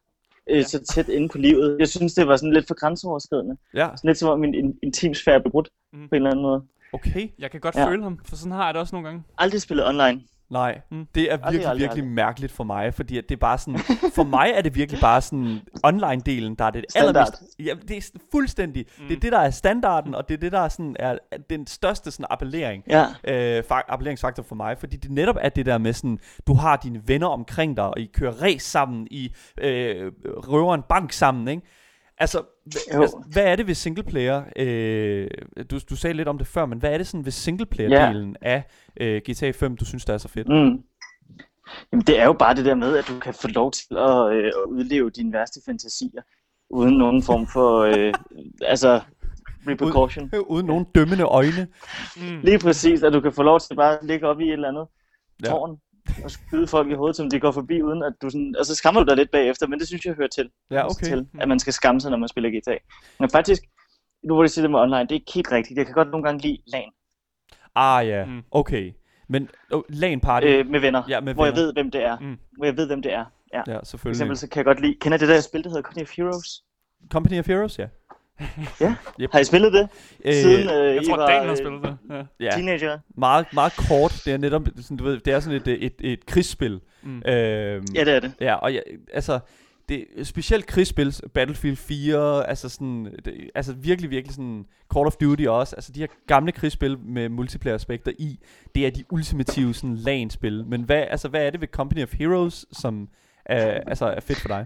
Øh, 0.50 0.58
Ja. 0.58 0.64
så 0.64 0.84
tæt 0.84 1.10
inde 1.10 1.30
på 1.30 1.38
livet. 1.38 1.76
Jeg 1.80 1.90
synes, 1.90 2.14
det 2.14 2.28
var 2.28 2.36
sådan 2.38 2.54
lidt 2.54 2.68
for 2.68 2.74
grænseoverskridende. 2.80 3.58
Ja, 3.74 3.90
Sådan 3.96 4.08
lidt 4.08 4.18
som 4.18 4.30
om 4.30 4.40
min 4.40 4.54
in- 4.56 4.80
intimsfære 4.84 5.40
blev 5.42 5.52
brudt 5.52 5.70
Mm. 5.94 6.00
på 6.10 6.16
en 6.16 6.16
eller 6.16 6.30
anden 6.32 6.44
måde. 6.44 6.64
okay. 6.94 7.30
Jeg 7.40 7.52
kan 7.52 7.60
godt 7.60 7.76
Ja. 7.76 7.88
føle 7.88 8.04
ham, 8.04 8.20
for 8.26 8.36
sådan 8.36 8.52
har 8.52 8.66
jeg 8.66 8.74
det 8.74 8.82
også 8.82 8.96
nogle 8.96 9.08
gange. 9.08 9.24
Aldrig 9.38 9.62
spillet 9.62 9.88
online. 9.88 10.22
Nej, 10.52 10.82
Mm. 10.92 11.08
det 11.16 11.32
er 11.32 11.38
virkelig, 11.38 11.46
aldrig, 11.46 11.62
virkelig 11.64 11.90
aldrig. 11.90 12.06
mærkeligt 12.08 12.52
for 12.54 12.64
mig, 12.64 12.94
fordi 12.94 13.18
at 13.18 13.24
det 13.30 13.36
er 13.36 13.40
bare 13.40 13.58
sådan, 13.58 13.80
for 14.16 14.24
mig 14.24 14.52
er 14.56 14.62
det 14.62 14.76
virkelig 14.76 15.02
bare 15.02 15.22
sådan 15.22 15.60
online-delen, 15.88 16.56
der 16.60 16.66
er 16.66 16.70
det 16.72 16.86
Standard. 16.90 17.08
allermest, 17.16 17.44
ja, 17.60 17.74
det 17.88 17.98
er 17.98 18.20
fuldstændig, 18.32 18.86
mm. 19.00 19.08
det 19.08 19.16
er 19.16 19.20
det, 19.20 19.32
der 19.32 19.40
er 19.40 19.50
standarden, 19.50 20.16
og 20.16 20.28
det 20.30 20.34
er 20.34 20.40
det, 20.40 20.52
der 20.52 20.60
er 20.60 20.70
sådan, 20.70 20.96
er 21.00 21.18
den 21.50 21.68
største 21.68 22.12
sådan 22.12 22.26
appellering, 22.30 22.84
Ja. 22.88 23.06
øh, 23.24 23.64
fa- 23.72 23.86
appelleringsfaktor 23.88 24.44
for 24.44 24.56
mig, 24.56 24.78
fordi 24.78 24.98
det 24.98 25.12
netop 25.12 25.36
er 25.42 25.50
det 25.50 25.66
der 25.66 25.78
med 25.78 25.94
sådan, 25.94 26.20
du 26.48 26.54
har 26.54 26.76
dine 26.76 27.02
venner 27.06 27.28
omkring 27.28 27.78
dig, 27.78 27.86
og 27.86 28.00
I 28.00 28.06
kører 28.14 28.32
race 28.42 28.66
sammen, 28.70 29.08
I 29.12 29.34
øh, 29.58 30.12
røver 30.26 30.74
en 30.76 30.84
bank 30.90 31.12
sammen, 31.12 31.48
ikke? 31.48 31.62
Altså, 32.22 32.42
hva- 32.76 32.96
Jo. 32.96 33.02
altså, 33.02 33.24
hvad 33.32 33.44
er 33.44 33.56
det 33.56 33.68
ved 33.68 33.74
singleplayer? 33.76 34.44
Øh, 34.56 35.28
du, 35.72 35.80
du 35.90 35.96
sagde 35.96 36.14
lidt 36.14 36.28
om 36.28 36.38
det 36.38 36.48
før, 36.48 36.66
men 36.66 36.80
hvad 36.80 36.94
er 36.94 36.98
det 36.98 37.08
sådan 37.08 37.26
ved 37.26 37.32
singleplayer-delen 37.32 38.36
af 38.42 38.64
øh, 39.02 39.22
GTA 39.30 39.52
5, 39.52 39.78
du 39.78 39.86
synes, 39.86 40.06
der 40.06 40.14
er 40.14 40.18
så 40.18 40.28
fedt? 40.28 40.48
Mm. 40.48 40.84
Jamen, 41.92 42.06
det 42.08 42.20
er 42.20 42.26
jo 42.26 42.34
bare 42.34 42.56
det 42.56 42.66
der 42.66 42.76
med, 42.76 42.98
at 42.98 43.08
du 43.08 43.20
kan 43.20 43.34
få 43.34 43.48
lov 43.48 43.72
til 43.72 43.98
at, 43.98 44.32
øh, 44.34 44.46
at 44.46 44.54
udleve 44.68 45.10
dine 45.10 45.34
værste 45.34 45.60
fantasier, 45.66 46.22
uden 46.70 46.98
nogen 46.98 47.24
form 47.24 47.48
for, 47.48 47.80
øh, 47.80 48.14
altså, 48.74 49.02
repercussion. 49.68 50.32
Uden 50.48 50.66
nogen 50.66 50.86
dømmende 50.96 51.24
øjne. 51.24 51.68
Mm. 52.18 52.40
Lige 52.44 52.60
præcis, 52.60 53.04
at 53.04 53.14
du 53.14 53.22
kan 53.22 53.34
få 53.34 53.44
lov 53.44 53.60
til 53.60 53.76
bare 53.76 53.94
at 54.00 54.06
ligge 54.06 54.28
op 54.28 54.40
i 54.40 54.44
et 54.48 54.54
eller 54.54 54.68
andet 54.68 54.86
Ja. 55.44 55.50
tårn 55.50 55.78
og 56.24 56.32
skyde 56.32 56.68
folk 56.68 56.90
i 56.92 56.94
hovedet, 56.94 57.16
som 57.16 57.30
de 57.30 57.40
går 57.40 57.52
forbi, 57.52 57.82
uden 57.82 58.04
at 58.04 58.14
du 58.22 58.30
sådan... 58.30 58.56
Altså, 58.58 58.76
skammer 58.76 59.04
du 59.04 59.08
dig 59.10 59.18
lidt 59.18 59.32
bagefter, 59.32 59.68
men 59.68 59.80
det 59.80 59.88
synes 59.88 60.06
jeg 60.06 60.14
hører 60.14 60.28
til. 60.28 60.50
Ja, 60.72 60.86
okay. 60.86 61.06
til 61.06 61.28
at 61.42 61.48
man 61.48 61.60
skal 61.60 61.74
skamme 61.74 62.02
sig, 62.02 62.12
når 62.12 62.18
man 62.18 62.30
spiller 62.30 62.50
GTA. 62.60 62.78
Men 63.20 63.30
faktisk, 63.30 63.62
nu 64.24 64.34
hvor 64.34 64.44
du 64.44 64.48
siger 64.50 64.64
det 64.64 64.72
med 64.72 64.80
online, 64.80 65.02
det 65.02 65.12
er 65.12 65.16
ikke 65.16 65.32
helt 65.36 65.52
rigtigt. 65.52 65.78
Jeg 65.78 65.86
kan 65.86 65.96
godt 65.96 66.12
nogle 66.12 66.24
gange 66.24 66.42
lide 66.42 66.58
LAN 66.68 66.90
Ah 67.76 68.08
ja, 68.08 68.26
Mm. 68.26 68.42
okay. 68.52 68.92
Men 69.30 69.50
oh, 69.72 69.82
LAN 69.90 70.20
party, 70.20 70.46
øh, 70.48 70.68
med 70.68 70.80
venner, 70.80 71.04
Ja, 71.10 71.20
med 71.20 71.34
hvor 71.34 71.46
jeg 71.46 71.54
venner. 71.54 71.66
ved, 71.66 71.74
hvem 71.74 71.92
det 71.92 72.04
er. 72.04 72.20
Mm. 72.20 72.38
Hvor 72.58 72.66
jeg 72.66 72.78
ved, 72.78 72.88
hvem 72.88 73.02
det 73.02 73.14
er. 73.14 73.26
Ja. 73.54 73.62
ja, 73.68 73.78
For 73.78 73.86
selvfølgelig. 73.86 74.16
eksempel 74.16 74.38
så 74.38 74.50
kan 74.50 74.58
jeg 74.58 74.66
godt 74.66 74.82
lide... 74.82 74.96
Kender 75.02 75.18
det 75.18 75.28
der 75.30 75.42
spil, 75.42 75.64
der 75.64 75.70
hedder 75.70 75.82
Company 75.82 76.04
of 76.04 76.16
Heroes? 76.18 76.64
Company 77.12 77.40
of 77.40 77.48
Heroes, 77.48 77.80
ja. 77.80 77.88
Ja. 78.82 78.96
Yep. 79.22 79.30
Har 79.32 79.40
I 79.40 79.44
spillet 79.44 79.74
det? 79.74 79.90
Øh, 80.26 80.34
Siden 80.34 80.70
øh, 80.70 80.96
Jeg 80.96 81.04
I 81.04 81.06
tror, 81.06 81.18
var 81.18 81.28
Daniel 81.28 81.44
har 81.46 81.52
øh, 81.52 81.58
spillet 81.58 81.82
det. 81.84 81.98
Ja. 82.40 82.46
ja, 82.46 82.52
teenager? 82.52 83.00
meget, 83.18 83.46
meget 83.54 83.74
kort. 83.90 84.22
Det 84.26 84.34
er 84.34 84.38
netop, 84.38 84.68
sådan, 84.82 84.98
du 84.98 85.04
ved, 85.04 85.20
det 85.20 85.34
er 85.34 85.40
sådan 85.40 85.62
et, 85.66 85.68
et, 85.86 85.94
et 86.00 86.26
krigsspil. 86.26 86.80
Mm. 87.02 87.16
Øhm, 87.18 87.24
Ja, 87.96 88.04
det 88.06 88.14
er 88.14 88.20
det. 88.20 88.32
Ja, 88.42 88.56
og 88.56 88.74
jeg, 88.74 88.84
altså, 89.14 89.40
det 89.90 90.06
specielt 90.24 90.66
krigsspil, 90.66 91.16
Battlefield 91.34 91.76
4, 91.78 92.50
altså 92.50 92.70
sådan, 92.70 93.06
det, 93.26 93.50
altså 93.56 93.74
virkelig, 93.74 94.10
virkelig 94.10 94.36
sådan, 94.36 94.66
Call 94.94 95.08
of 95.08 95.16
Duty 95.16 95.44
også, 95.46 95.76
altså 95.76 95.92
de 95.92 96.00
her 96.00 96.08
gamle 96.28 96.52
krigsspil 96.52 96.98
med 97.00 97.30
multiplayer 97.30 97.76
aspekter 97.76 98.12
i, 98.20 98.40
det 98.76 98.86
er 98.86 98.90
de 98.92 99.04
ultimative 99.12 99.74
sådan 99.74 99.96
LAN-spil. 99.96 100.66
Men 100.68 100.82
hvad, 100.84 101.04
altså, 101.10 101.28
hvad 101.28 101.46
er 101.46 101.50
det 101.50 101.62
ved 101.62 101.68
Company 101.68 102.04
of 102.04 102.14
Heroes, 102.14 102.66
som 102.72 103.08
er, 103.46 103.66
altså, 103.88 104.06
er 104.06 104.20
fedt 104.20 104.40
for 104.40 104.48
dig? 104.48 104.66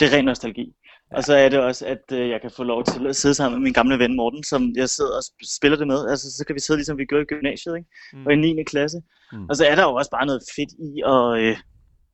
Det 0.00 0.12
er 0.12 0.16
ren 0.16 0.24
nostalgi. 0.24 0.72
Og 1.16 1.24
så 1.24 1.34
er 1.34 1.48
det 1.48 1.58
også, 1.58 1.86
at 1.86 2.04
øh, 2.12 2.28
jeg 2.28 2.40
kan 2.40 2.50
få 2.50 2.62
lov 2.62 2.84
til 2.84 3.06
at 3.06 3.16
sidde 3.16 3.34
sammen 3.34 3.58
med 3.58 3.64
min 3.64 3.72
gamle 3.72 3.98
ven 3.98 4.16
Morten, 4.16 4.44
som 4.44 4.72
jeg 4.76 4.88
sidder 4.88 5.12
og 5.12 5.22
sp- 5.28 5.56
spiller 5.56 5.78
det 5.78 5.86
med. 5.86 6.08
Altså, 6.08 6.26
så 6.36 6.44
kan 6.46 6.54
vi 6.54 6.60
sidde 6.60 6.78
ligesom 6.78 6.98
vi 6.98 7.04
gjorde 7.04 7.22
i 7.22 7.26
gymnasiet, 7.26 7.76
ikke? 7.76 7.88
Mm. 8.12 8.26
Og 8.26 8.32
i 8.32 8.36
9. 8.36 8.64
klasse. 8.64 9.02
Mm. 9.32 9.48
Og 9.48 9.56
så 9.56 9.66
er 9.66 9.74
der 9.74 9.82
jo 9.82 9.94
også 9.94 10.10
bare 10.10 10.26
noget 10.26 10.42
fedt 10.56 10.72
i 10.88 10.90
at, 11.14 11.26
øh, 11.42 11.56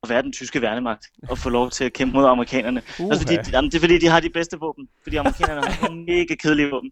at 0.02 0.08
være 0.08 0.22
den 0.22 0.32
tyske 0.32 0.62
værnemagt 0.62 1.04
og 1.28 1.38
få 1.38 1.48
lov 1.48 1.70
til 1.70 1.84
at 1.84 1.92
kæmpe 1.92 2.16
mod 2.16 2.24
amerikanerne. 2.26 2.82
Uh-huh. 2.86 3.02
Altså, 3.02 3.20
fordi, 3.20 3.50
jamen, 3.52 3.70
det 3.70 3.76
er 3.76 3.80
fordi, 3.80 3.98
de 3.98 4.06
har 4.06 4.20
de 4.20 4.30
bedste 4.30 4.56
våben. 4.60 4.88
Fordi 5.02 5.16
amerikanerne 5.16 5.66
har 5.66 5.90
mega 6.10 6.34
kedelige 6.34 6.70
våben. 6.70 6.90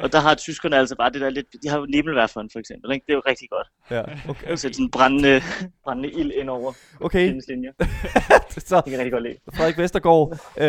Og 0.00 0.12
der 0.12 0.20
har 0.20 0.34
tyskerne 0.34 0.76
altså 0.76 0.96
bare 0.96 1.10
det 1.10 1.20
der 1.20 1.30
lidt... 1.30 1.46
De 1.62 1.68
har 1.68 1.78
jo 1.78 1.86
Nebelwerferen 1.88 2.50
for 2.52 2.58
eksempel, 2.58 2.92
ikke? 2.92 3.04
Det 3.06 3.12
er 3.12 3.16
jo 3.16 3.22
rigtig 3.26 3.48
godt. 3.50 3.68
Ja, 3.90 4.02
okay. 4.30 4.56
Sætte 4.56 4.74
sådan 4.74 4.90
brændende, 4.90 5.42
brændende 5.84 6.10
ild 6.10 6.32
ind 6.32 6.50
over 6.50 6.72
Okay, 7.00 7.26
hendes 7.26 7.48
linjer. 7.48 7.72
så 8.68 8.76
Det 8.76 8.84
kan 8.84 8.92
jeg 8.92 8.98
rigtig 8.98 9.12
godt 9.12 9.22
lide. 9.22 9.36
Frederik 9.56 9.78
Vestergaard, 9.78 10.32
øh, 10.58 10.64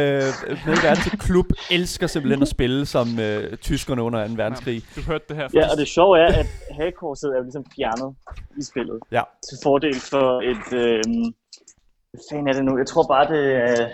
med 0.68 0.78
i 0.78 0.84
verden 0.86 1.04
til 1.04 1.20
klub, 1.20 1.46
elsker 1.72 2.08
simpelthen 2.08 2.42
at 2.42 2.48
spille 2.48 2.86
som 2.86 3.20
øh, 3.20 3.58
tyskerne 3.58 4.02
under 4.02 4.28
2. 4.28 4.34
verdenskrig. 4.34 4.84
Du 4.96 5.02
hørte 5.02 5.26
det 5.30 5.36
her 5.36 5.44
først. 5.44 5.56
Ja, 5.56 5.72
og 5.72 5.78
det 5.78 5.88
sjove 5.88 6.20
er, 6.20 6.28
at 6.40 6.48
hagekorset 6.72 7.30
er 7.30 7.38
jo 7.38 7.44
ligesom 7.44 7.66
fjernet 7.76 8.16
i 8.58 8.64
spillet. 8.64 9.00
Ja. 9.12 9.24
Til 9.50 9.58
fordel 9.64 9.96
for 9.96 10.42
et... 10.42 10.68
Øh, 10.74 11.04
hvad 12.12 12.22
fanden 12.32 12.48
er 12.48 12.54
det 12.54 12.66
nu? 12.66 12.78
Jeg 12.78 12.88
tror 12.88 13.08
bare, 13.08 13.34
det 13.34 13.56
er... 13.56 13.88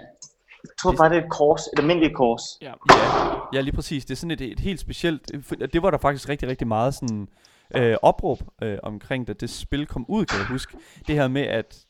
Jeg 0.63 0.76
tror 0.82 0.91
bare, 0.91 1.09
det 1.09 1.18
er 1.18 1.24
et 1.24 1.32
kors. 1.32 1.61
Et 1.74 1.80
almindeligt 1.80 2.16
kors. 2.16 2.41
Ja. 2.61 2.74
Ja, 2.89 3.36
ja, 3.53 3.61
lige 3.61 3.76
præcis. 3.76 4.05
Det 4.05 4.11
er 4.11 4.16
sådan 4.16 4.32
et, 4.32 4.41
et 4.41 4.59
helt 4.59 4.80
specielt... 4.80 5.32
Det 5.74 5.84
var 5.84 5.91
der 5.91 5.97
faktisk 5.97 6.30
rigtig, 6.30 6.49
rigtig 6.49 6.68
meget 6.68 6.93
sådan 6.93 7.28
øh, 7.76 7.97
opråb 8.01 8.39
øh, 8.61 8.78
omkring, 8.84 9.28
da 9.28 9.34
det 9.34 9.49
spil 9.49 9.86
kom 9.86 10.05
ud, 10.07 10.26
kan 10.26 10.39
jeg 10.39 10.47
huske. 10.47 10.78
Det 11.07 11.16
her 11.16 11.28
med, 11.28 11.41
at 11.41 11.86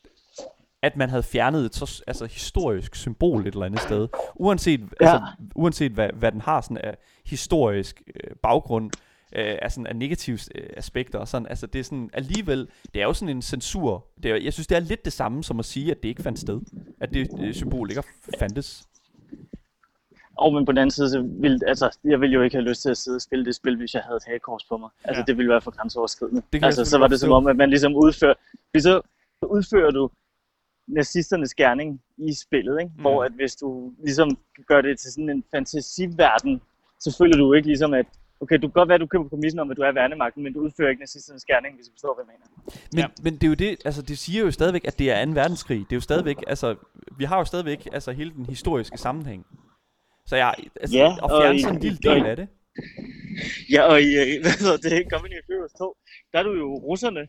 at 0.82 0.96
man 0.96 1.10
havde 1.10 1.22
fjernet 1.22 1.64
et 1.64 1.74
så 1.74 2.02
altså, 2.06 2.24
historisk 2.26 2.94
symbol 2.94 3.40
et 3.40 3.46
eller 3.46 3.66
andet 3.66 3.80
sted. 3.80 4.08
Uanset, 4.34 4.80
ja. 4.80 4.86
altså, 5.00 5.26
uanset 5.54 5.92
hvad, 5.92 6.10
hvad 6.14 6.32
den 6.32 6.40
har 6.40 6.60
sådan 6.60 6.78
af 6.78 6.96
historisk 7.26 8.02
øh, 8.06 8.36
baggrund, 8.42 8.90
øh, 9.36 9.58
af, 9.62 9.72
sådan, 9.72 9.86
af 9.86 9.96
negative 9.96 10.38
øh, 10.54 10.70
aspekter 10.76 11.18
og 11.18 11.28
sådan. 11.28 11.48
Altså 11.48 11.66
det 11.66 11.78
er 11.78 11.82
sådan 11.84 12.10
alligevel, 12.12 12.68
det 12.94 13.02
er 13.02 13.06
jo 13.06 13.12
sådan 13.12 13.36
en 13.36 13.42
censur. 13.42 14.06
Det 14.22 14.30
er, 14.30 14.36
jeg 14.36 14.52
synes, 14.52 14.66
det 14.66 14.76
er 14.76 14.80
lidt 14.80 15.04
det 15.04 15.12
samme 15.12 15.44
som 15.44 15.58
at 15.58 15.64
sige, 15.64 15.90
at 15.90 16.02
det 16.02 16.08
ikke 16.08 16.22
fandt 16.22 16.38
sted. 16.38 16.60
At 17.00 17.10
det, 17.14 17.30
det 17.30 17.56
symbol 17.56 17.90
ikke 17.90 18.02
fandtes. 18.38 18.84
Og 20.38 20.54
men 20.54 20.64
på 20.66 20.72
den 20.72 20.78
anden 20.78 20.90
side, 20.90 21.10
så 21.10 21.20
vil, 21.22 21.60
altså, 21.66 21.98
jeg 22.04 22.20
ville 22.20 22.34
jo 22.34 22.42
ikke 22.42 22.56
have 22.56 22.68
lyst 22.68 22.82
til 22.82 22.90
at 22.90 22.96
sidde 22.98 23.16
og 23.16 23.20
spille 23.22 23.44
det 23.44 23.54
spil, 23.54 23.76
hvis 23.76 23.94
jeg 23.94 24.02
havde 24.02 24.16
et 24.16 24.22
hagekors 24.26 24.64
på 24.64 24.76
mig. 24.76 24.90
Altså, 25.04 25.20
Ja. 25.20 25.24
det 25.24 25.36
ville 25.36 25.50
være 25.50 25.60
for 25.60 25.70
grænseoverskridende. 25.70 26.42
Altså, 26.62 26.84
så 26.84 26.98
var 26.98 27.06
det 27.08 27.20
som 27.20 27.32
om, 27.32 27.46
at 27.46 27.56
man 27.56 27.70
ligesom 27.70 27.94
udfører... 27.94 28.34
Fordi 28.70 28.80
så 28.82 29.00
udfører 29.42 29.90
du 29.90 30.10
nazisternes 30.88 31.54
gerning 31.54 32.02
i 32.18 32.34
spillet, 32.34 32.80
ikke? 32.80 32.92
Mm. 32.96 33.00
Hvor 33.00 33.24
at 33.24 33.32
hvis 33.32 33.56
du 33.56 33.92
ligesom 34.04 34.38
gør 34.66 34.80
det 34.80 34.98
til 34.98 35.12
sådan 35.12 35.30
en 35.30 35.44
fantasiverden, 35.50 36.60
så 37.00 37.16
føler 37.18 37.36
du 37.36 37.52
ikke 37.52 37.68
ligesom, 37.68 37.94
at 37.94 38.06
okay, 38.40 38.54
du 38.56 38.60
kan 38.68 38.70
godt 38.80 38.88
være, 38.88 38.94
at 38.94 39.00
du 39.00 39.06
køber 39.06 39.28
præmissen 39.28 39.60
om, 39.60 39.70
at 39.70 39.76
du 39.76 39.82
er 39.82 39.92
værnemagten, 39.92 40.42
men 40.42 40.52
du 40.52 40.60
udfører 40.60 40.90
ikke 40.90 41.00
nazisternes 41.00 41.44
gerning, 41.44 41.74
hvis 41.76 41.86
du 41.86 41.92
forstår, 41.92 42.14
hvad 42.14 42.24
jeg 42.24 42.32
mener. 42.34 42.46
Men, 42.92 42.98
Ja. 43.00 43.06
men 43.24 43.34
det 43.34 43.42
er 43.44 43.48
jo 43.48 43.54
det, 43.54 43.76
altså 43.84 44.02
det 44.02 44.18
siger 44.18 44.40
jo 44.44 44.50
stadigvæk, 44.50 44.84
at 44.84 44.98
det 44.98 45.10
er 45.10 45.24
2. 45.24 45.30
verdenskrig. 45.30 45.78
Det 45.78 45.92
er 45.92 45.96
jo 45.96 46.00
stadigvæk, 46.00 46.36
altså, 46.46 46.74
vi 47.18 47.24
har 47.24 47.38
jo 47.38 47.44
stadigvæk 47.44 47.88
altså 47.92 48.12
hele 48.12 48.30
den 48.30 48.46
historiske 48.46 48.98
sammenhæng. 48.98 49.46
Så 50.26 50.36
jeg, 50.36 50.54
altså, 50.80 50.96
Ja, 50.96 51.16
og 51.22 51.30
fjerne 51.42 51.60
sådan 51.60 51.74
en 51.76 51.82
lille 51.82 51.98
og 52.10 52.16
del 52.16 52.26
af 52.26 52.36
det. 52.36 52.48
Ja, 53.72 53.82
og 53.82 54.02
i, 54.02 54.10
øh, 54.20 54.26
hvad 54.42 54.58
hedder 54.60 54.76
det, 54.76 55.06
Company 55.12 55.32
of 55.40 55.44
Heroes 55.48 55.72
2, 55.78 55.96
der 56.32 56.38
er 56.38 56.42
du 56.42 56.52
jo 56.52 56.74
russerne, 56.74 57.20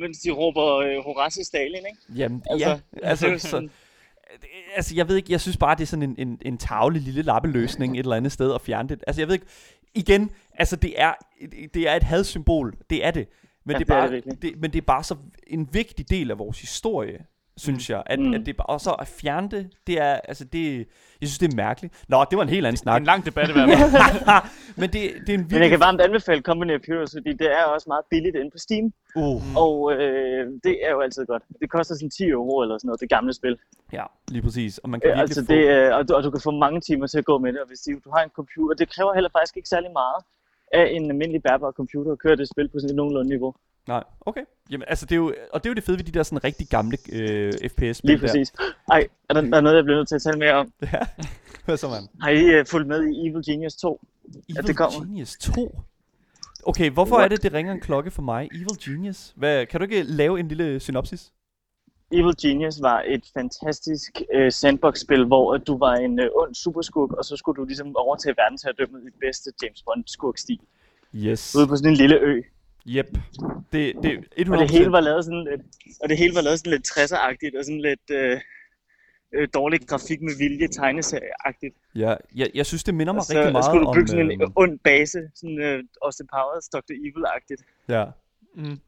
mens 0.00 0.18
de 0.18 0.30
råber 0.30 0.76
øh, 0.76 0.96
Horace 1.04 1.44
Stalin, 1.44 1.74
ikke? 1.76 2.20
Jamen, 2.22 2.42
Altså, 2.50 2.68
ja, 2.68 2.78
altså, 3.02 3.24
det 3.26 3.30
er 3.30 3.32
jo 3.34 3.38
så, 3.38 3.48
sådan- 3.48 3.70
det- 4.40 4.48
altså, 4.76 4.94
jeg 4.96 5.08
ved 5.08 5.16
ikke, 5.16 5.32
jeg 5.32 5.40
synes 5.40 5.56
bare, 5.56 5.74
det 5.74 5.82
er 5.82 5.86
sådan 5.86 6.02
en, 6.02 6.14
en, 6.28 6.38
en 6.42 6.58
tavle 6.58 6.98
lille 6.98 7.22
lappeløsning 7.22 7.94
et 7.94 7.98
eller 7.98 8.16
andet 8.16 8.32
sted 8.32 8.54
at 8.54 8.60
fjerne 8.60 8.88
det. 8.88 9.04
Altså, 9.06 9.20
jeg 9.22 9.28
ved 9.28 9.34
ikke, 9.34 9.46
igen, 9.96 10.30
altså, 10.52 10.76
det 10.76 11.00
er, 11.00 11.14
det 11.74 11.88
er 11.88 11.94
et 11.94 12.02
hadsymbol, 12.02 12.74
det 12.90 13.04
er 13.06 13.10
det. 13.10 13.28
Men, 13.64 13.72
Ja, 13.72 13.78
det, 13.78 13.90
er 13.90 13.94
det 13.94 14.02
er 14.02 14.08
bare, 14.08 14.36
det 14.36 14.42
det, 14.42 14.60
men 14.60 14.72
det 14.72 14.78
er 14.78 14.86
bare 14.86 15.04
så 15.04 15.16
en 15.46 15.68
vigtig 15.72 16.10
del 16.10 16.30
af 16.30 16.38
vores 16.38 16.60
historie, 16.60 17.24
synes 17.56 17.90
jeg. 17.90 18.02
At, 18.06 18.18
Mm. 18.18 18.34
at 18.34 18.46
det, 18.46 18.54
og 18.58 18.80
så 18.80 18.90
at 18.92 19.08
fjerne 19.08 19.48
det, 19.50 19.70
det 19.86 20.00
er, 20.00 20.12
altså, 20.30 20.44
det, 20.44 20.76
jeg 21.20 21.28
synes, 21.28 21.38
det 21.38 21.52
er 21.52 21.56
mærkeligt. 21.56 22.04
Nå, 22.08 22.24
det 22.30 22.36
var 22.38 22.42
en 22.42 22.48
helt 22.48 22.66
anden 22.66 22.76
snak. 22.76 23.00
En 23.00 23.06
lang 23.06 23.26
debat 23.26 23.48
i 23.48 23.52
hvert 23.52 23.68
fald. 23.68 24.42
men 24.80 24.90
det, 24.92 24.92
det 24.92 25.02
er 25.02 25.10
en 25.10 25.16
Men 25.26 25.28
jeg 25.28 25.50
virkelig... 25.50 25.70
kan 25.70 25.80
varmt 25.80 26.00
anbefale 26.00 26.40
Company 26.42 26.74
of 26.78 26.80
Heroes, 26.88 27.12
fordi 27.18 27.32
det 27.32 27.48
er 27.60 27.64
også 27.64 27.84
meget 27.88 28.04
billigt 28.10 28.36
inde 28.36 28.50
på 28.50 28.58
Steam, 28.58 28.92
Uh, 29.18 29.42
og 29.64 29.92
øh, 29.92 30.42
det 30.64 30.74
er 30.86 30.90
jo 30.90 31.00
altid 31.00 31.26
godt. 31.26 31.42
Det 31.60 31.70
koster 31.70 31.94
sådan 31.94 32.10
10 32.10 32.24
euro 32.28 32.62
eller 32.62 32.78
sådan 32.78 32.88
noget, 32.88 33.00
det 33.00 33.08
gamle 33.16 33.32
spil. 33.32 33.58
ja, 33.92 34.04
lige 34.28 34.42
præcis. 34.42 34.78
Og 34.78 34.88
man 34.90 35.00
kan 35.00 35.08
virkelig 35.08 35.20
altså 35.20 35.44
få... 35.46 35.52
det, 35.52 35.62
er, 35.70 35.92
og, 35.94 36.08
du, 36.08 36.14
og 36.14 36.22
du 36.22 36.30
kan 36.30 36.40
få 36.40 36.50
mange 36.50 36.80
timer 36.80 37.06
til 37.06 37.18
at 37.18 37.24
gå 37.24 37.38
med 37.38 37.52
det, 37.52 37.60
og 37.60 37.66
hvis 37.68 37.80
du 38.04 38.10
har 38.16 38.22
en 38.24 38.30
computer, 38.30 38.74
det 38.76 38.88
kræver 38.94 39.14
heller 39.14 39.30
faktisk 39.38 39.56
ikke 39.56 39.68
særlig 39.68 39.90
meget 40.02 40.20
af 40.72 40.86
en 40.96 41.10
almindelig 41.10 41.42
bærbar 41.42 41.70
computer 41.72 42.12
at 42.12 42.18
køre 42.18 42.36
det 42.36 42.48
spil 42.52 42.68
på 42.68 42.76
sådan 42.78 42.90
et 42.90 42.96
nogenlunde 42.96 43.28
niveau. 43.28 43.54
Nej, 43.88 44.04
okay. 44.20 44.40
Jamen, 44.70 44.84
altså, 44.88 45.06
det 45.06 45.12
er 45.12 45.16
jo, 45.16 45.34
og 45.52 45.64
det 45.64 45.68
er 45.68 45.70
jo 45.70 45.74
det 45.74 45.84
fede 45.84 45.98
ved 45.98 46.04
de 46.04 46.12
der 46.12 46.22
sådan 46.22 46.44
rigtig 46.44 46.68
gamle 46.68 46.98
øh, 47.12 47.52
FPS-spil 47.52 48.10
Lige 48.10 48.18
præcis. 48.18 48.52
Ej, 48.90 49.08
er 49.28 49.34
der, 49.34 49.40
der 49.40 49.56
er 49.56 49.60
noget, 49.60 49.76
jeg 49.76 49.84
bliver 49.84 49.98
nødt 49.98 50.08
til 50.08 50.14
at 50.14 50.22
tale 50.22 50.38
mere 50.38 50.52
om. 50.52 50.72
Der. 50.80 50.86
Ja, 50.98 51.06
hvad 51.64 51.76
så, 51.76 51.88
man? 51.88 52.08
Har 52.20 52.30
I 52.30 52.60
uh, 52.60 52.66
fulgt 52.66 52.88
med 52.88 53.06
i 53.06 53.28
Evil 53.28 53.42
Genius 53.46 53.74
2? 53.74 54.00
Evil 54.48 54.66
det 54.66 54.76
kommer. 54.76 55.00
Genius 55.00 55.36
2? 55.40 55.80
Okay, 56.66 56.90
hvorfor 56.90 57.16
What? 57.16 57.24
er 57.24 57.28
det, 57.28 57.42
det 57.42 57.52
ringer 57.52 57.72
en 57.72 57.80
klokke 57.80 58.10
for 58.10 58.22
mig? 58.22 58.48
Evil 58.54 58.78
Genius? 58.84 59.32
Hvad, 59.36 59.66
kan 59.66 59.80
du 59.80 59.84
ikke 59.84 60.02
lave 60.02 60.40
en 60.40 60.48
lille 60.48 60.80
synopsis? 60.80 61.32
Evil 62.12 62.34
Genius 62.42 62.82
var 62.82 63.04
et 63.06 63.24
fantastisk 63.34 64.22
øh, 64.34 64.52
sandbox-spil, 64.52 65.24
hvor 65.24 65.56
du 65.56 65.78
var 65.78 65.94
en 65.94 66.20
øh, 66.20 66.28
ond 66.34 66.54
superskurk, 66.54 67.12
og 67.12 67.24
så 67.24 67.36
skulle 67.36 67.56
du 67.56 67.64
ligesom 67.64 67.96
overtage 67.96 68.34
verdensherredømmet 68.36 69.02
i 69.08 69.10
bedste 69.20 69.52
James 69.62 69.82
Bond-skurkstil. 69.82 70.60
Yes. 71.14 71.56
Ude 71.56 71.66
på 71.66 71.76
sådan 71.76 71.90
en 71.90 71.96
lille 71.96 72.16
ø. 72.20 72.42
Yep. 72.88 73.06
Det, 73.72 73.94
det 74.02 74.12
er 74.38 74.44
100%. 74.44 74.52
Og 74.52 74.58
det 74.58 74.70
hele 74.70 74.92
var 74.92 75.00
lavet 75.00 75.24
sådan 75.24 75.44
lidt, 75.50 75.60
og 76.02 76.08
det 76.08 76.16
hele 76.18 76.34
var 76.34 76.40
lavet 76.40 76.58
sådan 76.58 76.72
lidt 76.72 76.86
60'er-agtigt, 76.88 77.58
og 77.58 77.64
sådan 77.64 77.80
lidt 77.80 78.10
øh, 78.10 78.40
øh, 79.34 79.48
dårlig 79.54 79.80
grafik 79.88 80.20
med 80.22 80.32
vilje, 80.38 80.68
tegneserieagtigt. 80.68 81.74
Ja, 81.94 82.14
jeg, 82.34 82.50
jeg 82.54 82.66
synes, 82.66 82.84
det 82.84 82.94
minder 82.94 83.12
mig 83.12 83.20
Og 83.20 83.24
så 83.26 83.34
rigtig 83.34 83.52
meget 83.52 83.64
skulle 83.64 83.82
du 83.82 83.88
om... 83.88 83.94
bygge 83.94 84.08
sådan 84.08 84.30
en 84.30 84.42
øhm, 84.42 84.52
ond 84.56 84.78
base, 84.78 85.18
sådan 85.34 85.58
øh, 85.58 85.84
Austin 86.02 86.26
Powers, 86.34 86.68
Dr. 86.68 86.92
Evil-agtigt. 86.92 87.62
ja. 87.88 88.04
Mm. 88.58 88.80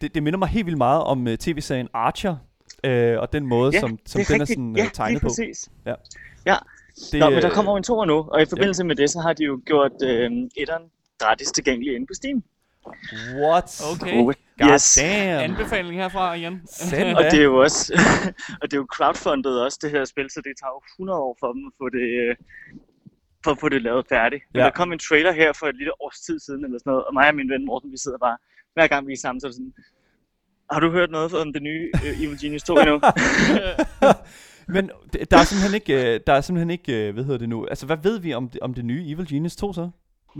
det, 0.00 0.14
det 0.14 0.22
minder 0.22 0.38
mig 0.38 0.48
helt 0.48 0.66
vildt 0.66 0.78
meget 0.78 1.02
om 1.02 1.26
uh, 1.26 1.34
tv-serien 1.34 1.88
Archer, 1.92 2.36
øh, 2.84 3.18
og 3.18 3.32
den 3.32 3.46
måde, 3.46 3.70
Ja, 3.74 3.80
som, 3.80 3.98
som 4.06 4.20
er 4.20 4.24
den 4.24 4.34
er 4.36 4.40
rigtigt. 4.40 4.56
sådan 4.56 4.70
uh, 4.70 4.78
ja, 4.78 4.88
tegnet 4.94 5.12
lige 5.12 5.20
på. 5.20 5.26
præcis. 5.28 5.70
Ja. 5.86 5.94
Ja, 6.46 6.56
Det, 7.12 7.20
Nå, 7.20 7.30
men 7.30 7.38
der 7.42 7.46
øh, 7.50 7.52
kommer 7.54 7.72
jo 7.72 7.76
en 7.76 7.82
toer 7.82 8.04
nu, 8.04 8.14
og 8.14 8.42
i 8.42 8.46
forbindelse 8.46 8.84
med 8.84 8.96
det, 8.96 9.10
så 9.10 9.20
har 9.20 9.32
de 9.32 9.44
jo 9.44 9.60
gjort 9.66 9.92
øh, 10.04 10.30
etteren 10.56 10.82
gratis 11.18 11.52
tilgængelig 11.52 11.94
inde 11.94 12.06
på 12.06 12.14
Steam. 12.14 12.42
What? 13.42 13.82
Okay. 13.92 14.16
God 14.22 14.34
yes. 14.72 14.94
damn. 15.00 15.50
Anbefaling 15.50 15.96
herfra 16.02 16.34
igen. 16.34 16.54
Og 17.18 17.24
det 17.24 17.38
er 17.40 17.42
jo 17.44 17.56
også, 17.62 17.92
og 18.60 18.64
det 18.70 18.72
er 18.76 18.80
jo 18.80 18.86
crowdfundet 18.96 19.62
også, 19.62 19.78
det 19.82 19.90
her 19.90 20.04
spil, 20.04 20.30
så 20.30 20.40
det 20.44 20.52
tager 20.60 20.70
jo 20.76 20.80
100 20.98 21.18
år 21.18 21.36
for 21.40 21.52
dem 21.52 21.62
at 21.66 21.72
få 21.80 21.88
det, 21.88 22.06
øh, 22.22 22.36
for 23.44 23.50
at 23.50 23.58
få 23.60 23.68
det 23.68 23.82
lavet 23.82 24.06
færdigt. 24.08 24.42
Men 24.52 24.58
Ja. 24.60 24.64
der 24.64 24.70
kom 24.70 24.92
en 24.92 24.98
trailer 24.98 25.32
her 25.32 25.52
for 25.52 25.66
et 25.66 25.76
lille 25.76 26.02
års 26.02 26.18
tid 26.20 26.40
siden, 26.40 26.64
eller 26.64 26.78
sådan 26.78 26.90
noget, 26.90 27.04
og 27.04 27.14
mig 27.14 27.28
og 27.28 27.34
min 27.34 27.50
ven 27.50 27.66
Morten, 27.66 27.92
vi 27.92 27.96
sidder 27.96 28.18
bare, 28.18 28.36
hver 28.74 28.86
gang 28.86 29.06
vi 29.06 29.12
er 29.12 29.16
sammen, 29.16 29.40
så 29.40 29.46
er 29.46 29.48
det 29.48 29.56
sådan, 29.56 29.74
har 30.72 30.80
du 30.80 30.90
hørt 30.90 31.10
noget 31.10 31.34
om 31.34 31.52
det 31.52 31.62
nye 31.62 31.90
øh, 32.06 32.22
Evil 32.22 32.38
Genius 32.42 32.62
2 32.62 32.74
endnu? 32.78 33.00
Men 34.74 34.90
der 35.30 35.36
er 35.38 35.44
simpelthen 35.44 35.74
ikke, 35.74 36.14
øh, 36.14 36.20
der 36.26 36.32
er 36.32 36.40
simpelthen 36.40 36.70
ikke, 36.70 37.12
hvad 37.12 37.24
hedder 37.24 37.38
det 37.38 37.48
nu, 37.48 37.66
altså 37.66 37.86
hvad 37.86 37.96
ved 38.02 38.18
vi 38.18 38.34
om 38.34 38.48
det, 38.48 38.60
om 38.60 38.74
det 38.74 38.84
nye 38.84 39.04
Evil 39.10 39.28
Genius 39.28 39.56
2 39.56 39.72
så? 39.72 39.90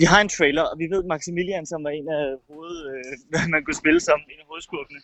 Vi 0.00 0.04
har 0.12 0.20
en 0.20 0.28
trailer, 0.28 0.62
og 0.70 0.78
vi 0.78 0.86
ved, 0.92 1.00
at 1.04 1.08
Maximilian, 1.14 1.66
som 1.66 1.84
var 1.84 1.90
en 1.90 2.08
af 2.18 2.24
hoved, 2.48 2.76
øh, 2.90 3.50
man 3.54 3.64
kunne 3.64 3.80
spille 3.82 4.00
som 4.00 4.20
en 4.32 4.40
af 4.42 4.46
hovedskurkene, 4.50 5.00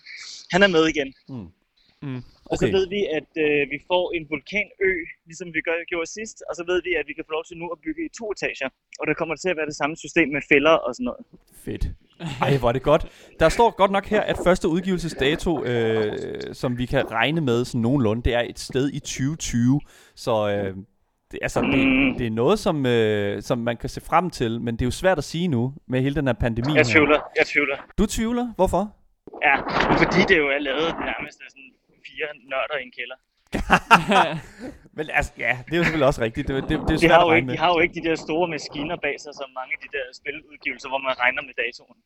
han 0.52 0.60
er 0.66 0.70
med 0.76 0.84
igen. 0.94 1.10
Mm. 1.28 1.48
Mm. 2.02 2.22
Og 2.50 2.54
så 2.58 2.64
Okay. 2.66 2.74
ved 2.76 2.84
vi, 2.96 3.00
at 3.18 3.30
øh, 3.44 3.62
vi 3.72 3.78
får 3.90 4.04
en 4.16 4.24
vulkanø, 4.32 4.92
ligesom 5.28 5.48
vi 5.56 5.60
gør, 5.68 5.76
gjorde 5.92 6.10
sidst. 6.18 6.36
Og 6.48 6.52
så 6.58 6.62
ved 6.70 6.78
vi, 6.86 6.92
at 7.00 7.04
vi 7.08 7.12
kan 7.16 7.24
få 7.28 7.32
lov 7.36 7.44
til 7.48 7.56
nu 7.62 7.66
at 7.74 7.78
bygge 7.84 8.02
i 8.08 8.10
to 8.18 8.24
etager. 8.34 8.68
Og 9.00 9.04
der 9.08 9.14
kommer 9.20 9.34
til 9.36 9.48
at 9.52 9.56
være 9.56 9.66
det 9.72 9.76
samme 9.80 9.96
system 10.04 10.28
med 10.36 10.42
fælder 10.52 10.76
og 10.86 10.94
sådan 10.94 11.04
noget. 11.10 11.22
Fedt. 11.64 11.84
Ej, 12.40 12.56
hvor 12.58 12.68
er 12.68 12.72
det 12.72 12.82
godt. 12.82 13.32
Der 13.40 13.48
står 13.48 13.70
godt 13.76 13.90
nok 13.90 14.06
her, 14.06 14.20
at 14.20 14.36
første 14.44 14.68
udgivelsesdato, 14.68 15.64
øh, 15.64 16.12
som 16.52 16.78
vi 16.78 16.86
kan 16.86 17.10
regne 17.10 17.40
med 17.40 17.64
sådan 17.64 17.80
nogenlunde, 17.80 18.22
det 18.22 18.34
er 18.34 18.40
et 18.40 18.58
sted 18.58 18.90
i 18.92 18.98
2020. 19.00 19.80
Så 20.14 20.34
øh, 20.50 20.76
det, 21.30 21.38
altså, 21.42 21.60
det, 21.60 21.86
Mm. 21.88 22.14
det 22.18 22.26
er 22.26 22.30
noget, 22.30 22.58
som, 22.58 22.86
øh, 22.86 23.42
som 23.42 23.58
man 23.58 23.76
kan 23.76 23.88
se 23.88 24.00
frem 24.00 24.30
til, 24.30 24.60
men 24.60 24.74
det 24.74 24.82
er 24.82 24.86
jo 24.86 24.90
svært 24.90 25.18
at 25.18 25.24
sige 25.24 25.48
nu 25.48 25.74
med 25.86 26.00
hele 26.02 26.14
den 26.14 26.26
her 26.26 26.34
pandemi 26.34 26.72
Jeg 26.74 26.76
her. 26.86 26.92
tvivler, 26.92 27.18
jeg 27.38 27.46
tvivler. 27.46 27.76
Du 27.98 28.06
tvivler? 28.06 28.52
Hvorfor? 28.56 28.92
Ja, 29.42 29.56
fordi 30.02 30.20
det 30.28 30.38
jo 30.38 30.48
er 30.48 30.58
lavet 30.58 30.88
nærmest 31.10 31.38
af 31.44 31.48
sådan 31.50 31.70
fire 32.08 32.26
nørder 32.50 32.76
i 32.80 32.84
en 32.88 32.92
kælder. 32.98 33.16
Men 34.96 35.06
altså, 35.12 35.32
ja, 35.38 35.58
det 35.66 35.72
er 35.72 35.76
jo 35.76 35.82
selvfølgelig 35.84 36.06
også 36.06 36.20
rigtigt. 36.22 36.48
Det, 36.48 36.54
det, 36.62 36.68
det 36.68 36.76
er 36.80 36.86
De 36.86 36.98
svært 36.98 37.10
har, 37.12 37.26
jo 37.26 37.32
ikke, 37.32 37.48
de 37.52 37.58
har 37.58 37.68
jo 37.74 37.78
ikke 37.80 37.94
de 38.00 38.08
der 38.08 38.14
store 38.14 38.48
maskiner 38.48 38.96
bag 38.96 39.14
sig, 39.20 39.32
som 39.40 39.48
mange 39.58 39.72
af 39.76 39.78
de 39.84 39.88
der 39.96 40.04
spiludgivelser, 40.18 40.88
hvor 40.88 40.98
man 40.98 41.12
regner 41.22 41.42
med 41.42 41.54
datoen. 41.62 41.96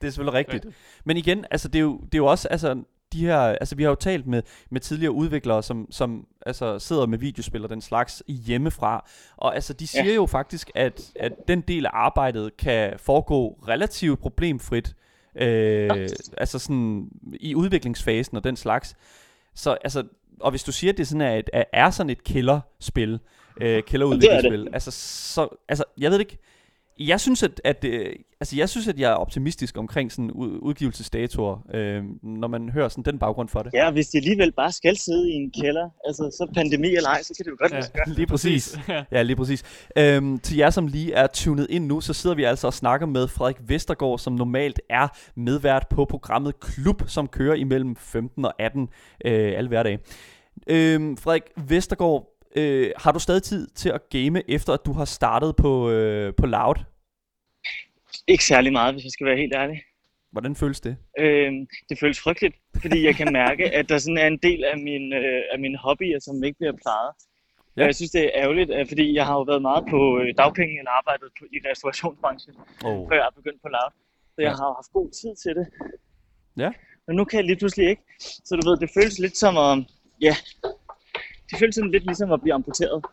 Det 0.00 0.06
er 0.06 0.10
selvfølgelig 0.10 0.34
rigtigt. 0.42 0.66
Men 1.04 1.16
igen, 1.16 1.44
altså 1.50 1.68
det 1.68 1.78
er 1.78 1.82
jo, 1.82 1.98
det 2.00 2.14
er 2.14 2.18
jo 2.18 2.26
også, 2.26 2.48
altså 2.48 2.82
de 3.12 3.26
her, 3.26 3.38
altså 3.38 3.76
vi 3.76 3.82
har 3.82 3.90
jo 3.90 3.94
talt 3.94 4.26
med, 4.26 4.42
med 4.70 4.80
tidligere 4.80 5.12
udviklere, 5.12 5.62
som, 5.62 5.86
som 5.90 6.26
altså 6.46 6.78
sidder 6.78 7.06
med 7.06 7.18
videospil 7.18 7.64
og 7.64 7.70
den 7.70 7.80
slags 7.80 8.22
hjemmefra, 8.28 9.08
og 9.36 9.54
altså 9.54 9.72
de 9.72 9.86
siger 9.86 10.04
ja. 10.04 10.14
jo 10.14 10.26
faktisk, 10.26 10.70
at, 10.74 11.12
at 11.16 11.32
den 11.48 11.60
del 11.60 11.86
af 11.86 11.90
arbejdet 11.92 12.56
kan 12.56 12.92
foregå 12.98 13.58
relativt 13.68 14.20
problemfrit, 14.20 14.94
øh, 15.36 15.90
altså 16.38 16.58
sådan 16.58 17.08
i 17.40 17.54
udviklingsfasen 17.54 18.36
og 18.36 18.44
den 18.44 18.56
slags. 18.56 18.96
Så 19.54 19.70
altså, 19.84 20.04
og 20.40 20.50
hvis 20.50 20.62
du 20.64 20.72
siger, 20.72 20.92
at 20.92 20.98
det 20.98 21.08
sådan 21.08 21.20
er, 21.20 21.34
et, 21.34 21.50
er- 21.72 21.90
sådan 21.90 22.10
et 22.10 22.24
killerspil, 22.24 23.20
øh, 23.60 23.82
killerudviklingsspil, 23.82 24.68
altså 24.72 24.90
så, 24.90 25.48
altså 25.68 25.84
jeg 25.98 26.10
ved 26.10 26.18
det 26.18 26.24
ikke, 26.24 26.38
jeg 27.00 27.20
synes, 27.20 27.42
at, 27.42 27.60
at 27.64 27.84
øh, 27.84 28.12
altså 28.40 28.56
jeg 28.56 28.68
synes, 28.68 28.88
at 28.88 28.98
jeg 28.98 29.10
er 29.10 29.14
optimistisk 29.14 29.78
omkring 29.78 30.12
sådan 30.12 30.30
ud, 30.30 30.58
udgivelsesdatoer, 30.62 31.66
øh, 31.74 32.04
når 32.22 32.48
man 32.48 32.68
hører 32.68 32.88
sådan 32.88 33.04
den 33.04 33.18
baggrund 33.18 33.48
for 33.48 33.62
det. 33.62 33.72
Ja, 33.74 33.90
hvis 33.90 34.08
de 34.08 34.18
alligevel 34.18 34.52
bare 34.52 34.72
skal 34.72 34.96
sidde 34.96 35.30
i 35.30 35.32
en 35.32 35.50
kælder, 35.60 35.90
altså 36.06 36.22
så 36.22 36.50
pandemi 36.54 36.86
eller 36.94 37.08
ej, 37.08 37.22
så 37.22 37.34
kan 37.36 37.44
det 37.44 37.50
jo 37.50 37.56
godt 37.60 37.72
Ja. 37.72 37.80
gøre. 38.04 38.14
Lige 38.14 38.26
præcis. 38.26 38.78
Ja. 38.88 39.04
Ja, 39.12 39.22
lige 39.22 39.36
præcis. 39.36 39.62
Øhm, 39.98 40.38
til 40.38 40.56
jer, 40.56 40.70
som 40.70 40.86
lige 40.86 41.12
er 41.12 41.26
tunet 41.26 41.66
ind 41.70 41.86
nu, 41.86 42.00
så 42.00 42.12
sidder 42.12 42.36
vi 42.36 42.44
altså 42.44 42.66
og 42.66 42.74
snakker 42.74 43.06
med 43.06 43.28
Frederik 43.28 43.56
Vestergaard, 43.60 44.18
som 44.18 44.32
normalt 44.32 44.80
er 44.90 45.08
medvært 45.36 45.86
på 45.90 46.04
programmet 46.04 46.60
Klub, 46.60 47.02
som 47.06 47.28
kører 47.28 47.54
imellem 47.54 47.96
15 47.96 48.44
og 48.44 48.52
18 48.58 48.82
øh, 49.24 49.52
alle 49.56 49.68
hverdage. 49.68 49.98
Øhm, 50.66 51.16
Frederik 51.16 51.42
Vestergaard, 51.68 52.35
øh, 52.56 52.90
har 52.96 53.12
du 53.12 53.18
stadig 53.18 53.42
tid 53.42 53.66
til 53.66 53.88
at 53.88 54.00
game, 54.10 54.50
efter 54.50 54.72
at 54.72 54.80
du 54.86 54.92
har 54.92 55.04
startet 55.04 55.56
på, 55.56 55.90
øh, 55.90 56.34
på 56.34 56.46
Loud? 56.46 56.74
Ikke 58.26 58.44
særlig 58.44 58.72
meget, 58.72 58.94
hvis 58.94 59.04
jeg 59.04 59.10
skal 59.12 59.26
være 59.26 59.36
helt 59.36 59.54
ærlig. 59.54 59.82
Hvordan 60.32 60.56
føles 60.56 60.80
det? 60.80 60.96
Øhm, 61.18 61.66
det 61.88 61.98
føles 61.98 62.20
frygteligt, 62.20 62.56
fordi 62.82 63.04
jeg 63.04 63.14
kan 63.14 63.32
mærke, 63.42 63.64
at 63.70 63.88
der 63.88 63.98
sådan 63.98 64.18
er 64.18 64.26
en 64.26 64.38
del 64.38 64.64
af, 64.64 64.78
min, 64.78 65.12
øh, 65.12 65.42
af 65.52 65.58
mine 65.58 65.78
hobbyer, 65.78 66.18
som 66.20 66.44
ikke 66.44 66.58
bliver 66.58 66.72
plejet. 66.82 67.12
Ja. 67.76 67.84
Jeg 67.84 67.94
synes, 67.94 68.10
det 68.10 68.24
er 68.24 68.30
ærgerligt, 68.34 68.70
øh, 68.70 68.88
fordi 68.88 69.14
jeg 69.14 69.26
har 69.26 69.34
jo 69.34 69.42
været 69.42 69.62
meget 69.62 69.84
på 69.90 70.18
øh, 70.20 70.34
dagpenge 70.38 70.78
eller 70.78 70.90
arbejdet 70.90 71.28
på, 71.38 71.44
i 71.52 71.58
restaurationsbranchen, 71.70 72.54
Oh. 72.84 73.08
før 73.08 73.16
jeg 73.16 73.26
er 73.26 73.34
begyndt 73.40 73.62
på 73.62 73.68
Loud. 73.68 73.92
Så 74.34 74.38
jeg 74.42 74.50
Ja. 74.50 74.56
har 74.62 74.74
haft 74.80 74.92
god 74.92 75.08
tid 75.20 75.32
til 75.42 75.52
det. 75.58 75.66
Ja. 76.56 76.70
Men 77.06 77.16
nu 77.16 77.24
kan 77.24 77.36
jeg 77.38 77.44
lige 77.46 77.56
pludselig 77.56 77.88
ikke. 77.88 78.02
Så 78.18 78.56
du 78.56 78.68
ved, 78.70 78.76
det 78.76 78.90
føles 78.98 79.18
lidt 79.18 79.36
som 79.36 79.56
at... 79.56 79.72
Ja, 80.20 80.34
det 81.50 81.58
føles 81.58 81.74
sådan 81.74 81.90
lidt 81.90 82.04
ligesom 82.04 82.32
at 82.32 82.40
blive 82.40 82.54
amputeret. 82.54 83.04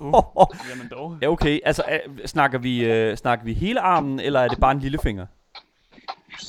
Uh, 0.00 0.14
jamen 0.70 0.88
dog. 0.90 1.18
Ja, 1.22 1.28
okay. 1.28 1.60
Altså, 1.64 1.82
snakker, 2.26 2.58
vi, 2.58 2.84
øh, 2.84 3.16
snakker 3.16 3.44
vi 3.44 3.52
hele 3.52 3.80
armen, 3.80 4.20
eller 4.20 4.40
er 4.40 4.48
det 4.48 4.60
bare 4.60 4.72
en 4.72 4.80
lillefinger? 4.80 5.26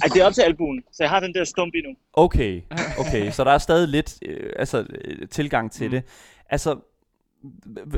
Ej, 0.02 0.08
det 0.14 0.22
er 0.22 0.26
op 0.26 0.34
til 0.34 0.42
albuen, 0.42 0.84
så 0.92 1.04
jeg 1.04 1.10
har 1.10 1.20
den 1.20 1.34
der 1.34 1.44
stump 1.44 1.76
i 1.76 1.82
nu. 1.82 1.96
Okay, 2.14 2.62
okay. 3.00 3.32
så 3.32 3.44
der 3.44 3.52
er 3.52 3.58
stadig 3.58 3.88
lidt 3.88 4.20
øh, 4.22 4.54
altså, 4.56 4.86
øh, 4.90 5.28
tilgang 5.28 5.72
til 5.72 5.88
mm. 5.88 5.96
Mm. 5.96 6.02
det. 6.02 6.04
Altså, 6.50 6.80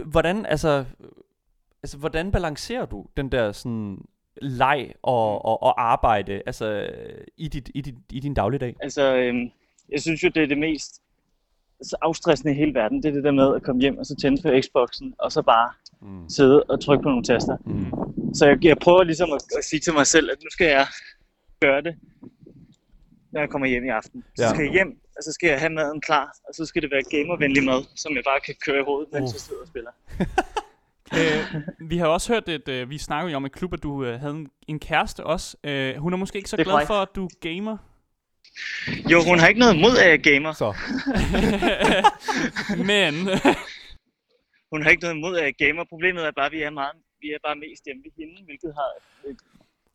hvordan, 0.05 0.45
altså, 0.45 0.85
altså, 1.83 1.97
hvordan 1.97 2.31
balancerer 2.31 2.85
du 2.85 3.05
den 3.17 3.31
der 3.31 3.51
sådan 3.51 3.97
leg 4.41 4.91
og, 5.01 5.45
og, 5.45 5.63
og 5.63 5.81
arbejde 5.91 6.41
altså, 6.45 6.89
i, 7.37 7.47
dit, 7.47 7.71
i, 7.73 7.81
dit, 7.81 7.95
i 8.11 8.19
din 8.19 8.33
dagligdag? 8.33 8.75
Altså, 8.79 9.15
øhm, 9.15 9.51
jeg 9.91 10.01
synes 10.01 10.23
jo, 10.23 10.29
det 10.35 10.43
er 10.43 10.47
det 10.47 10.57
mest 10.57 11.01
så 11.81 11.95
afstressende 12.01 12.53
i 12.53 12.55
hele 12.55 12.73
verden. 12.73 13.03
Det 13.03 13.09
er 13.09 13.13
det 13.13 13.23
der 13.23 13.31
med 13.31 13.55
at 13.55 13.63
komme 13.63 13.81
hjem 13.81 13.97
og 13.97 14.05
så 14.05 14.15
tænde 14.21 14.41
for 14.41 14.61
Xboxen, 14.61 15.13
og 15.19 15.31
så 15.31 15.41
bare 15.41 15.69
Mm. 16.01 16.29
sidde 16.29 16.63
og 16.63 16.83
trykke 16.83 17.03
på 17.03 17.09
nogle 17.09 17.23
taster. 17.23 17.57
Mm. 17.65 17.85
Så 18.33 18.45
jeg, 18.45 18.65
jeg 18.65 18.77
prøver 18.77 19.03
ligesom 19.03 19.29
at, 19.31 19.41
at 19.57 19.63
sige 19.65 19.79
til 19.79 19.93
mig 19.93 20.07
selv, 20.07 20.31
at 20.31 20.37
nu 20.43 20.49
skal 20.49 20.67
jeg 20.67 20.87
gøre 21.61 21.81
det, 21.81 21.95
når 23.31 23.39
jeg 23.39 23.49
kommer 23.49 23.67
hjem 23.67 23.83
i 23.85 23.89
aften. 23.89 24.23
Så 24.37 24.43
Ja. 24.43 24.49
skal 24.49 24.63
jeg 24.63 24.71
hjem, 24.71 24.87
og 25.17 25.23
så 25.23 25.31
skal 25.31 25.47
jeg 25.49 25.59
have 25.59 25.69
maden 25.73 26.01
klar, 26.01 26.31
og 26.47 26.55
så 26.55 26.65
skal 26.65 26.81
det 26.81 26.91
være 26.91 27.03
gamervenlig 27.03 27.63
mad, 27.63 27.81
som 27.95 28.15
jeg 28.15 28.23
bare 28.25 28.39
kan 28.45 28.55
køre 28.65 28.79
i 28.81 28.83
hovedet, 28.85 29.09
mens 29.13 29.29
Uh. 29.31 29.33
jeg 29.35 29.39
sidder 29.41 29.61
og 29.61 29.67
spiller. 29.67 29.91
øh, 31.19 31.61
vi 31.89 31.97
har 31.97 32.07
også 32.07 32.33
hørt, 32.33 32.49
at 32.49 32.69
øh, 32.69 32.89
vi 32.89 32.97
snakkede 32.97 33.35
om 33.35 33.45
i 33.45 33.49
klub, 33.49 33.73
at 33.73 33.83
du 33.83 34.03
øh, 34.05 34.19
havde 34.19 34.33
en, 34.33 34.47
en 34.67 34.79
kæreste 34.79 35.23
også. 35.23 35.57
Øh, 35.63 35.95
hun 35.95 36.13
er 36.13 36.17
måske 36.17 36.37
ikke 36.37 36.49
så 36.49 36.57
glad 36.57 36.85
for, 36.87 36.93
at 36.93 37.09
du 37.15 37.29
gamer. 37.41 37.77
Jo, 39.11 39.17
hun 39.29 39.39
har 39.39 39.47
ikke 39.47 39.59
noget 39.59 39.75
imod, 39.75 39.97
at 39.97 40.09
jeg 40.09 40.19
gamer. 40.19 40.53
Så. 40.53 40.73
Men 42.91 43.13
Hun 44.71 44.81
har 44.83 44.89
ikke 44.89 45.01
noget 45.03 45.15
imod, 45.15 45.37
at 45.37 45.43
jeg 45.45 45.53
gamer. 45.63 45.83
Problemet 45.89 46.25
er 46.25 46.31
bare, 46.31 46.45
at 46.45 46.51
vi 46.51 46.61
er, 46.61 46.69
meget, 46.69 46.95
vi 47.21 47.27
er 47.27 47.37
bare 47.47 47.55
mest 47.55 47.85
hjemme 47.85 48.01
ved 48.05 48.11
hende, 48.19 48.35
hvilket 48.45 48.71
har... 48.79 48.89
Et, 49.29 49.37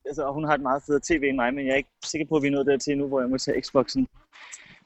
altså, 0.09 0.23
og 0.23 0.35
hun 0.35 0.45
har 0.45 0.55
et 0.55 0.61
meget 0.61 0.83
federe 0.87 1.01
tv 1.09 1.23
end 1.29 1.37
mig, 1.37 1.55
men 1.55 1.67
jeg 1.67 1.73
er 1.73 1.77
ikke 1.77 1.91
sikker 2.05 2.27
på, 2.29 2.37
at 2.37 2.43
vi 2.43 2.49
er 2.49 2.53
nået 2.53 2.67
dertil 2.67 2.99
nu, 2.99 3.07
hvor 3.09 3.21
jeg 3.21 3.31
må 3.31 3.39
tage 3.39 3.63
Xboxen. 3.63 4.09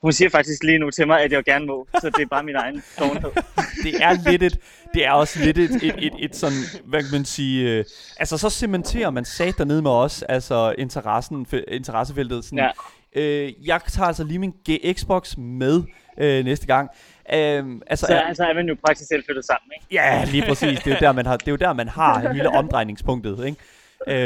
Hun 0.02 0.12
siger 0.12 0.28
faktisk 0.28 0.62
lige 0.62 0.78
nu 0.78 0.90
til 0.90 1.06
mig, 1.06 1.20
at 1.22 1.32
jeg 1.32 1.44
gerne 1.44 1.66
må, 1.66 1.88
så 2.00 2.10
det 2.16 2.22
er 2.22 2.26
bare 2.26 2.42
min 2.42 2.56
egen 2.56 2.82
dovenhed. 2.98 3.30
Det 3.84 3.94
er 4.02 4.30
lidt 4.30 4.42
et, 4.42 4.60
det 4.94 5.04
er 5.06 5.12
også 5.12 5.44
lidt 5.44 5.58
et, 5.58 5.70
et, 5.82 5.94
et, 5.98 6.12
et 6.18 6.36
sådan, 6.36 6.58
hvad 6.84 7.02
kan 7.02 7.12
man 7.12 7.24
sige, 7.24 7.70
øh, 7.70 7.84
altså 8.16 8.38
så 8.38 8.50
cementerer 8.50 9.10
man 9.10 9.24
sat 9.24 9.58
dernede 9.58 9.82
med 9.82 9.90
os, 9.90 10.22
altså 10.22 10.74
interessen, 10.78 11.46
fe- 11.54 11.64
interessefeltet, 11.68 12.44
sådan, 12.44 12.58
Ja. 12.58 12.70
Øh, 13.16 13.66
jeg 13.68 13.80
tager 13.88 14.06
altså 14.06 14.24
lige 14.24 14.38
min 14.38 14.54
G- 14.70 14.92
Xbox 14.92 15.36
med 15.36 15.82
øh, 16.18 16.44
næste 16.44 16.66
gang. 16.66 16.90
Øh, 17.32 17.64
altså, 17.86 18.06
Så 18.06 18.14
er, 18.14 18.20
altså, 18.20 18.44
er 18.44 18.54
man 18.54 18.68
jo 18.68 18.76
praktisk 18.86 19.08
selv 19.08 19.24
flyttet 19.24 19.44
sammen, 19.44 19.70
ikke? 19.76 19.86
Ja, 19.92 20.24
lige 20.32 20.44
præcis. 20.48 20.78
Det 20.78 20.86
er 20.86 20.94
jo 20.94 21.00
der, 21.00 21.12
man 21.12 21.26
har, 21.26 21.36
det 21.36 21.48
er 21.48 21.52
jo 21.52 21.56
der, 21.56 21.72
man 21.72 21.88
har 21.88 22.32
hele 22.32 22.48
omdrejningspunktet. 22.60 23.46
Ikke? 23.46 23.58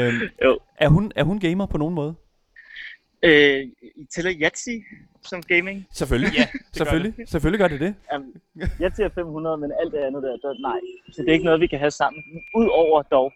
Øhm, 0.07 0.19
Jo. 0.43 0.59
er, 0.77 0.87
hun, 0.89 1.11
er 1.15 1.23
hun 1.23 1.39
gamer 1.39 1.65
på 1.65 1.77
nogen 1.77 1.95
måde? 1.95 2.15
Øh, 3.23 3.59
I 3.81 4.05
tæller 4.15 4.31
Yahtzee 4.41 4.83
som 5.21 5.41
gaming? 5.41 5.87
Selvfølgelig. 5.93 6.33
Ja, 6.37 6.45
det 6.53 6.61
selvfølgelig. 6.77 7.13
gør 7.17 7.25
Selvfølgelig 7.25 7.59
gør 7.59 7.67
det 7.67 7.79
det. 7.79 7.95
Yahtzee 8.81 9.05
er 9.05 9.09
500, 9.09 9.57
men 9.57 9.71
alt 9.81 9.91
det 9.93 9.97
andet 9.99 10.23
der, 10.23 10.29
der, 10.37 10.61
nej. 10.61 10.79
Så 11.11 11.21
det 11.21 11.29
er 11.29 11.33
ikke 11.33 11.45
noget, 11.45 11.59
vi 11.61 11.67
kan 11.67 11.79
have 11.79 11.91
sammen. 11.91 12.23
Udover 12.55 13.01
dog 13.01 13.33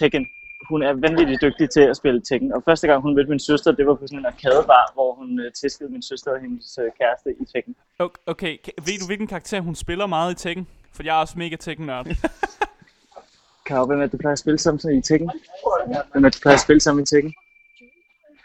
Tekken. 0.00 0.26
Hun 0.68 0.82
er 0.82 0.92
vanvittigt 0.92 1.42
dygtig 1.42 1.70
til 1.70 1.80
at 1.80 1.96
spille 1.96 2.20
Tekken. 2.20 2.52
Og 2.52 2.62
første 2.64 2.86
gang 2.86 3.02
hun 3.02 3.14
mødte 3.14 3.30
min 3.30 3.38
søster, 3.38 3.72
det 3.72 3.86
var 3.86 3.94
på 3.94 4.06
sådan 4.06 4.18
en 4.18 4.26
arcadebar, 4.26 4.90
hvor 4.94 5.14
hun 5.14 5.40
uh, 5.40 5.52
tæskede 5.60 5.88
min 5.92 6.02
søster 6.02 6.30
og 6.30 6.40
hendes 6.40 6.78
uh, 6.78 6.84
kæreste 7.00 7.30
i 7.40 7.44
Tekken. 7.54 7.76
Okay, 7.98 8.20
okay, 8.26 8.58
ka- 8.68 8.84
ved 8.86 8.98
du 9.00 9.06
hvilken 9.06 9.26
karakter 9.26 9.60
hun 9.60 9.74
spiller 9.74 10.06
meget 10.06 10.32
i 10.32 10.34
Tekken? 10.48 10.66
For 10.92 11.02
jeg 11.02 11.16
er 11.16 11.20
også 11.20 11.38
mega 11.38 11.56
Tekken-nørd. 11.56 12.06
Karo, 13.66 13.86
hvem 13.86 13.98
er 13.98 14.02
det, 14.02 14.12
du 14.12 14.16
plejer 14.16 14.32
at 14.32 14.38
spille 14.38 14.58
sammen 14.58 14.98
i 14.98 15.02
Tekken? 15.02 15.30
Hvem 16.12 16.24
er 16.24 16.28
det, 16.28 16.34
du 16.34 16.40
plejer 16.42 16.54
at 16.56 16.60
spille 16.60 16.80
sammen 16.80 17.02
i 17.02 17.06
Tekken? 17.06 17.34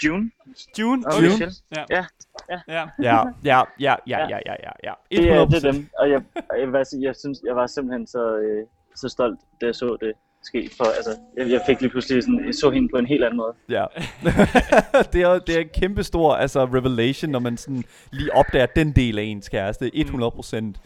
June? 0.06 0.32
June? 0.80 1.04
Og 1.08 1.14
Okay. 1.14 1.24
Michelle? 1.28 1.54
Ja. 1.76 1.84
Ja. 1.90 2.06
Ja. 2.68 2.86
Ja, 3.02 3.24
ja, 3.44 3.64
ja, 3.80 3.96
ja, 4.08 4.20
ja, 4.30 4.40
ja, 4.46 4.54
ja, 4.64 4.72
ja. 4.84 4.94
Det 5.12 5.32
er, 5.32 5.46
100%. 5.46 5.50
det 5.56 5.66
er 5.66 5.72
dem, 5.72 5.90
og 6.00 6.10
jeg, 6.10 6.22
jeg, 6.74 6.88
sige, 6.88 7.04
jeg, 7.04 7.16
synes, 7.16 7.40
jeg 7.46 7.56
var 7.56 7.68
simpelthen 7.68 8.08
så, 8.08 8.38
øh, 8.38 8.66
så 8.96 9.10
stolt, 9.10 9.40
da 9.62 9.66
jeg 9.66 9.76
så 9.76 9.98
det 10.02 10.14
ske. 10.44 10.70
For, 10.78 10.84
altså, 10.84 11.18
jeg, 11.38 11.50
jeg 11.50 11.62
fik 11.66 11.82
lige 11.82 11.90
pludselig 11.92 12.24
sådan, 12.24 12.46
jeg 12.46 12.54
så 12.54 12.70
hende 12.70 12.90
på 12.90 12.98
en 12.98 13.06
helt 13.06 13.24
anden 13.24 13.38
måde. 13.38 13.54
Ja. 13.70 13.86
det, 15.14 15.22
er, 15.22 15.40
det 15.40 15.56
er 15.56 15.60
en 15.60 15.70
kæmpe 15.74 16.04
stor 16.04 16.34
altså, 16.36 16.66
revelation, 16.66 17.32
når 17.32 17.40
man 17.40 17.58
sådan 17.58 17.84
lige 18.12 18.34
opdager 18.34 18.66
den 18.66 18.92
del 18.92 19.20
af 19.20 19.24
ens 19.24 19.50
kæreste. 19.50 19.92
100 19.94 20.32
procent. 20.32 20.78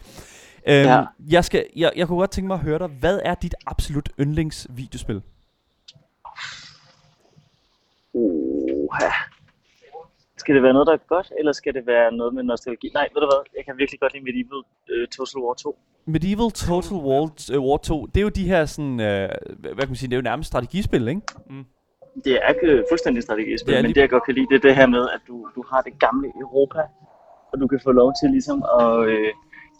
Øhm, 0.68 0.88
Ja. 0.88 1.04
jeg, 1.30 1.44
skal, 1.44 1.66
jeg, 1.76 1.92
jeg 1.96 2.06
kunne 2.06 2.18
godt 2.18 2.30
tænke 2.30 2.46
mig 2.46 2.54
at 2.54 2.60
høre 2.60 2.78
dig. 2.78 2.88
Hvad 2.88 3.20
er 3.24 3.34
dit 3.34 3.54
absolut 3.66 4.08
yndlingsvideospil? 4.20 5.22
Oha. 8.14 9.08
Skal 10.44 10.54
det 10.54 10.62
være 10.62 10.72
noget, 10.72 10.86
der 10.86 10.92
er 10.92 11.02
godt, 11.14 11.32
eller 11.38 11.52
skal 11.52 11.74
det 11.74 11.86
være 11.86 12.12
noget 12.12 12.34
med 12.34 12.42
nostalgi? 12.42 12.90
Nej, 12.94 13.08
ved 13.14 13.20
du 13.20 13.26
hvad? 13.32 13.42
Jeg 13.56 13.64
kan 13.64 13.74
virkelig 13.78 14.00
godt 14.00 14.12
lide 14.14 14.24
Medieval 14.24 14.60
uh, 14.92 15.06
Total 15.16 15.38
War 15.44 15.54
2. 15.54 15.78
Medieval 16.14 16.50
Total 16.50 16.98
War, 17.08 17.22
uh, 17.56 17.64
War 17.68 17.76
2, 17.76 18.06
det 18.06 18.16
er 18.16 18.22
jo 18.22 18.28
de 18.28 18.48
her 18.52 18.64
sådan, 18.64 19.00
øh, 19.00 19.28
hvad 19.58 19.82
kan 19.84 19.88
man 19.92 19.96
sige, 20.00 20.08
det 20.10 20.14
er 20.16 20.20
jo 20.22 20.28
nærmest 20.30 20.46
strategispil, 20.52 21.08
ikke? 21.08 21.20
Det 22.24 22.32
er 22.42 22.48
ikke 22.54 22.66
øh, 22.66 22.84
fuldstændig 22.90 23.22
strategispil, 23.22 23.72
Det 23.72 23.78
er 23.78 23.82
men 23.82 23.86
lige- 23.88 23.94
det 23.94 24.00
jeg 24.00 24.10
godt 24.10 24.24
kan 24.28 24.34
lide, 24.34 24.46
det 24.50 24.56
er 24.60 24.64
det 24.68 24.76
her 24.76 24.86
med, 24.86 25.04
at 25.14 25.20
du, 25.28 25.34
du 25.56 25.62
har 25.70 25.80
det 25.82 25.94
gamle 25.98 26.28
Europa, 26.44 26.82
og 27.52 27.60
du 27.60 27.66
kan 27.66 27.80
få 27.84 27.92
lov 27.92 28.12
til 28.20 28.30
ligesom 28.30 28.58
at, 28.80 29.06
øh, 29.08 29.28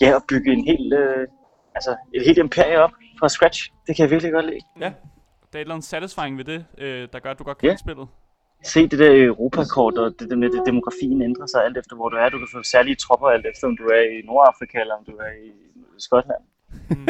ja, 0.00 0.16
at 0.16 0.22
bygge 0.28 0.52
en 0.52 0.64
hel, 0.70 0.92
øh, 0.92 1.28
altså 1.74 1.96
et 2.14 2.22
helt 2.26 2.38
imperie 2.38 2.78
op 2.84 2.90
fra 3.20 3.28
scratch. 3.28 3.58
Det 3.86 3.96
kan 3.96 4.02
jeg 4.02 4.10
virkelig 4.10 4.32
godt 4.32 4.46
lide. 4.46 4.60
Der 4.80 4.86
er 4.86 4.90
et 5.54 5.60
eller 5.60 5.74
andet 5.74 5.88
satisfying 5.88 6.38
ved 6.38 6.44
det, 6.44 6.64
øh, 6.78 7.08
der 7.12 7.18
gør, 7.18 7.30
at 7.30 7.38
du 7.38 7.44
godt 7.44 7.58
kan 7.58 7.66
Ja. 7.66 7.72
lide 7.72 7.80
spillet. 7.80 8.08
Se 8.64 8.88
det 8.88 8.98
der 8.98 9.24
Europakort, 9.26 9.98
og 9.98 10.14
det 10.18 10.30
der 10.30 10.36
med, 10.36 10.48
at 10.60 10.62
demografien 10.66 11.22
ændrer 11.22 11.46
sig 11.46 11.64
alt 11.64 11.76
efter, 11.76 11.96
hvor 11.96 12.08
du 12.08 12.16
er. 12.16 12.28
Du 12.28 12.38
kan 12.38 12.48
få 12.52 12.62
særlige 12.62 12.96
tropper 12.96 13.26
alt 13.28 13.46
efter, 13.46 13.66
om 13.66 13.76
du 13.76 13.84
er 13.84 14.00
i 14.18 14.26
Nordafrika, 14.26 14.80
eller 14.80 14.94
om 14.94 15.04
du 15.04 15.12
er 15.12 15.30
i 15.46 15.50
Skotland. 15.98 16.42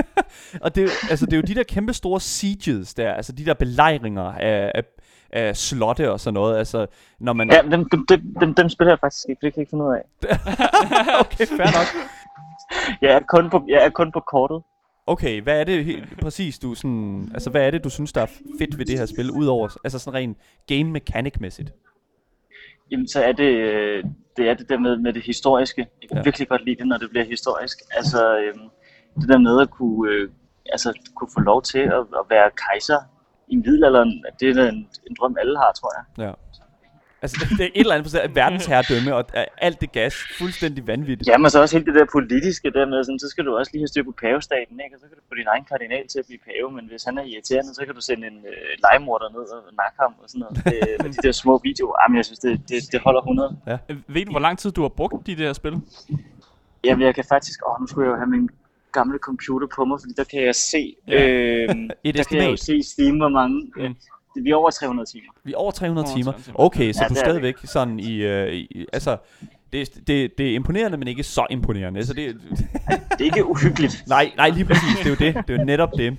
Og 0.65 0.75
det, 0.75 0.81
er 0.81 0.85
jo- 0.87 1.09
altså, 1.11 1.27
det 1.27 1.33
er 1.33 1.37
jo 1.37 1.43
de 1.47 1.55
der 1.55 1.63
kæmpe 1.63 1.93
store 1.93 2.21
sieges 2.21 2.95
der, 2.95 3.13
altså 3.13 3.33
de 3.33 3.45
der 3.45 3.55
belejringer 3.55 4.23
af, 4.33 4.73
af, 4.75 4.85
af 5.33 5.57
slotte 5.57 6.13
og 6.13 6.21
sådan 6.21 6.35
noget. 6.35 6.59
Altså, 6.59 6.87
når 7.21 7.33
man... 7.33 7.51
Ja, 7.53 7.63
dem, 7.63 7.89
dem, 7.91 8.07
dem, 8.07 8.35
dem, 8.41 8.55
dem 8.55 8.69
spiller 8.69 8.91
jeg 8.93 8.99
faktisk 9.01 9.25
ikke, 9.29 9.39
for 9.41 9.47
det 9.47 9.55
kan 9.55 9.61
jeg 9.61 9.63
ikke 9.63 9.71
finde 9.71 9.85
ud 9.85 9.95
af. 9.95 10.05
okay, 11.25 11.47
fair 11.47 11.71
nok. 11.79 11.89
Jeg 13.03 13.13
er 13.13 13.21
kun 13.29 13.51
på, 13.51 13.65
jeg 13.69 13.85
er 13.85 13.91
kun 13.91 14.13
på 14.13 14.21
kortet. 14.21 14.63
Okay, 15.07 15.43
hvad 15.43 15.61
er 15.61 15.65
det 15.65 15.85
helt 15.85 16.21
præcis, 16.21 16.59
du 16.59 16.75
sådan... 16.75 17.31
Altså, 17.35 17.51
hvad 17.51 17.67
er 17.67 17.71
det, 17.71 17.85
du 17.85 17.91
synes, 17.91 18.13
der 18.13 18.21
er 18.21 18.27
fedt 18.59 18.79
ved 18.79 18.87
det 18.87 18.99
her 18.99 19.07
spil, 19.07 19.31
udover... 19.31 19.69
Altså 19.85 19.99
sådan 19.99 20.19
rent 20.19 20.39
game 20.67 20.85
mechanic-mæssigt? 20.91 21.73
Jamen, 22.91 23.09
så 23.09 23.23
er 23.25 23.33
det, 23.33 23.55
øh, 23.55 24.05
det 24.37 24.49
er 24.49 24.55
det 24.55 24.69
der 24.69 24.79
med, 24.79 24.97
med 24.97 25.13
det 25.13 25.23
historiske. 25.23 25.87
Jeg 26.03 26.09
kan 26.09 26.17
Ja. 26.19 26.23
virkelig 26.23 26.49
godt 26.49 26.65
lide 26.65 26.77
det, 26.77 26.87
når 26.87 26.97
det 26.99 27.11
bliver 27.11 27.25
historisk. 27.25 27.79
Altså, 27.91 28.39
øhm, 28.39 28.69
det 29.21 29.29
der 29.29 29.39
med 29.39 29.61
at 29.61 29.71
kunne, 29.71 30.13
øh, 30.13 30.31
altså, 30.73 30.99
kunne 31.17 31.31
få 31.35 31.41
lov 31.41 31.63
til 31.63 31.79
at, 31.79 32.01
at 32.21 32.25
være 32.31 32.51
kejser 32.71 32.99
i 33.49 33.57
middelalderen, 33.57 34.25
det 34.41 34.57
er 34.59 34.69
en, 34.69 34.89
en 35.11 35.17
drøm, 35.21 35.37
alle 35.41 35.57
har, 35.59 35.73
tror 35.81 35.91
jeg. 35.99 36.27
Ja. 36.27 36.33
Altså, 37.25 37.37
det, 37.59 37.65
er 37.67 37.73
et 37.79 37.85
eller 37.85 37.95
andet 37.95 38.07
procent 38.07 38.35
verdensherredømme, 38.43 39.11
og 39.19 39.25
øh, 39.37 39.67
alt 39.67 39.81
det 39.81 39.91
gas, 39.99 40.15
fuldstændig 40.41 40.87
vanvittigt. 40.87 41.29
Jamen, 41.31 41.51
så 41.51 41.61
også 41.61 41.77
helt 41.77 41.87
det 41.91 41.95
der 42.01 42.07
politiske 42.19 42.67
der 42.77 42.87
med, 42.93 43.05
sådan, 43.05 43.19
så 43.19 43.29
skal 43.33 43.45
du 43.45 43.57
også 43.59 43.71
lige 43.73 43.83
have 43.83 43.93
styr 43.93 44.05
på 44.11 44.15
pavestaten, 44.23 44.77
ikke? 44.85 44.97
Og 44.97 45.01
så 45.03 45.07
kan 45.09 45.17
du 45.19 45.23
få 45.31 45.35
din 45.41 45.49
egen 45.53 45.65
kardinal 45.71 46.05
til 46.13 46.19
at 46.23 46.27
blive 46.29 46.43
pave, 46.49 46.69
men 46.77 46.85
hvis 46.91 47.03
han 47.09 47.15
er 47.19 47.25
irriterende, 47.33 47.75
så 47.75 47.83
kan 47.87 47.95
du 47.99 48.03
sende 48.11 48.25
en 48.33 48.39
øh, 48.53 48.71
legemorder 48.85 49.29
ned 49.37 49.45
og 49.69 49.73
nakke 49.83 49.97
ham 50.03 50.13
og 50.23 50.27
sådan 50.31 50.41
noget. 50.45 50.55
Det, 50.65 50.79
med 51.05 51.11
de 51.15 51.19
der 51.27 51.33
små 51.43 51.55
videoer, 51.69 51.95
jamen, 52.03 52.17
jeg 52.21 52.25
synes, 52.29 52.41
det, 52.47 52.53
det, 52.71 52.79
det 52.93 53.01
holder 53.07 53.21
100. 53.21 53.57
Øh, 53.69 53.97
Ved 54.15 54.25
du, 54.27 54.31
hvor 54.31 54.45
lang 54.47 54.57
tid 54.59 54.71
du 54.79 54.83
har 54.87 54.93
brugt 55.01 55.27
de 55.27 55.37
der 55.43 55.53
spil? 55.53 55.75
Jamen, 56.85 57.03
jeg 57.07 57.15
kan 57.15 57.25
faktisk... 57.35 57.59
Åh, 57.69 57.81
nu 57.81 57.87
skulle 57.87 58.05
jeg 58.07 58.13
jo 58.15 58.19
have 58.23 58.31
min 58.37 58.49
gamle 58.93 59.19
computer 59.19 59.69
på 59.77 59.85
mig, 59.85 59.97
fordi 60.03 60.13
der 60.21 60.25
kan 60.33 60.41
jeg 60.49 60.55
se... 60.55 60.83
Ja. 61.09 61.29
Øh, 61.29 61.69
Et 62.07 62.15
der 62.15 62.25
kan 62.25 62.39
jeg 62.43 62.51
jo 62.51 62.57
se 62.57 62.77
i 62.77 62.83
Steam, 62.93 63.17
hvor 63.17 63.33
mange... 63.41 63.57
Mm. 63.77 63.95
Vi 64.43 64.51
er 64.51 64.55
over 64.57 64.71
300 64.71 65.11
timer. 65.11 65.33
Vi 65.45 65.53
er 65.53 65.57
over 65.57 65.71
300 65.73 66.05
Over 66.07 66.15
timer. 66.17 66.33
300 66.33 66.45
timer. 66.45 66.61
Okay, 66.61 66.93
så 66.93 66.99
Ja, 67.03 67.09
du 67.09 67.15
er 67.15 67.19
er 67.19 67.23
det. 67.23 67.27
stadigvæk 67.27 67.57
sådan 67.65 68.01
i... 68.01 68.15
Øh, 68.17 68.53
i 68.53 68.87
altså, 68.93 69.17
det, 69.73 69.95
det, 70.07 70.39
det 70.39 70.51
er 70.51 70.55
imponerende, 70.55 70.99
men 70.99 71.09
ikke 71.09 71.23
så 71.23 71.47
imponerende. 71.51 72.07
Så 72.07 72.15
det, 72.15 72.35
Det 73.19 73.21
er 73.21 73.25
ikke 73.25 73.45
uhyggeligt. 73.47 74.05
nej, 74.09 74.33
nej, 74.37 74.49
lige 74.49 74.65
præcis. 74.65 74.99
Det 74.99 75.07
er 75.07 75.11
jo 75.11 75.17
det. 75.17 75.49
Det 75.49 75.55
er 75.55 75.59
jo 75.59 75.65
netop 75.65 75.91
det. 75.99 76.19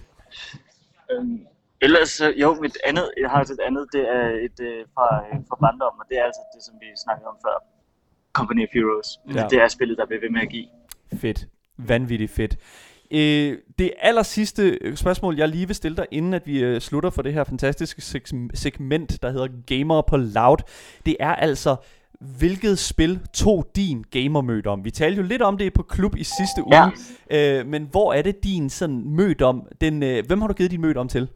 Øhm, 1.11 1.39
ellers, 1.81 2.09
så- 2.09 2.33
jo, 2.37 2.53
mit 2.61 2.77
andet, 2.85 3.11
jeg 3.21 3.29
har 3.29 3.39
også 3.39 3.53
et 3.53 3.59
andet, 3.67 3.87
det 3.93 4.01
er 4.17 4.25
et 4.47 4.59
øh, 4.59 4.85
fra, 4.93 5.05
øh, 5.27 5.39
fra 5.49 5.55
barndom, 5.61 5.93
og 5.99 6.05
det 6.09 6.17
er 6.19 6.23
altså 6.23 6.41
det, 6.55 6.63
som 6.65 6.73
vi 6.81 6.85
snakkede 7.05 7.27
om 7.27 7.37
før. 7.45 7.57
Company 8.33 8.63
of 8.67 8.69
Heroes. 8.73 9.07
Ja. 9.35 9.47
Det 9.49 9.61
er 9.63 9.67
spillet, 9.67 9.97
der 9.97 10.05
bliver 10.05 10.19
ved 10.21 10.29
med 10.29 10.41
at 10.41 10.49
give. 10.49 10.67
Fedt. 11.21 11.47
Vanvittigt 11.77 12.31
fedt. 12.31 12.57
Øh, 13.11 13.57
det 13.79 13.91
aller 13.99 14.23
sidste 14.23 14.79
spørgsmål, 14.95 15.37
jeg 15.37 15.49
lige 15.49 15.67
vil 15.67 15.75
stille 15.75 15.97
dig, 15.97 16.05
inden 16.11 16.33
at 16.33 16.47
vi 16.47 16.59
øh, 16.63 16.81
slutter 16.81 17.09
for 17.09 17.21
det 17.21 17.33
her 17.33 17.43
fantastiske 17.43 18.01
seg- 18.01 18.49
segment, 18.53 19.21
der 19.21 19.31
hedder 19.31 19.47
Gamer 19.67 20.01
på 20.01 20.17
Loud, 20.17 20.57
det 21.05 21.15
er 21.19 21.35
altså, 21.35 21.75
hvilket 22.37 22.79
spil 22.79 23.19
tog 23.33 23.67
din 23.75 24.03
gamer 24.11 24.63
om? 24.67 24.85
Vi 24.85 24.91
talte 24.91 25.21
jo 25.21 25.27
lidt 25.27 25.41
om 25.41 25.57
det 25.57 25.73
på 25.73 25.83
klub 25.83 26.15
i 26.17 26.23
sidste 26.23 26.63
uge, 26.65 26.75
Ja. 27.31 27.59
øh, 27.59 27.65
men 27.67 27.87
hvor 27.91 28.13
er 28.13 28.21
det 28.21 28.43
din 28.43 28.69
sådan 28.69 29.03
mødt 29.05 29.41
om? 29.41 29.61
Den, 29.81 30.03
øh, 30.03 30.23
hvem 30.27 30.41
har 30.41 30.47
du 30.47 30.53
givet 30.53 30.71
din 30.71 30.81
mødt 30.81 30.97
om 30.97 31.07
til? 31.07 31.27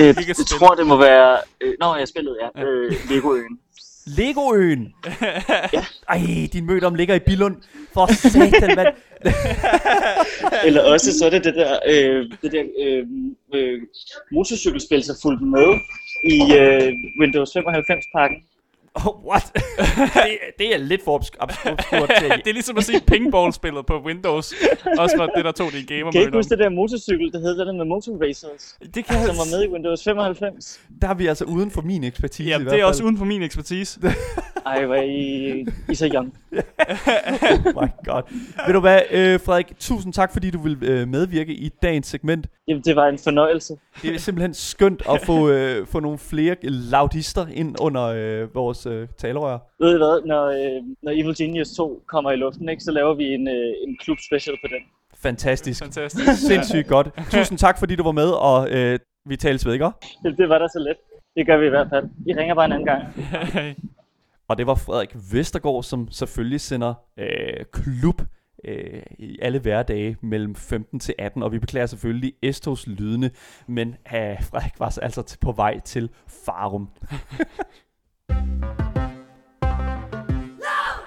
Øh, 0.00 0.06
jeg 0.28 0.36
tror, 0.36 0.74
det 0.74 0.86
må 0.86 0.96
være... 0.96 1.36
Øh, 1.60 1.74
nå, 1.80 1.94
jeg 1.96 2.08
spillede, 2.08 2.36
ja. 2.56 2.62
Øh, 2.64 2.92
Legoøen. 3.10 3.58
Legoøen! 4.06 4.94
Ej, 6.08 6.48
din 6.52 6.66
mødt 6.66 6.84
om 6.84 6.94
ligger 6.94 7.14
i 7.14 7.18
Billund. 7.18 7.56
For 7.94 8.06
satan, 8.12 8.76
mand. 8.76 8.94
Eller 10.66 10.82
også 10.82 11.18
så 11.18 11.26
er 11.26 11.30
det 11.30 11.44
det 11.44 11.54
der, 11.54 11.78
øh, 11.88 12.30
det 12.42 12.52
der 12.52 12.64
øh, 12.82 13.06
øh, 13.54 13.80
motorcykelspil, 14.32 15.02
så 15.02 15.18
fulgte 15.22 15.44
med 15.44 15.68
i 16.24 16.38
øh, 16.60 16.92
Windows 17.20 17.50
95-pakken. 17.56 18.38
Oh, 18.96 19.26
what? 19.30 19.52
det, 20.14 20.38
det 20.58 20.74
er 20.74 20.78
lidt 20.78 21.02
for 21.04 21.18
obsk- 21.18 21.36
obsk- 21.40 21.66
obskurt 21.72 22.10
til. 22.20 22.28
det 22.44 22.46
er 22.46 22.52
ligesom 22.52 22.76
at 22.78 22.84
sige 22.84 23.00
pingball-spillet 23.06 23.86
på 23.86 24.00
Windows. 24.04 24.54
Også 24.98 25.16
var 25.16 25.26
det, 25.26 25.44
der 25.44 25.52
tog 25.52 25.72
din 25.72 25.84
gamer 25.86 26.12
Kan 26.12 26.20
I 26.20 26.24
ikke 26.24 26.36
huske 26.36 26.50
det 26.50 26.58
der 26.58 26.68
motorcykel, 26.68 27.32
der 27.32 27.38
hed 27.38 27.58
det 27.58 27.66
der 27.66 27.72
med 27.72 27.84
Motor 27.84 28.24
Racers, 28.26 28.76
Det 28.94 29.04
kan 29.04 29.26
som 29.26 29.36
var 29.36 29.56
med 29.56 29.64
i 29.64 29.68
Windows 29.68 30.04
95? 30.04 30.80
Der 31.02 31.08
er 31.08 31.14
vi 31.14 31.26
altså 31.26 31.44
uden 31.44 31.70
for 31.70 31.82
min 31.82 32.04
ekspertise 32.04 32.48
Ja, 32.50 32.58
i 32.58 32.62
hvert 32.62 32.72
det 32.72 32.78
er 32.80 32.82
fald. 32.82 32.88
også 32.88 33.04
uden 33.04 33.18
for 33.18 33.24
min 33.24 33.42
ekspertise. 33.42 34.00
Ej, 34.66 34.86
hvor 34.86 34.94
I, 34.94 35.66
I 35.90 35.94
så 35.94 36.10
young. 36.14 36.34
Oh 36.52 36.58
my 37.82 37.88
god. 38.04 38.22
Ved 38.66 38.74
du 38.74 38.80
hvad, 38.80 39.00
øh, 39.10 39.40
Frederik, 39.40 39.72
tusind 39.78 40.12
tak, 40.12 40.32
fordi 40.32 40.50
du 40.50 40.58
vil 40.58 40.78
øh, 40.82 41.08
medvirke 41.08 41.52
i 41.52 41.68
dagens 41.82 42.06
segment. 42.06 42.46
Jamen, 42.68 42.82
det 42.82 42.96
var 42.96 43.06
en 43.06 43.18
fornøjelse. 43.18 43.76
Det 44.02 44.14
er 44.14 44.18
simpelthen 44.18 44.54
skønt 44.54 45.02
at 45.10 45.20
få, 45.20 45.50
øh, 45.50 45.86
få 45.86 46.00
nogle 46.00 46.18
flere 46.18 46.56
laudister 46.62 47.46
ind 47.54 47.76
under 47.80 48.02
øh, 48.04 48.54
vores 48.54 48.86
øh, 48.86 49.08
talerør. 49.18 49.58
Ved 49.80 49.94
I 49.94 49.96
hvad, 49.96 50.26
når, 50.26 50.44
øh, 50.46 50.82
når 51.02 51.12
Evil 51.12 51.36
Genius 51.38 51.68
2 51.68 52.02
kommer 52.08 52.30
i 52.30 52.36
luften, 52.36 52.68
ikke, 52.68 52.84
så 52.84 52.90
laver 52.92 53.14
vi 53.14 53.24
en, 53.24 53.48
øh, 53.48 53.88
en 53.88 53.96
klub 54.00 54.18
special 54.28 54.56
på 54.64 54.68
den. 54.68 54.82
Fantastisk. 55.22 55.82
Fantastisk. 55.82 56.46
Sindssygt 56.46 56.88
godt. 56.88 57.08
Tusind 57.30 57.58
tak, 57.58 57.78
fordi 57.78 57.96
du 57.96 58.02
var 58.02 58.12
med, 58.12 58.28
og 58.28 58.70
øh, 58.70 58.98
vi 59.28 59.36
tales 59.36 59.66
ved, 59.66 59.72
ikke? 59.72 59.86
Det, 60.22 60.38
det 60.38 60.48
var 60.48 60.58
da 60.58 60.66
så 60.68 60.78
let. 60.78 60.96
Det 61.36 61.46
gør 61.46 61.56
vi 61.56 61.66
i 61.66 61.70
hvert 61.70 61.88
fald. 61.90 62.04
I 62.26 62.32
ringer 62.32 62.54
bare 62.54 62.64
en 62.64 62.72
anden 62.72 62.86
gang. 62.86 63.02
Og 64.48 64.58
det 64.58 64.66
var 64.66 64.74
Frederik 64.74 65.16
Vestergaard, 65.32 65.82
som 65.82 66.10
selvfølgelig 66.10 66.60
sender 66.60 66.94
øh, 67.18 67.64
klub 67.72 68.22
øh, 68.64 69.02
i 69.18 69.38
alle 69.42 69.58
hverdage 69.58 70.16
mellem 70.22 70.54
15 70.54 71.00
til 71.00 71.14
18, 71.18 71.42
og 71.42 71.52
vi 71.52 71.58
beklager 71.58 71.86
selvfølgelig 71.86 72.32
Estos 72.42 72.86
lydende, 72.86 73.30
men 73.68 73.88
øh, 73.88 74.42
Frederik 74.42 74.80
var 74.80 74.86
altså, 74.86 75.00
altså 75.00 75.38
på 75.40 75.52
vej 75.52 75.80
til 75.80 76.10
Farum. 76.28 76.88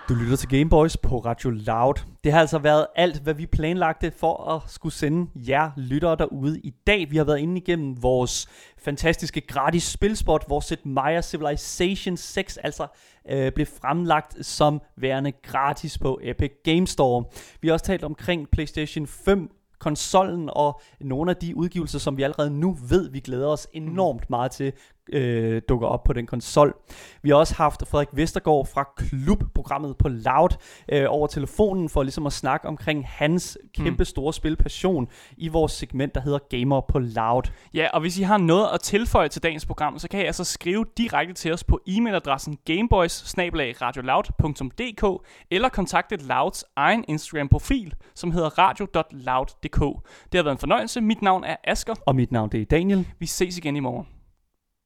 Du 0.09 0.13
lytter 0.13 0.35
til 0.35 0.49
Gameboys 0.49 0.97
på 0.97 1.17
Radio 1.17 1.49
Loud. 1.49 1.93
Det 2.23 2.31
har 2.31 2.39
altså 2.39 2.57
været 2.57 2.87
alt, 2.95 3.19
hvad 3.19 3.33
vi 3.33 3.45
planlagte 3.45 4.11
for 4.11 4.51
at 4.51 4.61
skulle 4.71 4.93
sende 4.93 5.31
jer 5.35 5.71
lyttere 5.77 6.15
derude 6.15 6.59
i 6.59 6.73
dag. 6.87 7.11
Vi 7.11 7.17
har 7.17 7.23
været 7.23 7.39
inde 7.39 7.57
igennem 7.57 8.03
vores 8.03 8.47
fantastiske 8.77 9.41
gratis 9.41 9.83
spilspot, 9.83 10.43
hvor 10.47 10.59
Sid 10.59 10.77
Meier 10.85 11.21
Civilization 11.21 12.17
6 12.17 12.57
altså 12.57 12.87
øh, 13.29 13.51
blev 13.51 13.65
fremlagt 13.65 14.45
som 14.45 14.81
værende 14.97 15.31
gratis 15.31 15.97
på 15.97 16.19
Epic 16.23 16.51
Game 16.63 16.87
Store. 16.87 17.23
Vi 17.61 17.67
har 17.67 17.73
også 17.73 17.85
talt 17.85 18.03
omkring 18.03 18.49
PlayStation 18.51 19.07
5 19.07 19.49
konsollen 19.79 20.49
og 20.53 20.81
nogle 21.01 21.31
af 21.31 21.37
de 21.37 21.55
udgivelser, 21.55 21.99
som 21.99 22.17
vi 22.17 22.23
allerede 22.23 22.49
nu 22.49 22.77
ved, 22.89 23.09
vi 23.09 23.19
glæder 23.19 23.47
os 23.47 23.67
enormt 23.73 24.29
meget 24.29 24.51
til, 24.51 24.73
øh, 25.13 25.61
dukker 25.69 25.87
op 25.87 26.03
på 26.03 26.13
den 26.13 26.27
konsol. 26.27 26.73
Vi 27.21 27.29
har 27.29 27.35
også 27.35 27.55
haft 27.55 27.87
Frederik 27.87 28.07
Vestergaard 28.13 28.67
fra 28.73 28.89
Klubprogrammet 28.97 29.97
på 29.97 30.09
Loud 30.09 30.49
øh, 30.91 31.05
over 31.07 31.27
telefonen 31.27 31.89
for 31.89 32.03
ligesom 32.03 32.25
at 32.25 32.33
snakke 32.33 32.67
omkring 32.67 33.07
hans 33.07 33.57
kæmpe 33.73 34.05
store 34.05 34.33
spilpassion 34.33 35.07
i 35.37 35.47
vores 35.47 35.71
segment, 35.71 36.15
der 36.15 36.21
hedder 36.21 36.39
Gamer 36.49 36.81
på 36.81 36.99
Loud. 36.99 37.43
Ja, 37.73 37.87
og 37.93 38.01
hvis 38.01 38.19
I 38.19 38.21
har 38.21 38.37
noget 38.37 38.67
at 38.73 38.79
tilføje 38.79 39.27
til 39.27 39.43
dagens 39.43 39.65
program, 39.65 39.99
så 39.99 40.07
kan 40.09 40.19
I 40.19 40.23
altså 40.23 40.43
skrive 40.43 40.85
direkte 40.97 41.33
til 41.33 41.53
os 41.53 41.63
på 41.63 41.79
e-mailadressen 41.89 42.55
gameboys 42.65 43.35
eller 45.51 45.69
kontakte 45.69 46.15
Louds 46.15 46.63
egen 46.75 47.05
Instagram-profil, 47.07 47.93
som 48.15 48.31
hedder 48.31 48.49
radio.loud.dk. 48.57 49.79
Det 50.31 50.37
har 50.37 50.43
været 50.43 50.55
en 50.55 50.59
fornøjelse. 50.59 51.01
Mit 51.01 51.21
navn 51.21 51.43
er 51.43 51.55
Asker. 51.63 51.95
Og 52.05 52.15
mit 52.15 52.31
navn 52.31 52.49
det 52.51 52.61
er 52.61 52.65
Daniel. 52.65 53.07
Vi 53.19 53.25
ses 53.25 53.57
igen 53.57 53.75
i 53.75 53.79
morgen. 53.79 54.18